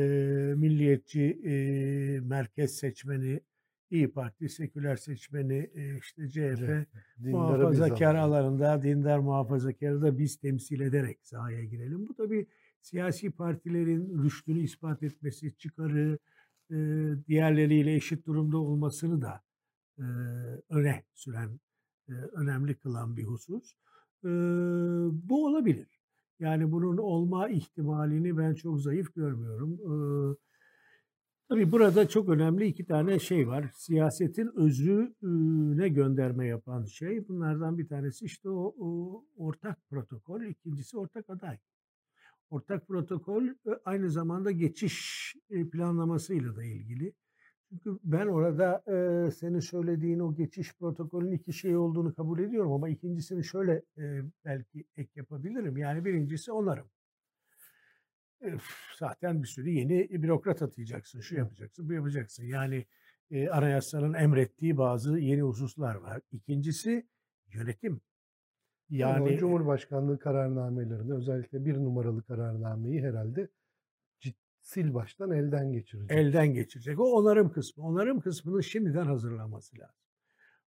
milliyetçi 0.57 1.41
e, 1.45 1.53
merkez 2.21 2.77
seçmeni, 2.77 3.41
İyi 3.91 4.13
Parti, 4.13 4.49
seküler 4.49 4.97
seçmeni, 4.97 5.71
e, 5.75 5.99
işte 5.99 6.29
CHP, 6.29 6.87
muhafazakar 7.19 8.15
alanında 8.15 8.83
dindar 8.83 9.19
muhafazakarı 9.19 10.03
da 10.03 10.19
biz 10.19 10.37
temsil 10.37 10.81
ederek 10.81 11.19
sahaya 11.23 11.65
girelim. 11.65 12.09
Bu 12.09 12.15
tabii 12.15 12.47
siyasi 12.83 13.31
partilerin 13.31 14.23
rüştünü 14.23 14.61
ispat 14.61 15.03
etmesi, 15.03 15.57
çıkarı, 15.59 16.19
e, 16.71 16.77
diğerleriyle 17.29 17.95
eşit 17.95 18.27
durumda 18.27 18.59
olmasını 18.59 19.23
da 19.23 19.43
e, 19.99 20.05
öne 20.71 21.05
süren, 21.15 21.61
e, 22.09 22.13
önemli 22.13 22.75
kılan 22.75 23.17
bir 23.17 23.25
husus. 23.25 23.73
E, 24.25 24.29
bu 25.29 25.47
olabilir. 25.47 26.01
Yani 26.41 26.73
bunun 26.73 26.97
olma 26.97 27.49
ihtimalini 27.49 28.39
ben 28.39 28.55
çok 28.55 28.81
zayıf 28.81 29.15
görmüyorum. 29.15 29.73
E, 29.73 29.93
tabii 31.49 31.73
burada 31.73 32.09
çok 32.09 32.29
önemli 32.29 32.67
iki 32.67 32.85
tane 32.87 33.19
şey 33.19 33.49
var. 33.49 33.71
Siyasetin 33.75 34.53
özrüne 34.57 35.89
gönderme 35.89 36.47
yapan 36.47 36.85
şey. 36.85 37.29
Bunlardan 37.29 37.79
bir 37.79 37.89
tanesi 37.89 38.25
işte 38.25 38.49
o, 38.49 38.75
o 38.79 39.25
ortak 39.37 39.89
protokol, 39.91 40.43
ikincisi 40.43 40.99
ortak 40.99 41.31
aday. 41.31 41.59
Ortak 42.51 42.89
protokol 42.89 43.49
aynı 43.85 44.11
zamanda 44.11 44.51
geçiş 44.51 45.35
planlamasıyla 45.73 46.57
da 46.57 46.65
ilgili. 46.65 47.13
Çünkü 47.69 47.99
ben 48.05 48.27
orada 48.27 48.83
e, 48.87 49.31
senin 49.31 49.61
söylediğin 49.61 50.19
o 50.19 50.35
geçiş 50.35 50.75
protokolün 50.75 51.33
iki 51.33 51.53
şey 51.53 51.77
olduğunu 51.77 52.15
kabul 52.15 52.39
ediyorum 52.39 52.73
ama 52.73 52.89
ikincisini 52.89 53.45
şöyle 53.45 53.83
e, 53.99 54.23
belki 54.45 54.85
ek 54.97 55.11
yapabilirim. 55.17 55.77
Yani 55.77 56.05
birincisi 56.05 56.53
onarım. 56.53 56.91
E, 58.43 58.55
zaten 58.99 59.43
bir 59.43 59.49
sürü 59.49 59.71
yeni 59.71 60.23
bürokrat 60.23 60.63
atayacaksın, 60.63 61.21
şu 61.21 61.37
yapacaksın, 61.37 61.89
bu 61.89 61.93
yapacaksın. 61.93 62.45
Yani 62.45 62.87
e, 63.31 63.49
anayasanın 63.49 64.15
emrettiği 64.15 64.77
bazı 64.77 65.19
yeni 65.19 65.43
hususlar 65.43 65.95
var. 65.95 66.21
İkincisi 66.33 67.07
yönetim. 67.49 68.01
Yani, 68.91 69.29
yani 69.29 69.39
Cumhurbaşkanlığı 69.39 70.19
kararnamelerinde 70.19 71.15
özellikle 71.15 71.65
bir 71.65 71.75
numaralı 71.75 72.23
kararnameyi 72.23 73.03
herhalde 73.03 73.49
sil 74.71 74.89
baştan 74.95 75.31
elden 75.31 75.73
geçirecek. 75.73 76.19
Elden 76.19 76.55
geçirecek. 76.55 77.01
O 77.01 77.05
onarım 77.05 77.53
kısmı. 77.53 77.85
Onarım 77.85 78.21
kısmını 78.21 78.63
şimdiden 78.63 79.07
hazırlaması 79.07 79.79
lazım. 79.79 79.95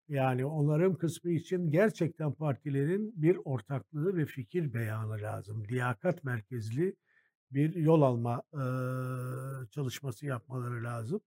Yani 0.07 0.45
onarım 0.45 0.97
kısmı 0.97 1.31
için 1.31 1.71
gerçekten 1.71 2.33
partilerin 2.33 3.13
bir 3.15 3.37
ortaklığı 3.45 4.17
ve 4.17 4.25
fikir 4.25 4.73
beyanı 4.73 5.21
lazım. 5.21 5.63
Liyakat 5.67 6.23
merkezli 6.23 6.95
bir 7.51 7.75
yol 7.75 8.01
alma 8.01 8.43
e, 8.53 8.63
çalışması 9.71 10.25
yapmaları 10.25 10.83
lazım. 10.83 11.21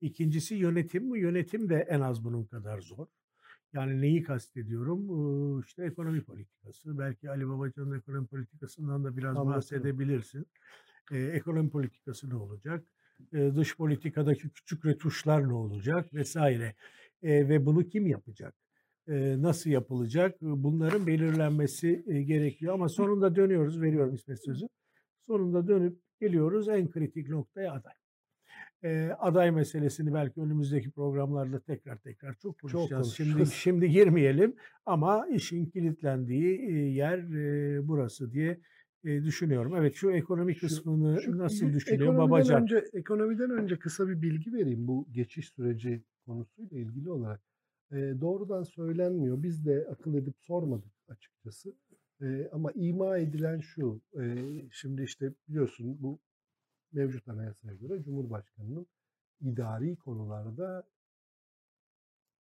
İkincisi 0.00 0.54
yönetim 0.54 1.10
mi? 1.10 1.20
Yönetim 1.20 1.68
de 1.68 1.86
en 1.88 2.00
az 2.00 2.24
bunun 2.24 2.44
kadar 2.44 2.80
zor. 2.80 3.06
Yani 3.72 4.00
neyi 4.00 4.22
kastediyorum? 4.22 5.60
İşte 5.60 5.84
ekonomi 5.84 6.22
politikası. 6.22 6.98
Belki 6.98 7.30
Ali 7.30 7.48
Babacan'ın 7.48 7.98
ekonomi 7.98 8.26
politikasından 8.26 9.04
da 9.04 9.16
biraz 9.16 9.36
Anladım. 9.36 9.56
bahsedebilirsin. 9.56 10.46
Ee, 11.12 11.18
ekonomi 11.18 11.70
politikası 11.70 12.30
ne 12.30 12.34
olacak? 12.34 12.84
Ee, 13.32 13.50
dış 13.56 13.76
politikadaki 13.76 14.48
küçük 14.48 14.86
retuşlar 14.86 15.48
ne 15.48 15.52
olacak? 15.52 16.14
Vesaire. 16.14 16.74
Ee, 17.22 17.48
ve 17.48 17.66
bunu 17.66 17.88
kim 17.88 18.06
yapacak? 18.06 18.54
Ee, 19.08 19.42
nasıl 19.42 19.70
yapılacak? 19.70 20.36
Bunların 20.40 21.06
belirlenmesi 21.06 22.04
e, 22.06 22.22
gerekiyor. 22.22 22.74
Ama 22.74 22.88
sonunda 22.88 23.36
dönüyoruz, 23.36 23.80
veriyorum 23.80 24.14
İsmet 24.14 24.44
sözü. 24.44 24.66
Sonunda 25.26 25.68
dönüp 25.68 25.98
geliyoruz 26.20 26.68
en 26.68 26.90
kritik 26.90 27.28
noktaya 27.28 27.72
aday 27.72 27.97
e, 28.82 29.10
aday 29.18 29.50
meselesini 29.50 30.14
belki 30.14 30.40
önümüzdeki 30.40 30.90
programlarda 30.90 31.60
tekrar 31.60 31.98
tekrar 31.98 32.34
çok 32.34 32.60
konuşacağız. 32.60 33.06
Çok 33.08 33.16
şimdi 33.16 33.46
şimdi 33.46 33.90
girmeyelim 33.90 34.56
ama 34.86 35.26
işin 35.26 35.66
kilitlendiği 35.66 36.72
yer 36.94 37.18
e, 37.18 37.88
burası 37.88 38.32
diye 38.32 38.60
e, 39.04 39.24
düşünüyorum. 39.24 39.76
Evet 39.76 39.94
şu 39.94 40.10
ekonomi 40.10 40.56
kısmını 40.56 41.22
şu, 41.22 41.38
nasıl 41.38 41.72
düşünüyor 41.72 42.18
Babacan? 42.18 42.62
Önce, 42.62 42.84
ekonomiden 42.92 43.50
önce 43.50 43.78
kısa 43.78 44.08
bir 44.08 44.22
bilgi 44.22 44.52
vereyim 44.52 44.88
bu 44.88 45.06
geçiş 45.12 45.48
süreci 45.48 46.02
konusuyla 46.26 46.78
ilgili 46.78 47.10
olarak. 47.10 47.40
E, 47.92 47.96
doğrudan 47.96 48.62
söylenmiyor. 48.62 49.42
Biz 49.42 49.66
de 49.66 49.86
akıl 49.90 50.14
edip 50.14 50.34
sormadık 50.38 50.92
açıkçası. 51.08 51.74
E, 52.22 52.48
ama 52.52 52.72
ima 52.72 53.18
edilen 53.18 53.60
şu, 53.60 54.00
e, 54.20 54.36
şimdi 54.70 55.02
işte 55.02 55.32
biliyorsun 55.48 56.02
bu 56.02 56.18
mevcut 56.92 57.28
anayasaya 57.28 57.74
göre 57.74 58.02
Cumhurbaşkanı'nın 58.02 58.86
idari 59.40 59.96
konularda 59.96 60.84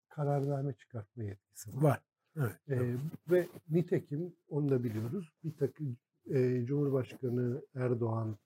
kararname 0.10 0.74
çıkartma 0.74 1.24
yetkisi 1.24 1.76
var. 1.76 1.84
Var. 1.84 2.02
Evet, 2.36 2.60
ee, 2.70 2.96
ve 3.32 3.48
nitekim 3.70 4.34
onu 4.50 4.70
da 4.70 4.84
biliyoruz. 4.84 5.34
Bir 5.44 5.58
takım 5.58 5.98
e, 6.30 6.66
Cumhurbaşkanı 6.66 7.62
Erdoğan 7.76 8.38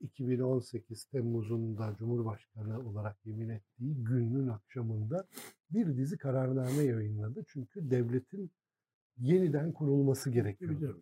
2018 0.00 1.04
Temmuz'unda 1.04 1.96
Cumhurbaşkanı 1.98 2.88
olarak 2.88 3.16
yemin 3.24 3.48
ettiği 3.48 4.04
günün 4.04 4.48
akşamında 4.48 5.26
bir 5.70 5.96
dizi 5.96 6.18
kararname 6.18 6.82
yayınladı. 6.82 7.44
Çünkü 7.48 7.90
devletin 7.90 8.50
yeniden 9.18 9.72
kurulması 9.72 10.30
gerekiyor. 10.30 11.00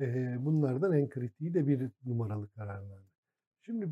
Ee, 0.00 0.36
bunlardan 0.40 0.92
en 0.92 1.08
kritiği 1.08 1.54
de 1.54 1.68
bir 1.68 1.90
numaralı 2.04 2.48
kararname. 2.48 3.07
Şimdi 3.68 3.88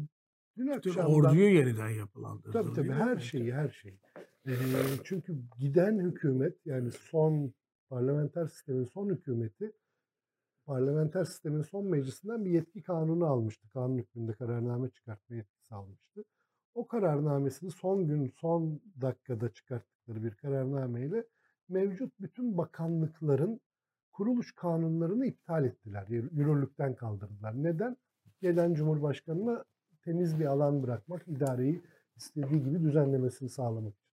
dün 0.56 0.66
akşam 0.66 1.06
orduyu 1.06 1.54
yeniden 1.54 1.88
yapılandırdı. 1.88 2.52
Tabii 2.52 2.72
tabii 2.74 2.92
her 2.92 3.18
şeyi 3.18 3.54
her 3.54 3.68
şeyi. 3.68 4.00
Ee, 4.46 4.52
çünkü 5.04 5.36
giden 5.58 5.98
hükümet 5.98 6.66
yani 6.66 6.92
son 6.92 7.52
parlamenter 7.88 8.46
sistemin 8.46 8.84
son 8.84 9.08
hükümeti 9.08 9.72
parlamenter 10.66 11.24
sistemin 11.24 11.62
son 11.62 11.86
meclisinden 11.86 12.44
bir 12.44 12.50
yetki 12.50 12.82
kanunu 12.82 13.26
almıştı. 13.26 13.68
Kanun 13.72 13.98
hükmünde 13.98 14.32
kararname 14.32 14.90
çıkartma 14.90 15.36
yetkisi 15.36 15.74
almıştı. 15.74 16.24
O 16.74 16.86
kararnamesini 16.86 17.70
son 17.70 18.06
gün, 18.06 18.32
son 18.36 18.80
dakikada 19.00 19.48
çıkarttıkları 19.48 20.24
bir 20.24 20.34
kararnameyle 20.34 21.24
mevcut 21.68 22.20
bütün 22.20 22.58
bakanlıkların 22.58 23.60
kuruluş 24.12 24.54
kanunlarını 24.54 25.26
iptal 25.26 25.64
ettiler. 25.64 26.06
Yürürlükten 26.08 26.94
kaldırdılar. 26.94 27.62
Neden? 27.62 27.96
Neden 28.42 28.74
Cumhurbaşkanı'na 28.74 29.64
temiz 30.02 30.40
bir 30.40 30.44
alan 30.44 30.82
bırakmak, 30.82 31.28
idareyi 31.28 31.82
istediği 32.16 32.62
gibi 32.62 32.80
düzenlemesini 32.80 33.48
sağlamak 33.48 33.94
için. 33.94 34.06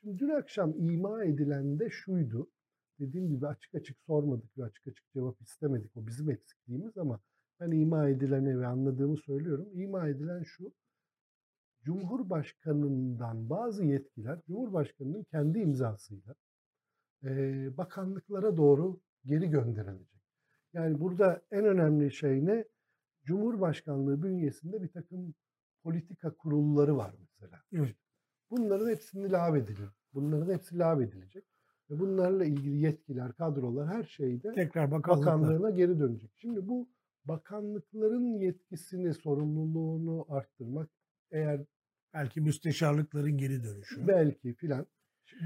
Şimdi 0.00 0.18
dün 0.18 0.28
akşam 0.28 0.74
ima 0.76 1.24
edilen 1.24 1.78
de 1.78 1.90
şuydu. 1.90 2.50
Dediğim 2.98 3.28
gibi 3.28 3.46
açık 3.46 3.74
açık 3.74 4.00
sormadık 4.00 4.58
ve 4.58 4.64
açık 4.64 4.86
açık 4.86 5.12
cevap 5.12 5.40
istemedik. 5.40 5.96
O 5.96 6.06
bizim 6.06 6.30
eksikliğimiz 6.30 6.98
ama 6.98 7.20
ben 7.60 7.70
ima 7.70 8.08
edilene 8.08 8.58
ve 8.58 8.66
anladığımı 8.66 9.16
söylüyorum. 9.16 9.68
İma 9.72 10.08
edilen 10.08 10.42
şu. 10.42 10.72
Cumhurbaşkanından 11.82 13.50
bazı 13.50 13.84
yetkiler 13.84 14.40
Cumhurbaşkanının 14.46 15.24
kendi 15.24 15.58
imzasıyla 15.58 16.34
bakanlıklara 17.76 18.56
doğru 18.56 19.00
geri 19.24 19.50
gönderilecek. 19.50 20.20
Yani 20.72 21.00
burada 21.00 21.42
en 21.50 21.64
önemli 21.64 22.12
şey 22.12 22.46
ne? 22.46 22.64
Cumhurbaşkanlığı 23.30 24.22
bünyesinde 24.22 24.82
bir 24.82 24.88
takım 24.88 25.34
politika 25.82 26.36
kurulları 26.36 26.96
var 26.96 27.14
mesela. 27.18 27.62
Evet. 27.72 27.96
Bunların 28.50 28.88
hepsini 28.90 29.32
lağvedilir. 29.32 29.88
Bunların 30.14 30.54
hepsi 30.54 30.78
lağvedilecek. 30.78 31.44
Ve 31.90 31.98
bunlarla 31.98 32.44
ilgili 32.44 32.76
yetkiler, 32.76 33.32
kadrolar 33.32 33.88
her 33.88 34.04
şeyde 34.04 34.52
tekrar 34.52 34.90
bakanlığına 34.90 35.70
geri 35.70 35.98
dönecek. 35.98 36.30
Şimdi 36.36 36.68
bu 36.68 36.88
bakanlıkların 37.24 38.38
yetkisini, 38.38 39.14
sorumluluğunu 39.14 40.26
arttırmak 40.28 40.90
eğer 41.30 41.64
belki 42.14 42.40
müsteşarlıkların 42.40 43.38
geri 43.38 43.64
dönüşü. 43.64 44.08
Belki 44.08 44.54
filan. 44.54 44.86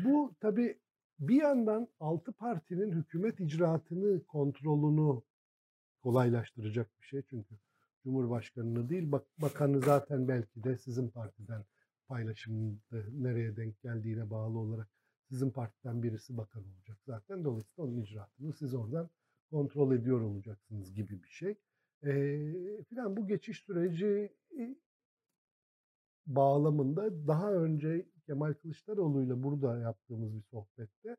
Bu 0.05 0.35
tabii 0.41 0.79
bir 1.19 1.43
yandan 1.43 1.89
altı 2.01 2.33
partinin 2.33 2.93
hükümet 2.93 3.41
icraatını, 3.41 4.25
kontrolünü 4.25 5.23
kolaylaştıracak 6.03 6.91
bir 7.01 7.07
şey. 7.07 7.23
Çünkü 7.31 7.55
Cumhurbaşkanını 8.05 8.89
değil, 8.89 9.13
bak, 9.13 9.27
bakanı 9.39 9.81
zaten 9.81 10.29
belki 10.29 10.65
de 10.65 10.79
sizin 10.79 11.09
partiden 11.09 11.65
paylaşımında 12.09 13.05
nereye 13.13 13.57
denk 13.57 13.81
geldiğine 13.83 14.31
bağlı 14.31 14.59
olarak 14.59 14.89
sizin 15.29 15.51
partiden 15.51 16.03
birisi 16.03 16.37
bakan 16.37 16.65
olacak 16.65 16.99
zaten. 17.07 17.45
Dolayısıyla 17.45 17.85
onun 17.85 18.03
icraatını 18.03 18.53
siz 18.53 18.75
oradan 18.75 19.11
kontrol 19.51 19.95
ediyor 19.95 20.21
olacaksınız 20.21 20.95
gibi 20.95 21.23
bir 21.23 21.29
şey. 21.29 21.55
Ee, 22.05 22.83
filan 22.89 23.17
bu 23.17 23.27
geçiş 23.27 23.61
süreci 23.61 24.33
bağlamında 26.27 27.27
daha 27.27 27.53
önce 27.53 28.07
Kemal 28.27 28.55
Kılıçdaroğlu'yla 28.55 29.43
burada 29.43 29.79
yaptığımız 29.79 30.37
bir 30.37 30.43
sohbette 30.43 31.17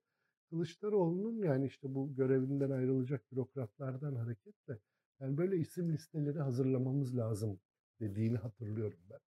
Kılıçdaroğlu'nun 0.50 1.44
yani 1.44 1.66
işte 1.68 1.96
bu 1.96 2.16
görevinden 2.16 2.70
ayrılacak 2.70 3.32
bürokratlardan 3.32 4.16
hareketle 4.16 4.80
yani 5.20 5.38
böyle 5.38 5.58
isim 5.58 5.94
listeleri 5.94 6.40
hazırlamamız 6.40 7.18
lazım 7.18 7.60
dediğini 8.00 8.38
hatırlıyorum 8.38 9.00
ben. 9.10 9.20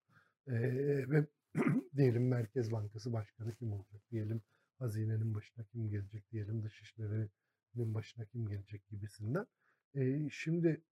Ee, 0.53 1.09
ve 1.09 1.27
diyelim 1.95 2.27
Merkez 2.27 2.71
Bankası 2.71 3.13
Başkanı 3.13 3.55
kim 3.55 3.73
olacak 3.73 4.01
diyelim 4.11 4.41
hazinenin 4.79 5.33
başına 5.35 5.65
kim 5.65 5.89
gelecek 5.89 6.31
diyelim 6.31 6.63
dışişlerinin 6.63 7.29
başına 7.75 8.25
kim 8.25 8.47
gelecek 8.47 8.87
gibisinden. 8.87 9.45
Ee, 9.95 10.29
şimdi 10.31 10.83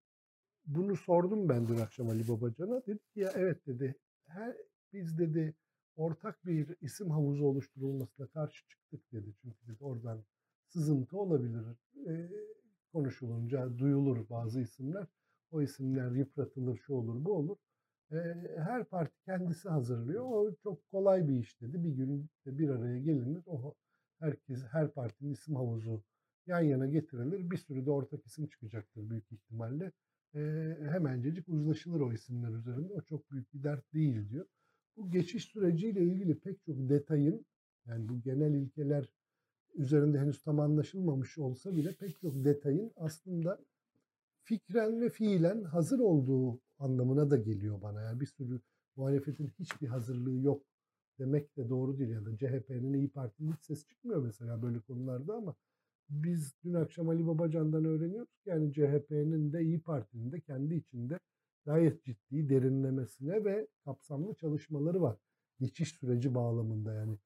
bunu 0.65 0.95
sordum 0.95 1.49
ben 1.49 1.67
dün 1.67 1.77
akşam 1.77 2.09
Ali 2.09 2.27
Babacan'a. 2.27 2.85
Dedi 2.85 2.99
ki 3.13 3.19
ya 3.19 3.31
evet 3.35 3.67
dedi 3.67 3.95
her, 4.25 4.55
biz 4.93 5.17
dedi 5.17 5.55
ortak 5.95 6.45
bir 6.45 6.75
isim 6.81 7.09
havuzu 7.11 7.45
oluşturulmasına 7.45 8.27
karşı 8.27 8.67
çıktık 8.67 9.11
dedi. 9.11 9.33
Çünkü 9.41 9.67
dedi 9.67 9.83
oradan 9.83 10.23
sızıntı 10.67 11.17
olabilir. 11.17 11.65
E, 12.07 12.29
konuşulunca 12.97 13.77
duyulur 13.77 14.29
bazı 14.29 14.61
isimler. 14.61 15.07
O 15.51 15.61
isimler 15.61 16.11
yıpratılır, 16.11 16.77
şu 16.77 16.93
olur, 16.93 17.25
bu 17.25 17.33
olur. 17.33 17.57
Her 18.57 18.83
parti 18.83 19.21
kendisi 19.25 19.69
hazırlıyor. 19.69 20.23
O 20.25 20.55
çok 20.63 20.91
kolay 20.91 21.27
bir 21.27 21.33
iş 21.33 21.61
dedi. 21.61 21.83
Bir 21.83 21.89
gün 21.89 22.29
bir 22.45 22.69
araya 22.69 22.99
gelinir. 22.99 23.43
O 23.45 23.75
herkes, 24.19 24.63
her 24.71 24.91
partinin 24.91 25.31
isim 25.31 25.55
havuzu 25.55 26.03
yan 26.47 26.61
yana 26.61 26.87
getirilir. 26.87 27.51
Bir 27.51 27.57
sürü 27.57 27.85
de 27.85 27.91
ortak 27.91 28.25
isim 28.25 28.47
çıkacaktır 28.47 29.09
büyük 29.09 29.31
ihtimalle. 29.31 29.91
Hemencecik 30.93 31.49
uzlaşılır 31.49 31.99
o 31.99 32.13
isimler 32.13 32.51
üzerinde. 32.51 32.93
O 32.93 33.01
çok 33.01 33.31
büyük 33.31 33.53
bir 33.53 33.63
dert 33.63 33.93
değil 33.93 34.29
diyor. 34.29 34.45
Bu 34.95 35.11
geçiş 35.11 35.45
süreciyle 35.45 36.03
ilgili 36.03 36.39
pek 36.39 36.63
çok 36.65 36.75
detayın 36.89 37.45
yani 37.85 38.09
bu 38.09 38.21
genel 38.21 38.53
ilkeler 38.53 39.09
üzerinde 39.78 40.19
henüz 40.19 40.41
tam 40.41 40.59
anlaşılmamış 40.59 41.38
olsa 41.38 41.75
bile 41.75 41.95
pek 41.95 42.19
çok 42.21 42.45
detayın 42.45 42.91
aslında 42.95 43.59
fikren 44.43 45.01
ve 45.01 45.09
fiilen 45.09 45.63
hazır 45.63 45.99
olduğu 45.99 46.59
anlamına 46.80 47.30
da 47.30 47.38
geliyor 47.38 47.82
bana. 47.82 48.01
Yani 48.01 48.19
bir 48.19 48.25
sürü 48.25 48.61
muhalefetin 48.95 49.47
hiçbir 49.59 49.88
hazırlığı 49.88 50.39
yok 50.41 50.63
demek 51.19 51.57
de 51.57 51.69
doğru 51.69 51.97
değil. 51.97 52.09
Ya 52.09 52.25
da 52.25 52.38
CHP'nin 52.38 52.93
İyi 52.93 53.09
Parti'nin 53.09 53.51
hiç 53.51 53.61
ses 53.61 53.88
çıkmıyor 53.88 54.23
mesela 54.23 54.61
böyle 54.61 54.80
konularda 54.80 55.34
ama 55.34 55.55
biz 56.09 56.53
dün 56.63 56.73
akşam 56.73 57.09
Ali 57.09 57.28
Babacan'dan 57.28 57.86
öğreniyoruz 57.86 58.39
ki 58.43 58.49
yani 58.49 58.73
CHP'nin 58.73 59.53
de 59.53 59.61
İyi 59.61 59.82
Parti'nin 59.82 60.32
de 60.32 60.39
kendi 60.39 60.75
içinde 60.75 61.19
gayet 61.65 62.03
ciddi 62.03 62.49
derinlemesine 62.49 63.45
ve 63.45 63.67
kapsamlı 63.86 64.34
çalışmaları 64.36 65.01
var. 65.01 65.17
Geçiş 65.59 65.91
süreci 65.91 66.36
bağlamında 66.36 66.93
yani 66.93 67.17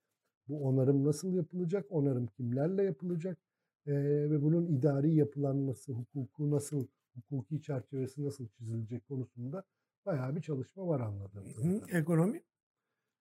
bu 0.52 0.68
onarım 0.68 1.06
nasıl 1.06 1.34
yapılacak, 1.34 1.86
onarım 1.90 2.28
kimlerle 2.28 2.84
yapılacak 2.84 3.38
e, 3.86 3.94
ve 4.30 4.42
bunun 4.42 4.68
idari 4.68 5.16
yapılanması, 5.16 5.92
hukuku 5.92 6.52
nasıl, 6.52 6.88
hukuki 7.14 7.62
çerçevesi 7.62 8.24
nasıl 8.24 8.48
çizilecek 8.48 9.08
konusunda 9.08 9.64
bayağı 10.06 10.36
bir 10.36 10.42
çalışma 10.42 10.88
var 10.88 11.00
anladığım 11.00 11.54
kadarıyla. 11.54 12.00
Ekonomi? 12.00 12.44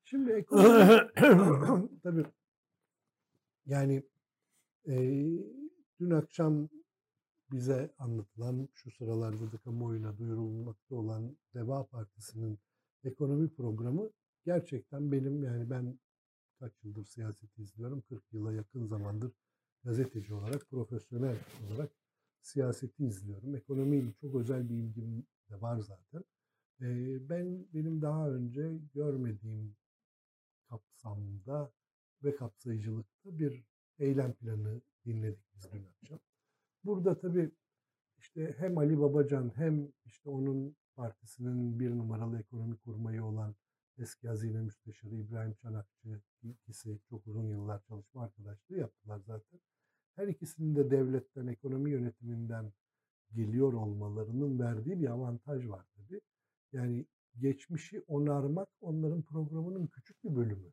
Şimdi 0.04 0.32
ekonomi 0.32 2.00
tabii 2.02 2.24
yani 3.66 4.02
e, 4.88 4.94
dün 6.00 6.10
akşam 6.10 6.68
bize 7.52 7.94
anlatılan 7.98 8.68
şu 8.74 8.90
sıralarda 8.90 9.52
da 9.52 9.58
kamuoyuna 9.58 10.18
duyurulmakta 10.18 10.94
olan 10.94 11.36
Deva 11.54 11.86
Partisi'nin 11.86 12.58
ekonomi 13.04 13.48
programı 13.48 14.10
gerçekten 14.44 15.12
benim 15.12 15.44
yani 15.44 15.70
ben 15.70 15.98
kaç 16.60 16.84
yıldır 16.84 17.04
siyaseti 17.04 17.62
izliyorum. 17.62 18.00
40 18.00 18.32
yıla 18.32 18.52
yakın 18.52 18.86
zamandır 18.86 19.32
gazeteci 19.84 20.34
olarak, 20.34 20.70
profesyonel 20.70 21.36
olarak 21.66 21.90
siyaseti 22.40 23.04
izliyorum. 23.04 23.54
Ekonomiyle 23.54 24.12
çok 24.12 24.34
özel 24.34 24.68
bir 24.68 24.74
ilgim 24.74 25.26
de 25.50 25.60
var 25.60 25.78
zaten. 25.78 26.24
Ben 27.28 27.66
benim 27.74 28.02
daha 28.02 28.30
önce 28.30 28.78
görmediğim 28.94 29.76
kapsamda 30.68 31.72
ve 32.24 32.36
kapsayıcılıkta 32.36 33.38
bir 33.38 33.64
eylem 33.98 34.32
planı 34.32 34.80
dinledik 35.04 35.44
biz 35.54 35.72
dün 35.72 35.84
akşam. 35.84 36.18
Burada 36.84 37.18
tabii 37.18 37.50
işte 38.18 38.54
hem 38.58 38.78
Ali 38.78 39.00
Babacan 39.00 39.52
hem 39.56 39.92
işte 40.04 40.30
onun 40.30 40.76
partisinin 40.96 41.80
bir 41.80 41.90
numaralı 41.90 42.38
ekonomi 42.38 42.76
kurmayı 42.76 43.24
olan 43.24 43.54
eski 44.00 44.28
hazine 44.28 44.60
müsteşarı 44.60 45.14
İbrahim 45.14 45.54
Çanakçı 45.54 46.20
ikisi 46.42 47.00
çok 47.10 47.26
uzun 47.26 47.48
yıllar 47.48 47.82
çalışma 47.82 48.22
arkadaşlığı 48.22 48.76
yaptılar 48.76 49.20
zaten. 49.26 49.60
Her 50.16 50.28
ikisinin 50.28 50.76
de 50.76 50.90
devletten, 50.90 51.46
ekonomi 51.46 51.90
yönetiminden 51.90 52.72
geliyor 53.32 53.72
olmalarının 53.72 54.58
verdiği 54.58 55.00
bir 55.00 55.08
avantaj 55.08 55.68
var 55.68 55.86
tabii. 55.96 56.20
Yani 56.72 57.06
geçmişi 57.38 58.04
onarmak 58.06 58.68
onların 58.80 59.22
programının 59.22 59.86
küçük 59.86 60.24
bir 60.24 60.36
bölümü. 60.36 60.72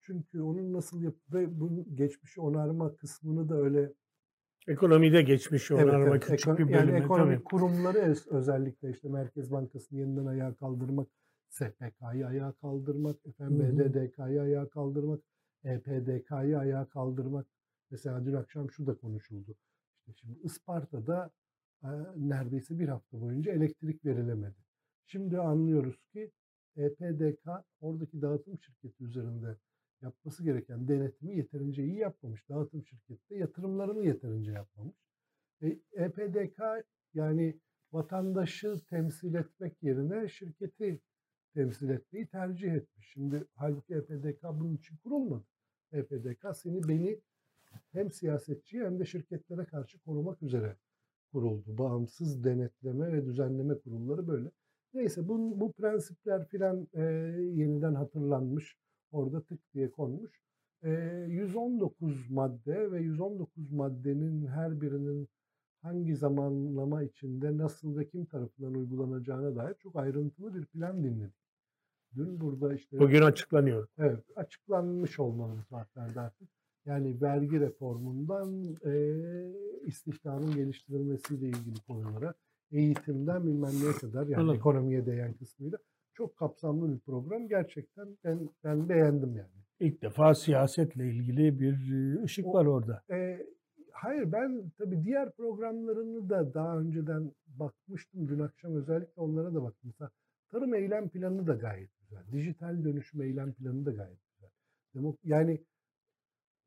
Çünkü 0.00 0.40
onun 0.40 0.72
nasıl 0.72 1.02
yap 1.02 1.14
ve 1.32 1.60
bu 1.60 1.86
geçmişi 1.94 2.40
onarma 2.40 2.96
kısmını 2.96 3.48
da 3.48 3.56
öyle 3.56 3.92
Ekonomide 4.68 5.22
geçmiş 5.22 5.70
onarma 5.70 6.08
evet, 6.08 6.24
küçük 6.26 6.58
bir 6.58 6.64
bölümü. 6.64 6.72
Yani 6.72 7.04
ekonomi 7.04 7.34
tabii. 7.34 7.44
kurumları 7.44 8.14
özellikle 8.30 8.90
işte 8.90 9.08
Merkez 9.08 9.52
Bankası'nı 9.52 9.98
yeniden 9.98 10.26
ayağa 10.26 10.54
kaldırmak 10.54 11.08
SPK'yı 11.52 12.26
ayağa 12.26 12.52
kaldırmak, 12.52 13.26
efendim 13.26 13.78
BDDK'yı 13.78 14.42
ayağa 14.42 14.68
kaldırmak, 14.68 15.20
EPDK'yı 15.64 16.58
ayağa 16.58 16.88
kaldırmak. 16.88 17.46
Mesela 17.90 18.24
dün 18.24 18.34
akşam 18.34 18.70
şu 18.70 18.86
da 18.86 18.94
konuşuldu. 18.94 19.56
İşte 19.98 20.12
şimdi 20.12 20.38
Isparta'da 20.38 21.30
e, 21.82 21.88
neredeyse 22.16 22.78
bir 22.78 22.88
hafta 22.88 23.20
boyunca 23.20 23.52
elektrik 23.52 24.04
verilemedi. 24.04 24.56
Şimdi 25.06 25.38
anlıyoruz 25.38 26.04
ki 26.12 26.32
EPDK 26.76 27.46
oradaki 27.80 28.22
dağıtım 28.22 28.58
şirketi 28.58 29.04
üzerinde 29.04 29.56
yapması 30.02 30.44
gereken 30.44 30.88
denetimi 30.88 31.36
yeterince 31.36 31.84
iyi 31.84 31.96
yapmamış. 31.98 32.48
Dağıtım 32.48 32.84
şirketi 32.84 33.30
de 33.30 33.36
yatırımlarını 33.36 34.06
yeterince 34.06 34.52
yapmamış. 34.52 34.96
E, 35.62 35.78
EPDK 35.92 36.60
yani 37.14 37.60
vatandaşı 37.92 38.84
temsil 38.88 39.34
etmek 39.34 39.82
yerine 39.82 40.28
şirketi 40.28 41.00
temsil 41.54 41.88
etmeyi 41.88 42.26
tercih 42.26 42.72
etmiş. 42.72 43.08
Şimdi 43.12 43.44
halbuki 43.54 43.94
EPDK 43.94 44.42
bunun 44.42 44.76
için 44.76 44.96
kurulmadı. 44.96 45.44
EPDK 45.92 46.46
seni 46.54 46.88
beni 46.88 47.20
hem 47.92 48.12
siyasetçi 48.12 48.84
hem 48.84 48.98
de 48.98 49.04
şirketlere 49.04 49.64
karşı 49.64 49.98
korumak 49.98 50.42
üzere 50.42 50.76
kuruldu. 51.32 51.78
Bağımsız 51.78 52.44
denetleme 52.44 53.12
ve 53.12 53.24
düzenleme 53.26 53.78
kurulları 53.78 54.28
böyle. 54.28 54.50
Neyse 54.94 55.28
bu, 55.28 55.60
bu 55.60 55.72
prensipler 55.72 56.48
filan 56.48 56.88
e, 56.94 57.02
yeniden 57.54 57.94
hatırlanmış. 57.94 58.76
Orada 59.12 59.42
tık 59.42 59.74
diye 59.74 59.90
konmuş. 59.90 60.42
E, 60.82 60.90
119 61.28 62.30
madde 62.30 62.92
ve 62.92 63.00
119 63.00 63.72
maddenin 63.72 64.46
her 64.46 64.80
birinin 64.80 65.28
hangi 65.82 66.16
zamanlama 66.16 67.02
içinde 67.02 67.58
nasıl 67.58 67.96
ve 67.96 68.08
kim 68.08 68.24
tarafından 68.24 68.74
uygulanacağına 68.74 69.56
dair 69.56 69.74
çok 69.74 69.96
ayrıntılı 69.96 70.54
bir 70.54 70.66
plan 70.66 71.04
dinledik. 71.04 71.41
Dün 72.16 72.40
burada 72.40 72.74
işte... 72.74 72.98
Bugün 72.98 73.22
açıklanıyor. 73.22 73.88
Evet, 73.98 74.24
açıklanmış 74.36 75.18
olmalı 75.18 75.62
saatlerde 75.70 76.20
artık. 76.20 76.48
Yani 76.86 77.22
vergi 77.22 77.60
reformundan 77.60 78.76
e, 78.84 78.92
istihdamın 79.86 80.54
geliştirilmesiyle 80.54 81.46
ilgili 81.46 81.80
konulara, 81.86 82.34
eğitimden 82.72 83.46
bilmem 83.46 83.70
neye 83.82 83.92
kadar 83.92 84.26
yani 84.26 84.36
Anladım. 84.36 84.56
ekonomiye 84.56 85.06
değen 85.06 85.32
kısmıyla 85.32 85.78
çok 86.14 86.36
kapsamlı 86.36 86.94
bir 86.94 86.98
program. 86.98 87.48
Gerçekten 87.48 88.08
ben, 88.24 88.48
ben 88.64 88.88
beğendim 88.88 89.36
yani. 89.36 89.62
İlk 89.80 90.02
defa 90.02 90.34
siyasetle 90.34 91.08
ilgili 91.08 91.60
bir 91.60 91.76
ışık 92.22 92.46
o, 92.46 92.52
var 92.52 92.66
orada. 92.66 93.02
E, 93.10 93.46
hayır 93.92 94.32
ben 94.32 94.70
tabii 94.78 95.04
diğer 95.04 95.30
programlarını 95.30 96.28
da 96.28 96.54
daha 96.54 96.78
önceden 96.78 97.32
bakmıştım. 97.46 98.28
Dün 98.28 98.38
akşam 98.38 98.74
özellikle 98.74 99.20
onlara 99.20 99.54
da 99.54 99.62
baktım. 99.62 99.80
Mesela 99.84 100.10
tarım 100.50 100.74
eylem 100.74 101.08
planı 101.08 101.46
da 101.46 101.54
gayet 101.54 102.01
güzel. 102.12 102.32
Dijital 102.32 102.84
dönüşüm 102.84 103.22
eylem 103.22 103.52
planı 103.52 103.86
da 103.86 103.90
gayet 103.90 104.18
güzel. 104.94 105.12
Yani 105.24 105.64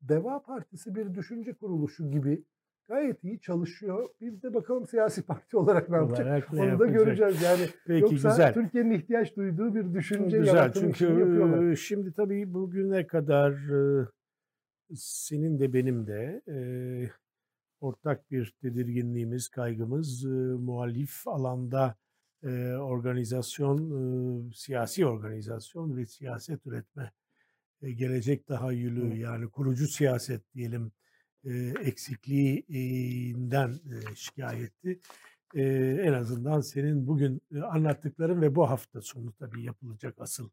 Deva 0.02 0.42
Partisi 0.42 0.94
bir 0.94 1.14
düşünce 1.14 1.52
kuruluşu 1.54 2.10
gibi 2.10 2.44
gayet 2.88 3.24
iyi 3.24 3.40
çalışıyor. 3.40 4.08
Bir 4.20 4.42
de 4.42 4.54
bakalım 4.54 4.86
siyasi 4.86 5.22
parti 5.22 5.56
olarak 5.56 5.90
ne 5.90 5.96
yapacak? 5.96 6.26
Olarak 6.26 6.52
ne 6.52 6.60
Onu 6.60 6.66
da 6.78 6.86
yapacak? 6.86 6.94
göreceğiz. 6.94 7.42
Yani 7.42 7.66
Peki 7.86 8.02
yoksa 8.02 8.28
güzel. 8.28 8.54
Türkiye'nin 8.54 8.90
ihtiyaç 8.90 9.36
duyduğu 9.36 9.74
bir 9.74 9.94
düşünce 9.94 10.38
güzel 10.38 10.72
çünkü 10.72 11.04
yapıyorlar. 11.04 11.76
şimdi 11.76 12.12
tabii 12.12 12.54
bugüne 12.54 13.06
kadar 13.06 13.54
senin 14.94 15.58
de 15.58 15.72
benim 15.72 16.06
de 16.06 16.42
ortak 17.80 18.30
bir 18.30 18.54
tedirginliğimiz, 18.62 19.48
kaygımız 19.48 20.24
muhalif 20.60 21.28
alanda 21.28 21.94
e, 22.46 22.76
organizasyon, 22.76 23.78
e, 24.50 24.54
siyasi 24.54 25.06
organizasyon 25.06 25.96
ve 25.96 26.06
siyaset 26.06 26.66
üretme, 26.66 27.12
e, 27.82 27.92
gelecek 27.92 28.46
tahayyülü 28.46 29.10
Hı. 29.10 29.16
yani 29.16 29.48
kurucu 29.48 29.86
siyaset 29.88 30.54
diyelim 30.54 30.92
e, 31.44 31.72
eksikliğinden 31.84 33.68
e, 33.70 34.14
şikayetti. 34.14 35.00
E, 35.54 35.62
en 36.02 36.12
azından 36.12 36.60
senin 36.60 37.06
bugün 37.06 37.42
anlattıkların 37.62 38.40
ve 38.42 38.54
bu 38.54 38.70
hafta 38.70 39.00
sonu 39.00 39.32
tabii 39.32 39.62
yapılacak 39.62 40.14
asıl 40.18 40.48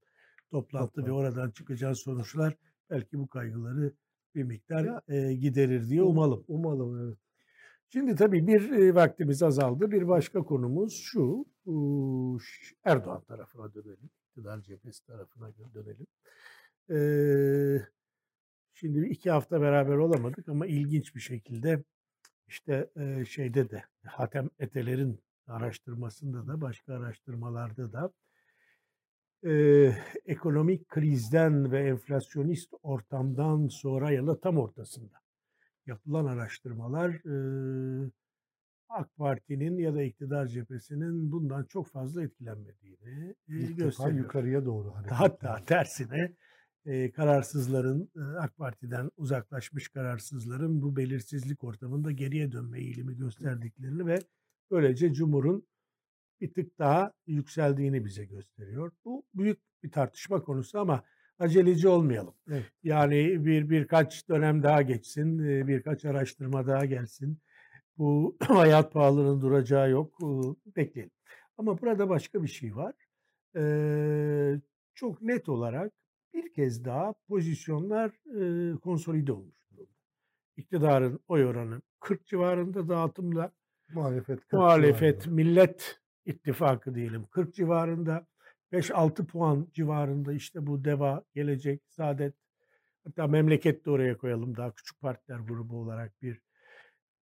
toplantı 0.51 0.85
ve 1.01 1.05
Toplantı. 1.05 1.13
oradan 1.13 1.51
çıkacağın 1.51 1.93
sonuçlar 1.93 2.55
belki 2.89 3.19
bu 3.19 3.27
kaygıları 3.27 3.93
bir 4.35 4.43
miktar 4.43 4.85
Ya, 4.85 5.01
e, 5.07 5.33
giderir 5.33 5.89
diye 5.89 6.01
Um- 6.01 6.07
umalım. 6.11 6.43
Umalım 6.47 7.07
evet. 7.07 7.17
Şimdi 7.93 8.15
tabii 8.15 8.47
bir 8.47 8.71
e, 8.71 8.95
vaktimiz 8.95 9.43
azaldı. 9.43 9.91
Bir 9.91 10.07
başka 10.07 10.39
konumuz 10.39 10.93
şu. 10.93 11.45
Erdoğan 12.83 13.23
tarafına 13.23 13.73
dönelim. 13.73 14.09
İktidar 14.29 14.61
cephesi 14.61 15.05
tarafına 15.05 15.51
dönelim. 15.73 16.07
Ee, 16.89 17.87
şimdi 18.73 19.07
iki 19.07 19.31
hafta 19.31 19.61
beraber 19.61 19.95
olamadık 19.95 20.49
ama 20.49 20.65
ilginç 20.65 21.15
bir 21.15 21.19
şekilde 21.19 21.83
işte 22.47 22.89
e, 22.95 23.25
şeyde 23.25 23.69
de 23.69 23.83
Hatem 24.05 24.49
Eteler'in 24.59 25.19
araştırmasında 25.47 26.47
da 26.47 26.61
başka 26.61 26.93
araştırmalarda 26.93 27.93
da 27.93 28.13
e, 29.45 29.53
ekonomik 30.25 30.87
krizden 30.87 31.71
ve 31.71 31.87
enflasyonist 31.87 32.73
ortamdan 32.83 33.67
sonra 33.67 34.11
ya 34.11 34.27
da 34.27 34.39
tam 34.39 34.57
ortasında 34.57 35.22
yapılan 35.87 36.25
araştırmalar 36.25 37.09
e, 37.09 38.11
AK 38.89 39.15
Parti'nin 39.17 39.77
ya 39.77 39.93
da 39.95 40.03
iktidar 40.03 40.47
cephesinin 40.47 41.31
bundan 41.31 41.63
çok 41.63 41.87
fazla 41.87 42.23
etkilenmediğini 42.23 43.35
e, 43.49 43.71
gösteriyor. 43.71 44.17
yukarıya 44.17 44.65
doğru 44.65 44.93
Hatta 44.95 45.19
hareketler. 45.19 45.65
tersine 45.65 46.35
e, 46.85 47.11
kararsızların 47.11 48.09
e, 48.15 48.19
AK 48.19 48.57
Parti'den 48.57 49.11
uzaklaşmış 49.17 49.87
kararsızların 49.89 50.81
bu 50.81 50.95
belirsizlik 50.95 51.63
ortamında 51.63 52.11
geriye 52.11 52.51
dönme 52.51 52.79
eğilimi 52.79 53.17
gösterdiklerini 53.17 54.05
ve 54.05 54.19
böylece 54.71 55.13
Cumhur'un 55.13 55.67
bir 56.41 56.53
tık 56.53 56.79
daha 56.79 57.13
yükseldiğini 57.27 58.05
bize 58.05 58.25
gösteriyor. 58.25 58.91
Bu 59.05 59.23
büyük 59.33 59.59
bir 59.83 59.91
tartışma 59.91 60.43
konusu 60.43 60.79
ama 60.79 61.03
aceleci 61.39 61.87
olmayalım. 61.87 62.33
Evet. 62.51 62.65
Yani 62.83 63.45
bir 63.45 63.69
birkaç 63.69 64.29
dönem 64.29 64.63
daha 64.63 64.81
geçsin, 64.81 65.39
e, 65.39 65.67
birkaç 65.67 66.05
araştırma 66.05 66.67
daha 66.67 66.85
gelsin. 66.85 67.37
Bu 67.97 68.37
hayat 68.47 68.93
pahalılığının 68.93 69.41
duracağı 69.41 69.89
yok. 69.91 70.17
e, 70.23 70.27
Bekleyelim. 70.75 71.11
Ama 71.57 71.81
burada 71.81 72.09
başka 72.09 72.43
bir 72.43 72.47
şey 72.47 72.75
var. 72.75 72.93
Eee, 73.55 74.61
çok 74.95 75.21
net 75.21 75.49
olarak 75.49 75.93
bir 76.33 76.53
kez 76.53 76.85
daha 76.85 77.13
pozisyonlar 77.27 78.11
eee, 78.25 78.75
konsolide 78.79 79.31
olmuş 79.33 79.55
durumda. 79.71 79.89
İktidarın 80.57 81.19
oy 81.27 81.45
oranı 81.45 81.81
40 81.99 82.25
civarında 82.25 82.89
dağıtımda, 82.89 83.51
Muhalefet 83.93 84.39
40 84.39 84.53
muhalefet 84.53 85.21
civarında. 85.21 85.35
Millet 85.35 85.99
İttifakı 86.25 86.95
diyelim 86.95 87.25
40 87.31 87.53
civarında, 87.55 88.27
5-6 88.73 89.27
puan 89.27 89.69
civarında 89.73 90.33
işte 90.33 90.67
bu 90.67 90.85
DEVA, 90.85 91.25
Gelecek, 91.35 91.81
Saadet, 91.89 92.35
hatta 93.05 93.27
Memleket 93.27 93.85
de 93.87 93.91
oraya 93.91 94.17
koyalım 94.17 94.57
daha 94.57 94.71
küçük 94.75 95.01
partiler 95.01 95.39
grubu 95.39 95.77
olarak 95.77 96.23
bir 96.23 96.41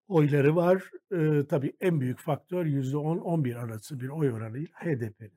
oyları 0.07 0.55
var. 0.55 0.83
Eee 1.11 1.47
tabii 1.47 1.73
en 1.81 2.01
büyük 2.01 2.19
faktör 2.19 2.65
%10-11 2.65 3.55
arası 3.55 3.99
bir 3.99 4.09
oy 4.09 4.31
oranıyla 4.33 4.67
HDP'nin. 4.75 5.33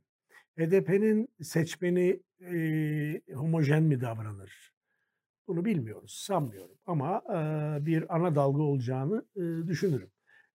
HDP'nin 0.58 1.28
seçmeni 1.42 2.22
eee, 2.40 3.22
homojen 3.34 3.82
mi 3.82 4.00
davranır? 4.00 4.72
Bunu 5.48 5.64
bilmiyoruz, 5.64 6.12
sanmıyorum 6.26 6.76
ama 6.86 7.22
eee, 7.30 7.86
bir 7.86 8.16
ana 8.16 8.36
dalga 8.36 8.62
olacağını 8.62 9.26
eee, 9.36 9.68
düşünürüm. 9.68 10.10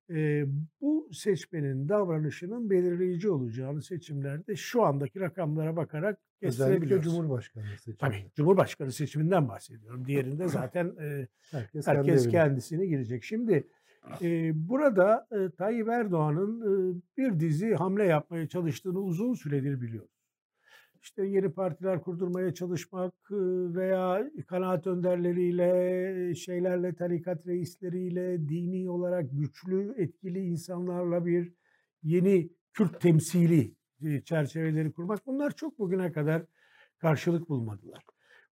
Eee, 0.10 0.45
bu 0.82 1.10
seçmenin 1.14 1.89
davranışının 1.89 2.70
belirleyici 2.70 3.30
olacağını 3.30 3.82
seçimlerde 3.82 4.55
şu 4.55 4.84
andaki 4.84 5.20
rakamlara 5.20 5.76
bakarak 5.76 6.20
Özellikle. 6.41 7.01
Cumhurbaşkanı 7.01 7.64
Tabii 7.64 7.78
seçiminde. 7.78 8.32
Cumhurbaşkanı 8.36 8.91
seçiminden 8.91 9.49
bahsediyorum. 9.49 10.05
Diğerinde 10.05 10.47
zaten 10.47 10.95
eee 10.99 11.28
Herkes 11.51 11.86
kendi 11.86 11.97
herkes 11.97 12.28
kendisine 12.28 12.86
girecek. 12.86 13.24
Şimdi 13.24 13.68
e, 14.22 14.51
burada 14.70 15.28
e, 15.32 15.49
Tayyip 15.55 15.88
Erdoğan'ın 15.88 16.62
e, 16.62 17.01
bir 17.18 17.39
dizi 17.39 17.74
hamle 17.74 18.05
yapmaya 18.05 18.47
çalıştığını 18.47 18.99
uzun 18.99 19.34
süredir 19.34 19.82
biliyoruz. 19.82 20.18
İşte 21.01 21.25
yeni 21.25 21.49
partiler 21.51 22.01
kurdurmaya 22.01 22.53
çalışmak 22.53 23.13
veya 23.75 24.31
kanaat 24.47 24.87
önderleriyle, 24.87 26.35
şeylerle, 26.35 26.95
tarikat 26.95 27.47
reisleriyle, 27.47 28.49
dini 28.49 28.89
olarak 28.89 29.25
güçlü, 29.31 29.93
etkili 29.97 30.39
insanlarla 30.39 31.25
bir 31.25 31.53
yeni 32.03 32.49
Kürt 32.73 33.01
temsili 33.01 33.75
çerçeveleri 34.25 34.91
kurmak. 34.91 35.27
Bunlar 35.27 35.55
çok 35.55 35.79
bugüne 35.79 36.11
kadar 36.11 36.45
karşılık 36.97 37.49
bulmadılar. 37.49 38.03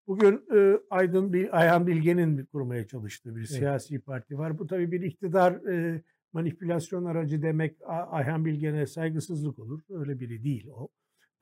Bugün 0.08 0.46
e, 0.56 0.80
Aydın 0.90 1.34
Bil, 1.34 1.48
Ayhan 1.52 1.88
Bilge'nin 1.88 2.46
kurmaya 2.46 2.88
çalıştığı 2.88 3.36
bir 3.36 3.40
Evet. 3.40 3.50
siyasi 3.50 4.00
parti 4.00 4.38
var. 4.38 4.60
Bu 4.60 4.68
tabii 4.68 4.92
bir 4.92 5.02
iktidar 5.02 5.54
e, 5.54 6.02
manipülasyon 6.34 7.06
aracı 7.06 7.42
demek 7.42 7.78
Ayhan 7.88 8.46
Bilge'ne 8.46 8.88
saygısızlık 8.88 9.60
olur. 9.60 9.82
Öyle 9.90 10.20
biri 10.20 10.44
değil 10.44 10.68
o. 10.68 10.90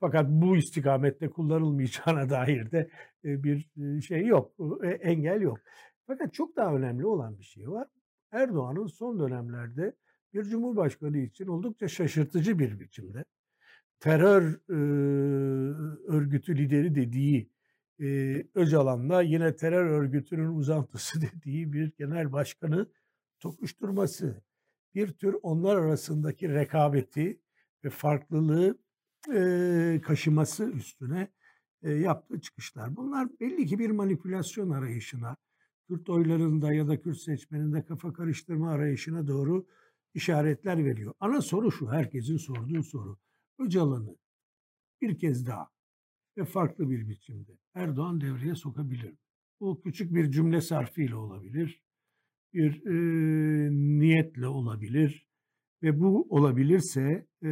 Fakat 0.00 0.26
bu 0.28 0.56
istikamette 0.56 1.30
kullanılmayacağına 1.30 2.30
dair 2.30 2.70
de 2.70 2.90
e, 3.24 3.44
bir 3.44 3.70
e, 3.96 4.00
şey 4.00 4.26
yok, 4.26 4.52
e, 4.82 4.88
engel 4.88 5.40
yok. 5.40 5.58
Fakat 6.06 6.34
çok 6.34 6.56
daha 6.56 6.74
önemli 6.74 7.06
olan 7.06 7.38
bir 7.38 7.44
şey 7.44 7.70
var. 7.70 7.88
Erdoğan'ın 8.32 8.86
son 8.86 9.20
dönemlerde 9.20 9.96
bir 10.34 10.44
cumhurbaşkanı 10.44 11.18
için 11.18 11.46
oldukça 11.46 11.88
şaşırtıcı 11.88 12.58
bir 12.58 12.80
biçimde 12.80 13.24
terör 14.00 14.60
e, 14.68 14.74
örgütü 16.08 16.58
lideri 16.58 16.94
dediği 16.94 17.50
e, 18.00 18.06
Öcalan'la 18.54 19.22
yine 19.22 19.56
terör 19.56 19.86
örgütünün 19.86 20.56
uzantısı 20.56 21.20
dediği 21.34 21.72
bir 21.72 21.92
genel 21.98 22.32
başkanı 22.32 22.86
tokuşturması, 23.40 24.42
bir 24.94 25.12
tür 25.12 25.36
onlar 25.42 25.76
arasındaki 25.76 26.48
rekabeti 26.48 27.40
ve 27.84 27.90
farklılığı 27.90 28.78
e, 29.34 30.00
kaşıması 30.04 30.70
üstüne 30.70 31.28
e, 31.82 31.90
yaptığı 31.90 32.40
çıkışlar. 32.40 32.96
Bunlar 32.96 33.28
belli 33.40 33.66
ki 33.66 33.78
bir 33.78 33.90
manipülasyon 33.90 34.70
arayışına, 34.70 35.36
Kürt 35.88 36.08
oylarında 36.08 36.72
ya 36.72 36.88
da 36.88 37.00
Kürt 37.00 37.18
seçmeninde 37.18 37.84
kafa 37.84 38.12
karıştırma 38.12 38.70
arayışına 38.70 39.28
doğru 39.28 39.66
işaretler 40.14 40.84
veriyor. 40.84 41.14
Ana 41.20 41.40
soru 41.40 41.72
şu, 41.72 41.90
herkesin 41.90 42.36
sorduğu 42.36 42.82
soru. 42.82 43.18
Öcalan'ı 43.58 44.16
bir 45.00 45.18
kez 45.18 45.46
daha 45.46 45.70
ve 46.36 46.44
farklı 46.44 46.90
bir 46.90 47.08
biçimde 47.08 47.58
Erdoğan 47.74 48.20
devreye 48.20 48.54
sokabilir? 48.54 49.14
Bu 49.60 49.82
küçük 49.82 50.14
bir 50.14 50.30
cümle 50.30 50.60
sarfıyla 50.60 51.16
olabilir, 51.16 51.82
bir 52.52 52.86
e, 52.86 53.70
niyetle 53.70 54.46
olabilir 54.46 55.26
ve 55.82 56.00
bu 56.00 56.26
olabilirse 56.30 57.26
e, 57.44 57.50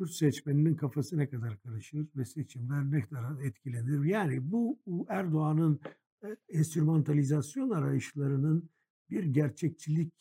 Kürt 0.00 0.10
seçmeninin 0.10 0.74
kafası 0.74 1.18
ne 1.18 1.28
kadar 1.28 1.60
karışır 1.62 2.06
ve 2.16 2.24
seçimler 2.24 2.90
ne 2.90 3.08
kadar 3.08 3.40
etkilenir? 3.42 4.04
Yani 4.04 4.52
bu, 4.52 4.78
Erdoğan'ın 5.08 5.80
e, 6.24 6.36
enstrümantalizasyon 6.48 7.70
arayışlarının 7.70 8.70
bir 9.10 9.24
gerçekçilik 9.24 10.14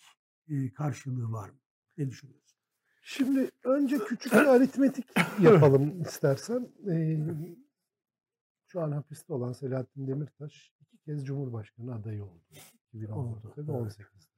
e, 0.50 0.74
karşılığı 0.74 1.32
var 1.32 1.50
mı? 1.50 1.60
Ne 1.98 2.10
düşünüyorsun? 2.10 2.58
Şimdi 3.02 3.52
önce 3.64 3.98
küçük 4.08 4.32
bir 4.32 4.38
aritmetik 4.38 5.06
yapalım 5.42 6.02
istersen. 6.02 6.70
Ee, 6.90 7.20
şu 8.68 8.82
an 8.82 8.92
hapiste 8.92 9.34
olan 9.34 9.54
Selahattin 9.54 10.08
Demirtaş 10.08 10.74
iki 10.82 10.98
kez 10.98 11.26
Cumhurbaşkanı 11.26 11.96
adayı 11.96 12.24
oldu. 12.24 12.44
2014'te 12.94 13.14
Oldu, 13.14 13.54
ve 13.58 13.62
evet. 13.62 14.00
18'de. 14.00 14.30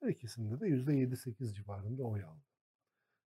Her 0.00 0.08
ikisinde 0.08 0.60
de 0.60 0.66
%7-8 0.66 1.54
civarında 1.54 2.02
oy 2.02 2.24
aldı. 2.24 2.51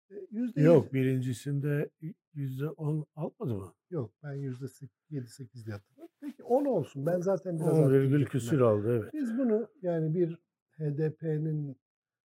%7 0.10 0.62
Yok 0.62 0.94
birincisinde 0.94 1.90
yüzde 2.34 2.70
on 2.70 3.06
almadı 3.16 3.56
mı? 3.56 3.74
Yok 3.90 4.12
ben 4.24 4.36
%7-8 4.36 5.66
diye 5.66 5.76
hatırlıyorum. 5.76 6.14
Peki 6.22 6.44
10 6.44 6.66
olsun. 6.66 7.06
Ben 7.06 7.20
zaten 7.20 7.60
biraz 7.60 7.80
10 7.80 7.92
virgül 7.92 8.26
küsür 8.26 8.60
aldı 8.60 9.00
evet. 9.02 9.14
Biz 9.14 9.38
bunu 9.38 9.68
yani 9.82 10.14
bir 10.14 10.40
HDP'nin 10.78 11.78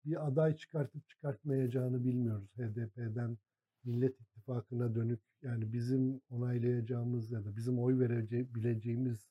bir 0.06 0.28
aday 0.28 0.56
çıkartıp 0.56 1.10
çıkartmayacağını 1.10 2.04
bilmiyoruz. 2.04 2.50
HDP'den 2.58 3.38
Millet 3.84 4.22
İttifakı'na 4.22 4.96
dönük 4.96 5.20
yani 5.42 5.74
bizim 5.74 6.22
onaylayacağımız 6.30 7.32
ya 7.32 7.46
da 7.46 7.56
bizim 7.56 7.80
oy 7.80 8.00
verebileceğimiz 8.00 9.28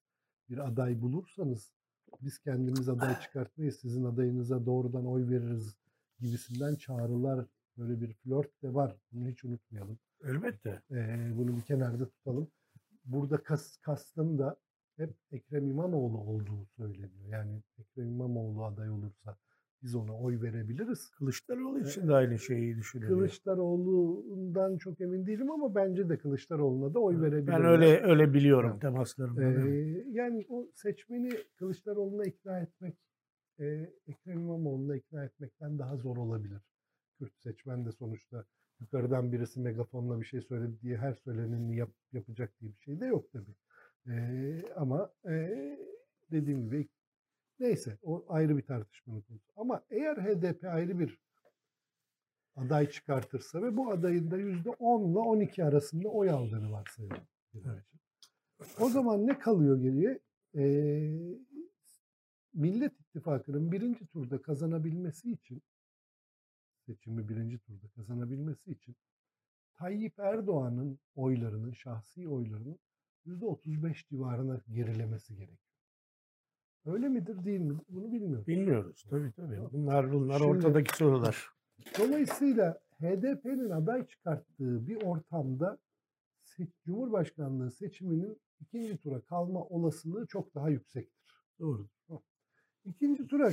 bir 0.48 0.58
aday 0.58 1.00
bulursanız 1.00 1.72
biz 2.20 2.38
kendimiz 2.38 2.88
aday 2.88 3.20
çıkartmayız, 3.20 3.76
sizin 3.76 4.04
adayınıza 4.04 4.66
doğrudan 4.66 5.06
oy 5.06 5.28
veririz 5.28 5.76
gibisinden 6.20 6.74
çağrılar, 6.74 7.46
böyle 7.78 8.00
bir 8.00 8.12
flört 8.12 8.62
de 8.62 8.74
var. 8.74 8.96
Bunu 9.12 9.28
hiç 9.28 9.44
unutmayalım. 9.44 9.98
Elbette. 10.24 10.82
Ee, 10.90 11.32
bunu 11.36 11.56
bir 11.56 11.62
kenarda 11.62 12.08
tutalım. 12.08 12.48
Burada 13.04 13.36
kas, 13.36 13.76
kastın 13.76 14.38
da 14.38 14.56
hep 14.96 15.10
Ekrem 15.32 15.70
İmamoğlu 15.70 16.18
olduğu 16.18 16.66
söyleniyor. 16.76 17.28
Yani 17.28 17.62
Ekrem 17.78 18.08
İmamoğlu 18.08 18.64
aday 18.64 18.90
olursa 18.90 19.36
biz 19.82 19.94
ona 19.94 20.18
oy 20.18 20.42
verebiliriz. 20.42 21.10
Kılıçdaroğlu 21.10 21.80
için 21.80 22.08
de 22.08 22.14
aynı 22.14 22.38
şeyi 22.38 22.76
düşünüyorum. 22.76 23.18
Kılıçdaroğlu'ndan 23.18 24.78
çok 24.78 25.00
emin 25.00 25.26
değilim 25.26 25.50
ama 25.50 25.74
bence 25.74 26.08
de 26.08 26.18
Kılıçdaroğlu'na 26.18 26.94
da 26.94 26.98
oy 26.98 27.20
verebiliriz. 27.20 27.46
Ben 27.46 27.64
öyle 27.64 28.02
öyle 28.02 28.34
biliyorum 28.34 28.70
Yani, 28.70 28.80
temaslarımda. 28.80 29.42
Ee, 29.42 30.04
yani 30.10 30.46
o 30.48 30.66
seçmeni 30.74 31.30
Kılıçdaroğlu'na 31.56 32.24
ikna 32.24 32.60
etmek, 32.60 32.96
e, 33.58 33.64
Ekrem 34.06 34.38
İmamoğlu'na 34.40 34.96
ikna 34.96 35.24
etmekten 35.24 35.78
daha 35.78 35.96
zor 35.96 36.16
olabilir. 36.16 36.60
Kürt 37.18 37.38
seçmen 37.38 37.86
de 37.86 37.92
sonuçta 37.92 38.44
yukarıdan 38.80 39.32
birisi 39.32 39.60
megafonla 39.60 40.20
bir 40.20 40.26
şey 40.26 40.42
söyledi 40.42 40.80
diye 40.82 40.96
her 40.96 41.14
söyleneni 41.14 41.76
yap, 41.76 41.90
yapacak 42.12 42.60
diye 42.60 42.72
bir 42.72 42.80
şey 42.80 43.00
de 43.00 43.06
yok 43.06 43.32
tabii. 43.32 43.54
Ee, 44.08 44.62
ama 44.76 45.12
e, 45.28 45.78
dediğim 46.30 46.64
gibi 46.64 46.88
neyse 47.60 47.98
o 48.02 48.24
ayrı 48.28 48.56
bir 48.56 48.62
tartışmanın 48.62 49.20
konusu. 49.20 49.52
Ama 49.56 49.84
eğer 49.90 50.16
HDP 50.16 50.64
ayrı 50.64 50.98
bir 50.98 51.18
aday 52.56 52.90
çıkartırsa 52.90 53.62
ve 53.62 53.76
bu 53.76 53.90
adayın 53.90 54.30
da 54.30 54.36
yüzde 54.36 54.70
10 54.70 55.10
ile 55.10 55.18
12 55.18 55.64
arasında 55.64 56.08
oy 56.08 56.30
aldığını 56.30 56.72
varsayalım. 56.72 57.26
Evet. 57.54 57.84
O 58.80 58.88
zaman 58.88 59.26
ne 59.26 59.38
kalıyor 59.38 59.80
geriye? 59.80 60.20
Ee, 60.56 61.10
Millet 62.54 63.00
İttifakı'nın 63.00 63.72
birinci 63.72 64.06
turda 64.06 64.42
kazanabilmesi 64.42 65.32
için 65.32 65.62
seçimi 66.86 67.28
birinci 67.28 67.58
turda 67.58 67.88
kazanabilmesi 67.96 68.70
için 68.70 68.96
Tayyip 69.78 70.18
Erdoğan'ın 70.18 70.98
oylarının, 71.14 71.72
şahsi 71.72 72.28
oylarının 72.28 72.78
%35 73.26 74.08
civarına 74.08 74.60
gerilemesi 74.68 75.34
gerekiyor. 75.36 75.58
Öyle 76.84 77.08
midir 77.08 77.44
değil 77.44 77.60
mi? 77.60 77.78
Bunu 77.88 78.12
bilmiyorum. 78.12 78.44
Bilmiyoruz 78.46 79.04
tabii 79.10 79.32
tabii. 79.32 79.58
Bunlar 79.72 80.12
bunlar 80.12 80.38
Şimdi- 80.38 80.50
ortadaki 80.50 80.96
sorular. 80.96 81.50
Dolayısıyla 81.98 82.80
HDP'nin 83.00 83.70
aday 83.70 84.06
çıkarttığı 84.06 84.86
bir 84.86 85.02
ortamda 85.02 85.78
Cumhurbaşkanlığı 86.84 87.70
seçiminin 87.70 88.40
ikinci 88.60 88.98
tura 88.98 89.20
kalma 89.20 89.64
olasılığı 89.64 90.26
çok 90.26 90.54
daha 90.54 90.70
yüksektir. 90.70 91.34
Doğru. 91.60 91.88
İkinci 92.84 93.26
tura 93.26 93.52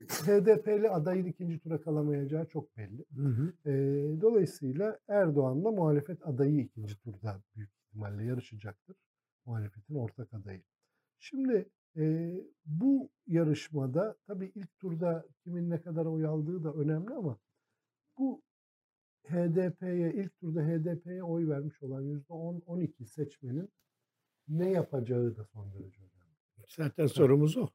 HDP'li 0.00 0.90
adayın 0.90 1.26
ikinci 1.26 1.58
tura 1.58 1.80
kalamayacağı 1.80 2.46
çok 2.46 2.76
belli. 2.76 3.04
Hı 3.16 3.22
hı. 3.22 3.52
Ee, 3.66 4.20
dolayısıyla 4.20 4.98
Erdoğan'la 5.08 5.70
muhalefet 5.70 6.26
adayı 6.26 6.60
ikinci 6.60 7.00
turda 7.00 7.42
büyük 7.56 7.70
ihtimalle 7.72 8.24
yarışacaktır. 8.24 8.96
Muhalefetin 9.46 9.94
ortak 9.94 10.34
adayı. 10.34 10.62
Şimdi 11.18 11.68
e, 11.96 12.34
bu 12.66 13.10
yarışmada 13.26 14.16
tabii 14.26 14.52
ilk 14.54 14.78
turda 14.78 15.26
kimin 15.44 15.70
ne 15.70 15.80
kadar 15.80 16.06
oy 16.06 16.26
aldığı 16.26 16.64
da 16.64 16.72
önemli 16.72 17.14
ama 17.14 17.38
bu 18.18 18.42
HDP'ye 19.28 20.12
ilk 20.14 20.38
turda 20.40 20.62
HDP'ye 20.62 21.22
oy 21.22 21.48
vermiş 21.48 21.82
olan 21.82 22.04
%10-12 22.04 23.06
seçmenin 23.06 23.68
ne 24.48 24.70
yapacağı 24.70 25.36
da 25.36 25.44
son 25.44 25.72
derece 25.72 26.00
önemli. 26.00 26.17
Zaten 26.68 27.06
sorumuz 27.06 27.56
o. 27.56 27.68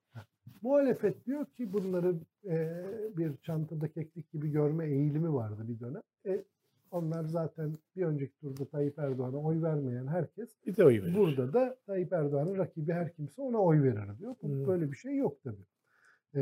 Muhalefet 0.61 1.25
diyor 1.25 1.45
ki 1.45 1.73
bunları 1.73 2.15
e, 2.45 2.83
bir 3.17 3.37
çantada 3.37 3.87
keklik 3.91 4.31
gibi 4.31 4.51
görme 4.51 4.85
eğilimi 4.87 5.33
vardı 5.33 5.67
bir 5.67 5.79
dönem. 5.79 6.01
E, 6.25 6.43
onlar 6.91 7.23
zaten 7.23 7.77
bir 7.95 8.03
önceki 8.03 8.37
turda 8.39 8.65
Tayyip 8.65 8.99
Erdoğan'a 8.99 9.37
oy 9.37 9.61
vermeyen 9.61 10.07
herkes 10.07 10.49
Bir 10.67 10.75
de 10.77 10.85
oy 10.85 11.01
verir. 11.01 11.15
burada 11.15 11.53
da 11.53 11.77
Tayyip 11.85 12.13
Erdoğan'ın 12.13 12.57
rakibi 12.57 12.91
her 12.93 13.13
kimse 13.15 13.41
ona 13.41 13.57
oy 13.57 13.83
verir 13.83 14.19
diyor. 14.19 14.35
Bu, 14.41 14.49
Hı. 14.49 14.67
Böyle 14.67 14.91
bir 14.91 14.97
şey 14.97 15.17
yok 15.17 15.43
tabii. 15.43 15.65
E, 16.35 16.41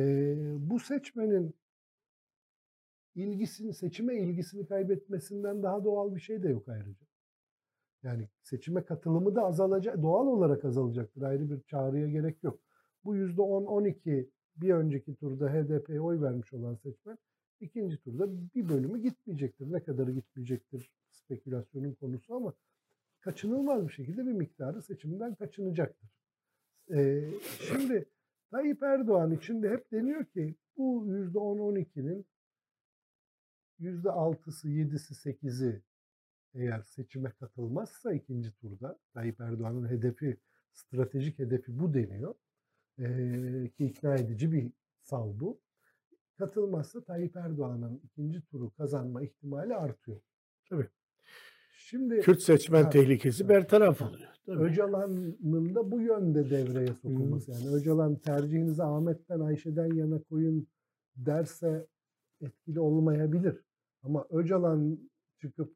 bu 0.70 0.80
seçmenin 0.80 1.56
ilgisini, 3.16 3.74
seçime 3.74 4.16
ilgisini 4.16 4.66
kaybetmesinden 4.66 5.64
daha 5.64 5.84
doğal 5.84 6.16
bir 6.16 6.20
şey 6.22 6.44
de 6.44 6.50
yok 6.50 6.70
ayrıca. 6.70 7.06
Yani 8.04 8.28
seçime 8.44 8.86
katılımı 8.86 9.36
da 9.36 9.44
azalacak, 9.44 10.02
doğal 10.02 10.28
olarak 10.28 10.66
azalacaktır. 10.66 11.22
Ayrı 11.22 11.50
bir 11.50 11.62
çağrıya 11.62 12.08
gerek 12.08 12.44
yok. 12.44 12.60
Bu 13.04 13.16
yüzde 13.16 13.42
10-12 13.42 14.30
bir 14.56 14.74
önceki 14.74 15.16
turda 15.16 15.54
HDP'ye 15.54 16.02
oy 16.02 16.22
vermiş 16.22 16.54
olan 16.54 16.76
seçmen 16.76 17.18
ikinci 17.60 17.98
turda 17.98 18.54
bir 18.56 18.70
bölümü 18.70 19.02
gitmeyecektir. 19.02 19.72
Ne 19.72 19.84
kadarı 19.84 20.12
gitmeyecektir 20.12 20.92
spekülasyonun 21.12 21.94
konusu 21.94 22.36
ama 22.36 22.54
kaçınılmaz 23.22 23.88
bir 23.88 23.94
şekilde 23.94 24.26
bir 24.26 24.32
miktarı 24.32 24.82
seçimden 24.82 25.36
kaçınacaktır. 25.36 26.10
Ee, 26.94 27.24
şimdi 27.60 28.06
Tayyip 28.52 28.84
Erdoğan 28.84 29.32
için 29.32 29.64
de 29.64 29.70
hep 29.70 29.92
deniyor 29.92 30.26
ki 30.26 30.56
bu 30.78 31.06
yüzde 31.08 31.38
10-12'nin 31.38 32.26
yüzde 33.80 34.10
6'sı, 34.10 34.68
7'si, 34.68 35.30
8'i 35.30 35.82
eğer 36.54 36.82
seçime 36.82 37.32
katılmazsa 37.32 38.14
ikinci 38.14 38.52
turda 38.52 39.00
Tayyip 39.14 39.42
Erdoğan'ın 39.42 39.90
hedefi, 39.90 40.38
stratejik 40.74 41.40
hedefi 41.40 41.80
bu 41.80 41.94
deniyor. 41.94 42.36
Ee, 43.00 43.72
ki 43.78 43.86
ikna 43.86 44.16
edici 44.16 44.52
bir 44.52 44.72
sav 45.02 45.40
bu. 45.40 45.60
Katılmazsa 46.38 47.04
Tayyip 47.04 47.36
Erdoğan'ın 47.36 48.02
ikinci 48.04 48.42
turu 48.42 48.70
kazanma 48.70 49.24
ihtimali 49.24 49.76
artıyor. 49.76 50.22
Tabii. 50.70 50.88
Şimdi 51.74 52.20
Kürt 52.20 52.42
seçmen 52.42 52.84
Ha, 52.84 52.90
tehlikesi 52.90 53.44
ha, 53.44 53.50
bertaraf 53.50 54.02
oluyor. 54.02 54.30
Öcalan'ın 54.48 55.76
da 55.76 55.92
bu 55.92 56.02
yönde 56.02 56.50
devreye 56.50 56.88
sokulması. 56.88 57.52
Yani 57.52 57.76
Öcalan 57.76 58.16
tercihinizi 58.16 58.84
Ahmet'ten 58.84 59.40
Ayşe'den 59.40 59.96
yana 59.96 60.20
koyun 60.20 60.68
derse 61.16 61.88
etkili 62.42 62.80
olmayabilir. 62.80 63.64
Ama 64.04 64.26
Öcalan 64.30 65.00
çıkıp 65.42 65.76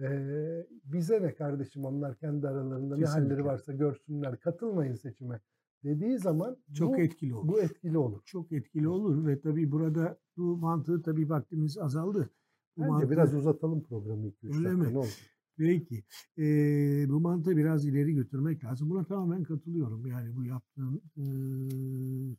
eee, 0.00 0.66
bize 0.84 1.22
ne 1.22 1.34
kardeşim 1.34 1.84
onlar 1.84 2.16
kendi 2.16 2.48
aralarında 2.48 2.96
ne 2.96 3.04
halleri 3.04 3.22
Kesinlikle. 3.28 3.44
varsa 3.44 3.72
görsünler 3.72 4.40
katılmayın 4.40 4.94
seçime 4.94 5.40
dediği 5.84 6.18
zaman 6.18 6.56
Çok 6.74 6.92
bu, 6.92 6.98
etkili 7.00 7.34
olur. 7.34 7.48
bu 7.48 7.60
etkili 7.60 7.98
olur. 7.98 8.22
Çok 8.24 8.52
etkili 8.52 8.88
olur 8.88 9.26
ve 9.26 9.40
tabii 9.40 9.72
burada 9.72 10.18
bu 10.36 10.56
mantığı 10.56 11.02
tabii 11.02 11.28
vaktimiz 11.30 11.78
azaldı. 11.78 12.30
Bu 12.76 12.80
Bence 12.82 12.90
mantığı- 12.92 13.10
biraz 13.10 13.34
uzatalım 13.34 13.82
programı 13.82 14.26
2-3 14.26 14.56
Öyle 14.56 14.72
mi? 14.74 14.92
ne 14.94 14.98
olur. 14.98 15.18
Belki. 15.58 16.04
Ee, 16.38 17.06
bu 17.08 17.20
mantığı 17.20 17.56
biraz 17.56 17.86
ileri 17.86 18.14
götürmek 18.14 18.64
lazım. 18.64 18.90
Buna 18.90 19.04
tamamen 19.04 19.42
katılıyorum. 19.42 20.06
Yani 20.06 20.36
bu 20.36 20.44
yaptığın 20.44 21.02
e, 21.16 21.24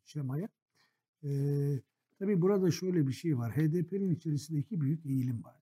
şemaya. 0.05 0.49
Ee, 1.23 1.79
tabii 2.19 2.41
burada 2.41 2.71
şöyle 2.71 3.07
bir 3.07 3.11
şey 3.13 3.37
var. 3.37 3.51
HDP'nin 3.51 4.15
içerisinde 4.15 4.59
iki 4.59 4.81
büyük 4.81 5.05
eğilim 5.05 5.43
var. 5.43 5.56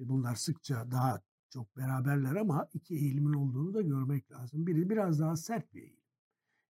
E, 0.00 0.08
bunlar 0.08 0.34
sıkça 0.34 0.90
daha 0.90 1.22
çok 1.50 1.76
beraberler 1.76 2.36
ama 2.36 2.68
iki 2.74 2.94
eğilimin 2.94 3.32
olduğunu 3.32 3.74
da 3.74 3.82
görmek 3.82 4.32
lazım. 4.32 4.66
Biri 4.66 4.90
biraz 4.90 5.20
daha 5.20 5.36
sert 5.36 5.74
bir 5.74 5.82
eğilim. 5.82 6.02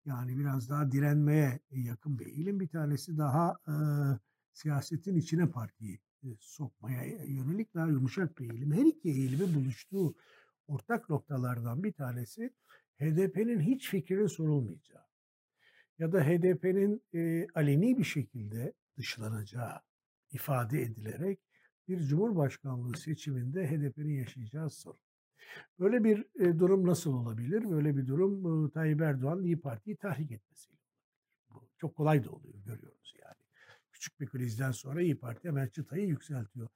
Yani 0.05 0.38
biraz 0.38 0.70
daha 0.70 0.91
direnmeye 0.91 1.59
yakın 1.72 2.20
bir 2.20 2.26
eğilim. 2.26 2.59
Bir 2.59 2.68
tanesi 2.68 3.18
daha 3.18 3.55
e, 3.68 3.74
siyasetin 4.53 5.15
içine 5.15 5.49
partiyi 5.49 5.99
e, 6.24 6.28
sokmaya 6.39 7.03
yönelik 7.26 7.76
daha 7.76 7.88
yumuşak 7.88 8.38
bir 8.38 8.49
eğilim. 8.49 8.72
Her 8.72 8.86
iki 8.86 9.09
eğilimin 9.09 9.55
buluştuğu 9.55 10.15
ortak 10.68 11.09
noktalardan 11.09 11.84
bir 11.84 11.93
tanesi 11.93 12.53
HDP'nin 12.99 13.59
hiç 13.59 13.89
fikrinin 13.89 14.28
sorulmayacağı 14.28 15.03
ya 15.99 16.11
da 16.11 16.24
HDP'nin 16.24 17.03
e, 17.13 17.47
aleni 17.55 17.97
bir 17.97 18.03
şekilde 18.03 18.74
dışlanacağı 18.97 19.82
ifade 20.32 20.82
edilerek 20.82 21.39
bir 21.88 22.00
cumhurbaşkanlığı 22.00 22.98
seçiminde 22.98 23.68
HDP'nin 23.68 24.14
yaşayacağı 24.14 24.70
sorun. 24.70 25.00
Böyle 25.80 26.04
bir 26.04 26.26
e, 26.40 26.60
durum 26.60 26.88
nasıl 26.88 27.14
olabilir? 27.14 27.70
Böyle 27.70 27.98
bir 27.98 28.08
durum 28.08 28.66
e, 28.68 28.72
Tayyip 28.72 29.02
Erdoğan'ın 29.02 29.44
İyi 29.44 29.60
Parti'yi 29.60 29.98
tahrik 29.98 30.32
etmesiyle 30.32 30.80
olabilir. 31.50 31.74
Çok 31.78 31.96
kolay 31.96 32.24
da 32.24 32.32
oluyor 32.32 32.60
görüyoruz 32.66 33.14
yani. 33.24 33.36
Küçük 33.92 34.20
bir 34.20 34.28
krizden 34.28 34.72
sonra 34.72 35.02
İyi 35.02 35.20
Parti 35.20 35.48
hemen 35.48 35.68
çıtayı 35.68 36.08
yükseltiyor. 36.08 36.68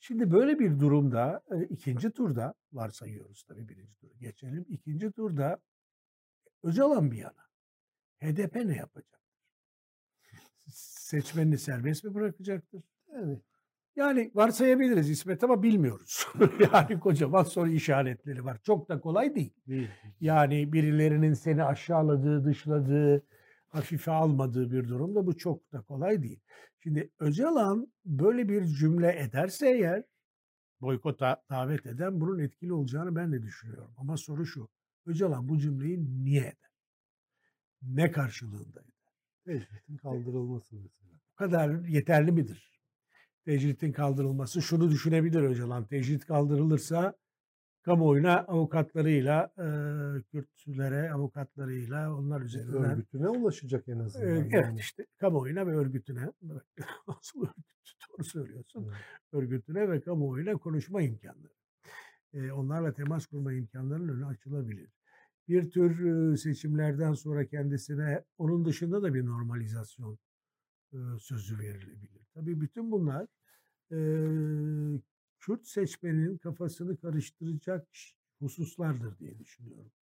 Şimdi 0.00 0.30
böyle 0.30 0.58
bir 0.58 0.80
durumda 0.80 1.42
e, 1.50 1.64
ikinci 1.64 2.10
turda 2.10 2.54
varsayıyoruz 2.72 3.42
tabii 3.42 3.68
birinci 3.68 3.94
turu 3.94 4.18
geçelim. 4.18 4.66
İkinci 4.68 5.12
turda 5.12 5.60
Öcalan 6.62 7.10
bir 7.10 7.16
yana. 7.16 7.50
HDP 8.20 8.54
ne 8.56 8.76
yapacak? 8.76 9.20
seçmenini 10.74 11.58
serbest 11.58 12.04
mi 12.04 12.14
bırakacaktır? 12.14 12.82
Yani 13.12 13.40
Yani 13.96 14.30
varsayabiliriz 14.34 15.10
İsmet 15.10 15.44
ama 15.44 15.62
bilmiyoruz. 15.62 16.26
yani 16.72 17.00
kocaman 17.00 17.42
soru 17.42 17.70
işaretleri 17.70 18.44
var. 18.44 18.58
Çok 18.62 18.88
da 18.88 19.00
kolay 19.00 19.34
değil. 19.34 19.54
değil. 19.68 19.88
Yani 20.20 20.72
birilerinin 20.72 21.34
seni 21.34 21.64
aşağıladığı, 21.64 22.44
dışladığı, 22.44 23.26
hafife 23.68 24.10
almadığı 24.10 24.72
bir 24.72 24.88
durumda 24.88 25.26
bu 25.26 25.36
çok 25.36 25.72
da 25.72 25.80
kolay 25.82 26.22
değil. 26.22 26.40
Şimdi 26.82 27.10
Öcalan 27.18 27.92
böyle 28.04 28.48
bir 28.48 28.64
cümle 28.64 29.18
ederse 29.20 29.70
eğer 29.70 30.04
boykota 30.80 31.42
davet 31.50 31.86
eden 31.86 32.20
bunun 32.20 32.38
etkili 32.38 32.72
olacağını 32.72 33.16
ben 33.16 33.32
de 33.32 33.42
düşünüyorum. 33.42 33.94
Ama 33.96 34.16
soru 34.16 34.46
şu. 34.46 34.68
Öcalan 35.06 35.48
bu 35.48 35.58
cümleyi 35.58 36.24
niye 36.24 36.40
eder? 36.40 36.70
Ne 37.82 38.10
karşılığında 38.10 38.80
eder? 38.80 38.94
Tecritin 39.44 39.96
kaldırılması 39.96 40.76
mesela. 40.76 41.12
Bu 41.32 41.36
kadar 41.36 41.84
yeterli 41.84 42.32
midir? 42.32 42.79
Tecritin 43.44 43.92
kaldırılması 43.92 44.62
şunu 44.62 44.90
düşünebilir 44.90 45.42
Öcalan. 45.42 45.84
Tecrit 45.86 46.26
kaldırılırsa 46.26 47.14
kamuoyuna 47.82 48.38
avukatlarıyla, 48.38 49.52
e, 49.58 49.66
Kürtlere 50.22 51.12
avukatlarıyla 51.12 52.14
onlar 52.16 52.40
üzerinden 52.40 52.84
Örgütüne 52.84 53.28
ulaşacak 53.28 53.88
en 53.88 53.98
azından. 53.98 54.28
Ee, 54.28 54.30
Evet 54.30 54.52
yani. 54.52 54.78
işte 54.78 55.06
kamuoyuna 55.18 55.66
ve 55.66 55.76
örgütüne 55.76 56.32
nasıl 57.08 57.42
örgüt 57.42 57.94
doğru 58.08 58.24
söylüyorsun 58.24 58.86
Evet. 58.88 59.04
örgütüne 59.32 59.90
ve 59.90 60.00
kamuoyuyla 60.00 60.54
konuşma 60.56 61.02
imkanları. 61.02 61.52
Ee, 62.34 62.52
onlarla 62.52 62.92
temas 62.92 63.26
kurma 63.26 63.52
imkanlarının 63.52 64.08
önü 64.16 64.26
açılabilir. 64.26 64.90
Bir 65.48 65.70
tür 65.70 66.04
e, 66.32 66.36
seçimlerden 66.36 67.12
sonra 67.12 67.46
kendisine 67.46 68.24
onun 68.38 68.64
dışında 68.64 69.02
da 69.02 69.14
bir 69.14 69.26
normalizasyon 69.26 70.18
e, 70.92 70.96
sözü 71.20 71.58
verilebilir. 71.58 72.19
Tabii 72.34 72.60
bütün 72.60 72.90
bunlar 72.90 73.26
e, 73.92 73.98
Kürt 75.40 75.66
seçmenin 75.66 76.38
kafasını 76.38 76.96
karıştıracak 76.96 77.88
hususlardır 78.38 79.18
diye 79.18 79.38
düşünüyorum. 79.38 79.92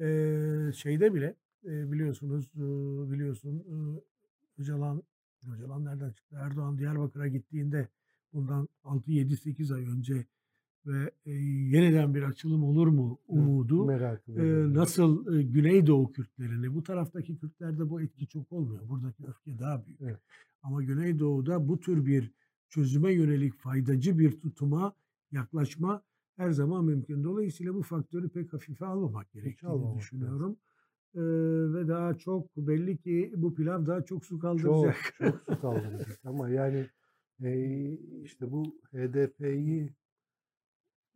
E, 0.00 0.72
şeyde 0.72 1.14
bile 1.14 1.36
e, 1.64 1.92
biliyorsunuz 1.92 2.50
e, 2.56 2.60
biliyorsun 3.12 3.58
e, 3.58 3.76
Öcalan 4.62 5.02
Öcalan 5.52 5.84
nereden 5.84 6.10
çıktı? 6.10 6.36
Erdoğan 6.40 6.78
Diyarbakır'a 6.78 7.28
gittiğinde 7.28 7.88
bundan 8.32 8.68
6-7-8 8.84 9.74
ay 9.74 9.84
önce 9.86 10.26
ve 10.86 11.10
e, 11.26 11.32
yeniden 11.32 12.14
bir 12.14 12.22
açılım 12.22 12.64
olur 12.64 12.86
mu 12.86 13.18
umudu 13.28 13.84
Merak 13.84 14.28
e, 14.28 14.74
nasıl 14.74 15.36
e, 15.38 15.42
Güneydoğu 15.42 16.12
Kürtlerini 16.12 16.74
bu 16.74 16.82
taraftaki 16.82 17.38
Kürtlerde 17.38 17.90
bu 17.90 18.00
etki 18.02 18.26
çok 18.26 18.52
olmuyor. 18.52 18.88
Buradaki 18.88 19.26
öfke 19.26 19.58
daha 19.58 19.86
büyük. 19.86 20.00
Evet. 20.00 20.20
Ama 20.62 20.82
Güneydoğu'da 20.82 21.68
bu 21.68 21.80
tür 21.80 22.06
bir 22.06 22.32
çözüme 22.68 23.12
yönelik 23.12 23.54
faydacı 23.54 24.18
bir 24.18 24.40
tutuma 24.40 24.94
yaklaşma 25.32 26.02
her 26.36 26.50
zaman 26.50 26.84
mümkün. 26.84 27.24
Dolayısıyla 27.24 27.74
bu 27.74 27.82
faktörü 27.82 28.28
pek 28.28 28.52
hafife 28.52 28.86
almamak 28.86 29.32
gerektiğini 29.32 29.70
almamak 29.70 29.98
düşünüyorum. 29.98 30.56
Ee, 31.14 31.20
ve 31.74 31.88
daha 31.88 32.14
çok 32.14 32.56
belli 32.56 32.96
ki 32.98 33.32
bu 33.36 33.54
pilav 33.54 33.86
daha 33.86 34.04
çok 34.04 34.24
su 34.24 34.34
Çok, 34.34 34.42
kaldıracak. 34.42 34.96
çok 35.18 35.40
su 35.46 35.60
kaldıracak 35.60 36.20
ama 36.24 36.48
yani 36.48 36.86
e, 37.42 37.92
işte 38.22 38.52
bu 38.52 38.78
HDP'yi 38.92 39.94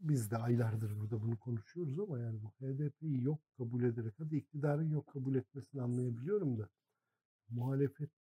biz 0.01 0.31
de 0.31 0.37
aylardır 0.37 1.01
burada 1.01 1.23
bunu 1.23 1.39
konuşuyoruz 1.39 1.99
ama 1.99 2.19
yani 2.19 2.43
bu 2.43 2.49
HDP'yi 2.49 3.25
yok 3.25 3.41
kabul 3.59 3.83
ederek 3.83 4.15
hadi 4.19 4.37
iktidarın 4.37 4.91
yok 4.91 5.07
kabul 5.07 5.35
etmesini 5.35 5.83
anlayabiliyorum 5.83 6.59
da 6.59 6.69
muhalefet 7.49 8.11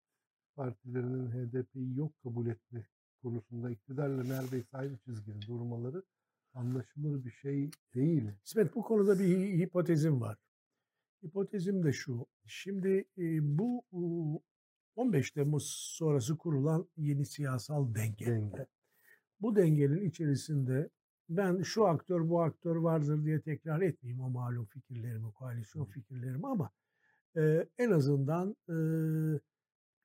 partilerinin 0.54 1.30
HDP'yi 1.30 1.96
yok 1.96 2.12
kabul 2.22 2.46
etme 2.46 2.86
konusunda 3.22 3.70
iktidarla 3.70 4.24
neredeyse 4.24 4.76
aynı 4.76 4.98
çizgide 4.98 5.46
durmaları 5.46 6.02
anlaşılır 6.54 7.24
bir 7.24 7.30
şey 7.30 7.70
değil. 7.94 8.30
İsmet 8.44 8.74
bu 8.74 8.82
konuda 8.82 9.18
bir 9.18 9.24
hi- 9.24 9.58
hipotezim 9.58 10.20
var. 10.20 10.38
Hipotezim 11.24 11.84
de 11.84 11.92
şu. 11.92 12.26
Şimdi 12.46 13.04
e, 13.18 13.58
bu 13.58 13.84
u, 13.92 14.42
15 14.96 15.30
Temmuz 15.30 15.66
sonrası 15.96 16.36
kurulan 16.38 16.88
yeni 16.96 17.26
siyasal 17.26 17.94
denge. 17.94 18.26
Denge. 18.26 18.66
Bu 19.40 19.56
dengenin 19.56 20.08
içerisinde 20.08 20.90
ben 21.28 21.62
şu 21.62 21.86
aktör 21.86 22.28
bu 22.28 22.42
aktör 22.42 22.76
vardır 22.76 23.24
diye 23.24 23.40
tekrar 23.40 23.80
etmeyeyim 23.80 24.24
o 24.24 24.30
malum 24.30 24.64
fikirlerimi, 24.64 25.32
koalisyon 25.32 25.84
fikirlerimi 25.84 26.46
ama 26.46 26.70
e, 27.36 27.68
en 27.78 27.90
azından 27.90 28.56
e, 28.68 28.76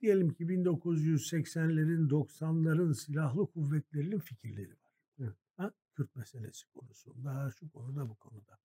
diyelim 0.02 0.34
ki 0.34 0.44
1980'lerin 0.44 2.10
90'ların 2.10 2.94
silahlı 2.94 3.46
kuvvetlerinin 3.46 4.20
fikirleri 4.20 4.72
var. 4.72 4.92
Evet. 5.20 5.38
Ha? 5.58 5.72
Kürt 5.96 6.16
meselesi 6.16 6.68
konusunda, 6.68 7.52
şu 7.52 7.72
konuda 7.72 8.10
bu 8.10 8.16
konuda. 8.16 8.60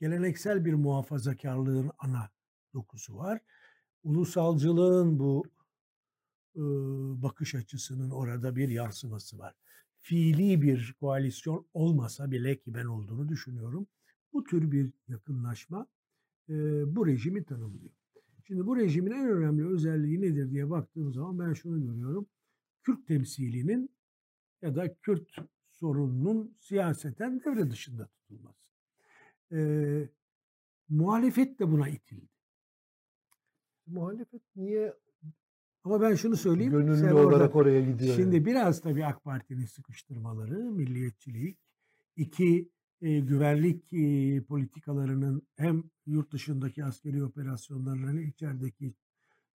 Geleneksel 0.00 0.64
bir 0.64 0.74
muhafazakarlığın 0.74 1.90
ana 1.98 2.30
dokusu 2.74 3.16
var. 3.16 3.40
Ulusalcılığın 4.02 5.18
bu 5.18 5.44
e, 6.56 6.62
bakış 7.22 7.54
açısının 7.54 8.10
orada 8.10 8.56
bir 8.56 8.68
yansıması 8.68 9.38
var. 9.38 9.54
Fiili 10.06 10.62
bir 10.62 10.94
koalisyon 11.00 11.66
olmasa 11.74 12.30
bile 12.30 12.56
ki 12.56 12.74
ben 12.74 12.84
olduğunu 12.84 13.28
düşünüyorum. 13.28 13.86
Bu 14.32 14.44
tür 14.44 14.72
bir 14.72 14.90
yakınlaşma 15.08 15.86
e, 16.48 16.54
bu 16.96 17.06
rejimi 17.06 17.44
tanımlıyor. 17.44 17.92
Şimdi 18.46 18.66
bu 18.66 18.76
rejimin 18.76 19.10
en 19.10 19.28
önemli 19.28 19.66
özelliği 19.66 20.20
nedir 20.20 20.50
diye 20.50 20.70
baktığım 20.70 21.12
zaman 21.12 21.38
ben 21.38 21.52
şunu 21.52 21.86
görüyorum. 21.86 22.26
Kürt 22.82 23.06
temsilinin 23.06 23.90
ya 24.62 24.76
da 24.76 24.94
Kürt 24.94 25.36
sorununun 25.70 26.56
siyaseten 26.60 27.40
devre 27.40 27.70
dışında 27.70 28.06
tutulması. 28.06 28.66
E, 29.52 29.58
muhalefet 30.88 31.58
de 31.58 31.70
buna 31.70 31.88
itildi. 31.88 32.28
Muhalefet 33.86 34.42
niye 34.56 34.94
Ama 35.86 36.00
ben 36.00 36.14
şunu 36.14 36.36
söyleyeyim. 36.36 36.72
gönüllü 36.72 36.96
sen 36.96 37.12
olarak 37.12 37.56
orada- 37.56 37.58
oraya 37.70 37.80
gidiyor? 37.80 38.16
Şimdi 38.16 38.36
yani? 38.36 38.46
biraz 38.46 38.80
tabii 38.80 39.06
AK 39.06 39.24
Parti'nin 39.24 39.66
sıkıştırmaları, 39.66 40.54
milliyetçilik, 40.58 41.58
iki 42.16 42.68
e, 43.00 43.20
güvenlik 43.20 43.92
e, 43.92 44.40
politikalarının 44.44 45.42
hem 45.56 45.82
yurt 46.06 46.32
dışındaki 46.32 46.84
askeri 46.84 47.24
operasyonların 47.24 48.08
hem 48.08 48.28
içerideki 48.28 48.94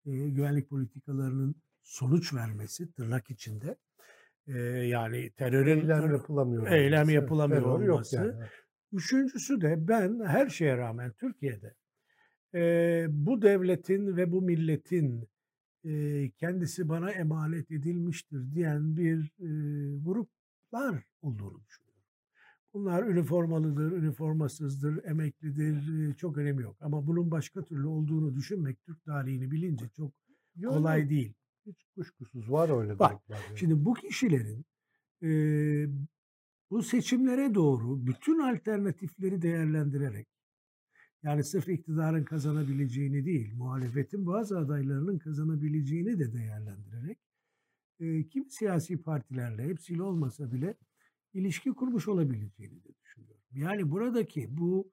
e, 0.06 0.30
güvenlik 0.30 0.70
politikalarının 0.70 1.56
sonuç 1.84 2.34
vermesi 2.34 2.94
tırnak 2.94 3.30
içinde. 3.30 3.76
E, 4.48 4.58
yani 4.68 5.32
terörün 5.32 5.82
eylem 5.82 6.12
yapılamıyor. 6.12 6.68
eylem 6.72 7.00
olması. 7.00 7.12
yapılamıyor 7.14 7.62
Terör 7.62 7.80
yok 7.86 7.94
olması. 7.96 8.16
yani. 8.16 8.34
Üçüncüsü 8.92 9.62
de 9.62 9.88
ben 9.88 10.20
her 10.26 10.50
şeye 10.50 10.78
rağmen 10.78 11.12
Türkiye'de 11.12 11.74
e, 12.56 13.06
bu 13.10 13.42
devletin 13.42 14.18
ve 14.18 14.32
bu 14.32 14.42
milletin 14.42 15.30
e, 15.84 16.30
kendisi 16.30 16.90
bana 16.90 17.12
emanet 17.12 17.72
edilmiştir 17.72 18.52
diyen 18.52 18.98
bir 18.98 19.32
e, 19.40 19.48
gruplar 20.04 21.04
olduğunu 21.22 21.62
düşünüyorum. 21.66 21.90
Bunlar 22.74 23.04
üniformalıdır, 23.04 23.92
üniformasızdır, 23.92 25.04
emeklidir, 25.04 26.10
e, 26.10 26.14
çok 26.14 26.38
önemi 26.38 26.62
yok. 26.64 26.78
Ama 26.82 27.08
bunun 27.08 27.32
başka 27.32 27.64
türlü 27.66 27.88
olduğunu 27.88 28.36
düşünmek 28.36 28.84
Türk 28.86 29.04
tarihini 29.06 29.52
bilince 29.52 29.90
çok 29.90 30.12
Yok, 30.56 30.74
kolay 30.74 31.02
yok. 31.02 31.10
değil. 31.10 31.34
Hiç 31.66 31.84
kuşkusuz 31.96 32.52
var 32.52 32.82
öyle 32.82 33.00
Var. 33.00 33.12
gruplar. 33.12 33.46
yani. 33.50 33.58
Şimdi 33.60 33.86
bu 33.86 33.94
kişilerin 33.94 34.66
e, 35.24 35.30
bu 36.72 36.84
seçimlere 36.84 37.56
doğru 37.56 38.06
bütün 38.08 38.40
alternatifleri 38.40 39.42
değerlendirerek 39.42 40.28
yani 41.24 41.44
sırf 41.44 41.70
iktidarın 41.70 42.24
kazanabileceğini 42.24 43.26
değil, 43.26 43.54
muhalefetin 43.56 44.26
bazı 44.26 44.60
adaylarının 44.60 45.20
kazanabileceğini 45.20 46.20
de 46.20 46.34
değerlendirerek 46.34 47.18
e, 48.00 48.28
kimi 48.28 48.52
siyasi 48.52 49.02
partilerle 49.02 49.64
hepsiyle 49.64 50.04
olmasa 50.04 50.52
bile 50.52 50.78
ilişki 51.34 51.70
kurmuş 51.74 52.08
olabileceğini 52.08 52.84
de 52.84 52.90
düşünüyorum. 53.04 53.44
Yani 53.52 53.92
buradaki 53.92 54.58
bu 54.58 54.92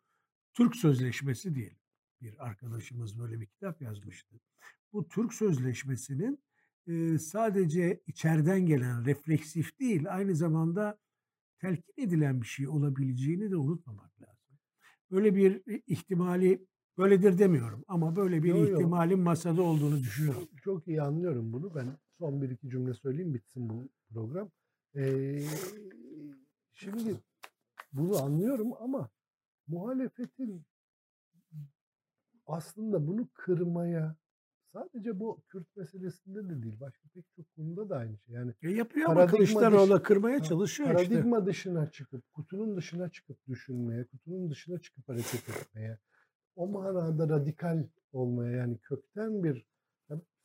Türk 0.54 0.76
Sözleşmesi 0.76 1.54
diyelim. 1.54 1.78
Bir 2.20 2.46
arkadaşımız 2.46 3.18
böyle 3.18 3.40
bir 3.40 3.46
kitap 3.46 3.82
yazmıştı. 3.82 4.40
Bu 4.92 5.08
Türk 5.08 5.34
Sözleşmesi'nin 5.34 6.38
e, 6.86 7.18
sadece 7.18 8.02
içeriden 8.06 8.66
gelen 8.66 9.04
refleksif 9.04 9.80
değil, 9.80 10.14
aynı 10.14 10.34
zamanda 10.34 10.98
telkin 11.58 12.02
edilen 12.02 12.40
bir 12.40 12.46
şey 12.46 12.68
olabileceğini 12.68 13.50
de 13.50 13.56
unutmamak 13.56 14.22
lazım. 14.22 14.35
Böyle 15.16 15.34
bir 15.34 15.62
ihtimali 15.86 16.66
böyledir 16.98 17.38
demiyorum 17.38 17.84
ama 17.88 18.16
böyle 18.16 18.42
bir 18.42 18.48
Yo, 18.48 18.56
yo. 18.56 18.64
ihtimalin 18.64 19.20
masada 19.20 19.62
olduğunu 19.62 19.98
düşünüyorum. 19.98 20.48
Çok 20.64 20.88
iyi 20.88 21.02
anlıyorum 21.02 21.52
bunu. 21.52 21.74
Ben 21.74 21.98
son 22.18 22.42
bir 22.42 22.50
iki 22.50 22.70
cümle 22.70 22.94
söyleyeyim 22.94 23.34
bitsin 23.34 23.68
bu 23.68 23.88
program. 24.12 24.50
Ee, 24.94 25.42
şimdi 26.72 27.16
bunu 27.92 28.22
anlıyorum 28.22 28.72
ama 28.80 29.10
muhalefetin 29.66 30.62
aslında 32.46 33.06
bunu 33.06 33.28
kırmaya 33.34 34.16
sadece 34.76 35.20
bu 35.20 35.40
Kürt 35.48 35.76
meselesinde 35.76 36.44
de 36.48 36.62
değil. 36.62 36.80
Başka 36.80 37.08
pek 37.14 37.24
çok 37.36 37.56
konuda 37.56 37.88
da 37.88 37.96
aynı 37.96 38.18
şey. 38.18 38.34
Yani 38.34 38.52
E 38.62 38.70
yapıyor 38.70 39.06
ama 39.10 39.14
Paradigma 39.14 39.36
Kılıçdaroğlu 39.38 40.02
kırmaya 40.02 40.42
çalışıyor 40.42 40.88
işte. 40.88 41.08
paradigma 41.08 41.46
dışına 41.46 41.90
çıkıp, 41.90 42.32
kutunun 42.32 42.76
dışına 42.76 43.08
çıkıp 43.08 43.46
düşünmeye, 43.48 44.04
kutunun 44.04 44.50
dışına 44.50 44.78
çıkıp 44.78 45.08
hareket 45.08 45.48
etmeye, 45.48 45.98
o 46.56 46.66
manada 46.66 47.28
radikal 47.28 47.84
olmaya 48.12 48.56
yani 48.56 48.78
kökten 48.78 49.44
bir 49.44 49.66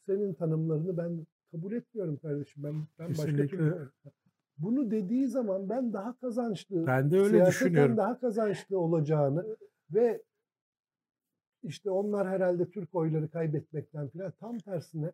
senin 0.06 0.34
tanımlarını 0.34 0.98
ben 0.98 1.28
kabul 1.52 1.72
etmiyorum 1.72 2.18
kardeşim. 2.18 2.64
Ben 2.64 2.74
ben 3.00 3.10
başka 3.10 3.24
Kesinlikle. 3.26 3.48
türlü 3.58 3.92
bunu 4.58 4.92
dediği 4.92 5.28
zaman 5.28 5.70
ben 5.70 5.94
daha 5.94 6.18
kazançlı, 6.18 6.88
Ben 6.88 7.12
de 7.12 7.20
öyle 7.20 7.46
düşünüyorum. 7.46 7.98
daha 7.98 8.20
kazançlı 8.20 8.80
olacağını 8.80 9.58
ve 9.94 10.22
işte 11.64 11.90
onlar 11.92 12.28
herhalde 12.30 12.70
Türk 12.70 12.96
oyları 12.96 13.30
kaybetmekten 13.30 14.08
falan 14.08 14.32
tam 14.40 14.58
tersine 14.58 15.12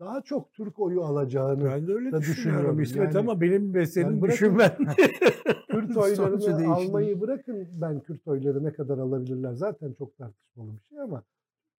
daha 0.00 0.22
çok 0.22 0.52
Türk 0.52 0.78
oyu 0.78 1.02
alacağını 1.04 1.64
Ben 1.64 1.86
de 1.86 1.92
öyle 1.94 2.12
da 2.12 2.18
düşünüyorum. 2.18 2.80
İsmet 2.80 3.14
Yani- 3.14 3.18
ama 3.18 3.40
benim 3.40 3.74
ve 3.74 3.86
senin 3.86 4.06
Yani 4.06 4.20
bırakın- 4.20 4.32
düşünmen 4.32 4.70
Kürt 5.70 5.96
oylarını 5.96 6.74
almayı 6.74 7.20
bırakın 7.20 7.68
ben 7.80 8.00
Kürt 8.00 8.26
oyları 8.28 8.64
ne 8.64 8.72
kadar 8.72 8.98
alabilirler 8.98 9.52
zaten 9.52 9.92
çok 9.92 10.16
tartışmalı 10.18 10.70
bir 10.72 10.80
şey 10.88 11.00
ama 11.00 11.22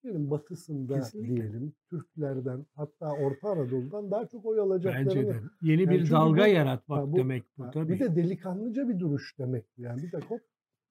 Türkiye'nin 0.01 0.32
batısında 0.32 0.95
Kesinlikle. 0.99 1.36
diyelim 1.36 1.74
Türklerden 1.89 2.65
hatta 2.76 3.11
Orta 3.11 3.49
Anadolu'dan 3.49 4.11
daha 4.11 4.26
çok 4.28 4.45
oy 4.45 4.59
alacaklarını 4.59 5.05
bence 5.09 5.28
de. 5.28 5.36
Yeni 5.61 5.82
Yani 5.82 5.89
bir 5.91 6.11
dalga 6.11 6.43
bu- 6.43 6.47
yaratmak 6.47 6.99
Ha, 6.99 7.11
bu- 7.11 7.15
demek 7.17 7.43
bu 7.57 7.63
Ha, 7.65 7.72
tabii. 7.72 7.93
bir 7.93 7.99
de 7.99 8.15
delikanlıca 8.15 8.89
bir 8.89 8.99
duruş 8.99 9.36
demek 9.39 9.65
bu 9.78 9.82
yani 9.82 10.03
bir 10.03 10.11
de 10.11 10.17
hop 10.17 10.41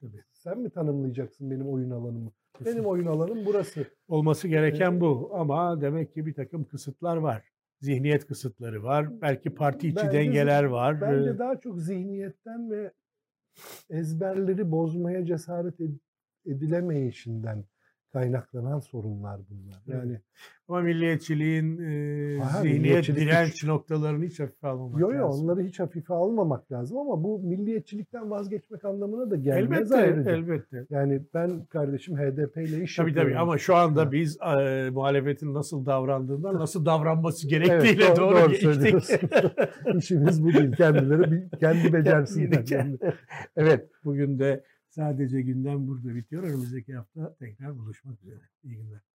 Tabii. 0.01 0.23
sen 0.33 0.59
mi 0.59 0.71
tanımlayacaksın 0.71 1.51
benim 1.51 1.69
oyun 1.69 1.91
alanımı? 1.91 2.31
Benim 2.67 2.87
oyun 2.87 3.07
alanım 3.07 3.39
burası. 3.47 3.87
Olması 4.09 4.49
gereken 4.49 4.93
Ee, 4.93 5.01
bu 5.01 5.31
ama 5.35 5.81
demek 5.81 6.15
ki 6.15 6.27
bir 6.27 6.35
takım 6.35 6.65
kısıtlar 6.65 7.17
var. 7.17 7.45
Zihniyet 7.81 8.27
kısıtları 8.27 8.83
var. 8.83 9.21
Belki 9.21 9.55
parti 9.55 9.89
içi 9.89 9.97
Bence- 9.97 10.13
dengeler 10.19 10.65
var. 10.65 11.01
Bence 11.01 11.31
Ee, 11.31 11.39
daha 11.39 11.61
çok 11.61 11.81
zihniyetten 11.81 12.71
ve 12.71 12.93
ezberleri 13.91 14.71
bozmaya 14.71 15.25
cesaret 15.27 15.81
ed- 15.81 15.99
edilemeyişinden 16.47 17.65
kaynaklanan 18.13 18.79
sorunlar 18.81 19.41
bunlar. 19.51 19.99
Yani 20.01 20.21
Ama 20.69 20.81
milliyetçiliğin 20.81 21.79
e, 21.79 22.43
Aha, 22.43 22.63
zihniyet 22.63 23.07
direnç 23.07 23.65
noktalarını 23.65 24.25
hiç 24.25 24.41
hafife 24.41 24.67
almamak 24.69 25.01
Yo 25.01 25.13
yo 25.13 25.29
lazım. 25.29 25.45
onları 25.45 25.61
hiç 25.63 25.81
hafife 25.81 26.15
almamak 26.15 26.73
lazım 26.73 26.99
ama 26.99 27.25
bu 27.25 27.39
milliyetçilikten 27.39 28.31
vazgeçmek 28.31 28.85
anlamına 28.85 29.31
da 29.31 29.37
gelmez 29.37 29.79
Elbette, 29.93 29.97
ayrıca. 29.97 30.31
elbette. 30.31 30.87
Yani 30.91 31.23
ben 31.35 31.65
kardeşim 31.65 32.17
HDP 32.17 32.57
ile 32.57 32.83
iş 32.83 32.97
Tabii 32.97 33.15
tabii 33.15 33.39
ama 33.39 33.59
şu 33.59 33.77
anda 33.77 34.07
Ha. 34.07 34.13
biz 34.13 34.39
e, 34.41 34.91
muhalefetin 34.91 35.55
nasıl 35.55 35.87
davrandığından 35.87 36.55
nasıl 36.59 36.87
davranması 36.87 37.49
Evet, 37.49 37.67
gerektiğiyle 37.67 38.05
doğru- 38.17 38.17
doğru, 38.17 38.35
doğru 38.35 38.53
geçtik. 38.53 39.21
İşimiz 39.99 40.45
bu 40.45 40.53
değil. 40.53 40.73
Kendileri 40.73 41.49
kendi 41.61 41.93
becersinler. 41.93 42.67
Kendi- 42.67 42.99
evet, 43.57 43.89
bugün 44.05 44.39
de 44.39 44.65
sadece 44.91 45.43
gündem 45.43 45.87
burada 45.89 46.15
bitiyor. 46.15 46.43
Önümüzdeki 46.43 46.95
hafta 46.97 47.35
tekrar 47.35 47.79
buluşmak 47.79 48.23
üzere. 48.23 48.49
İyi 48.63 48.77
günler. 48.77 49.10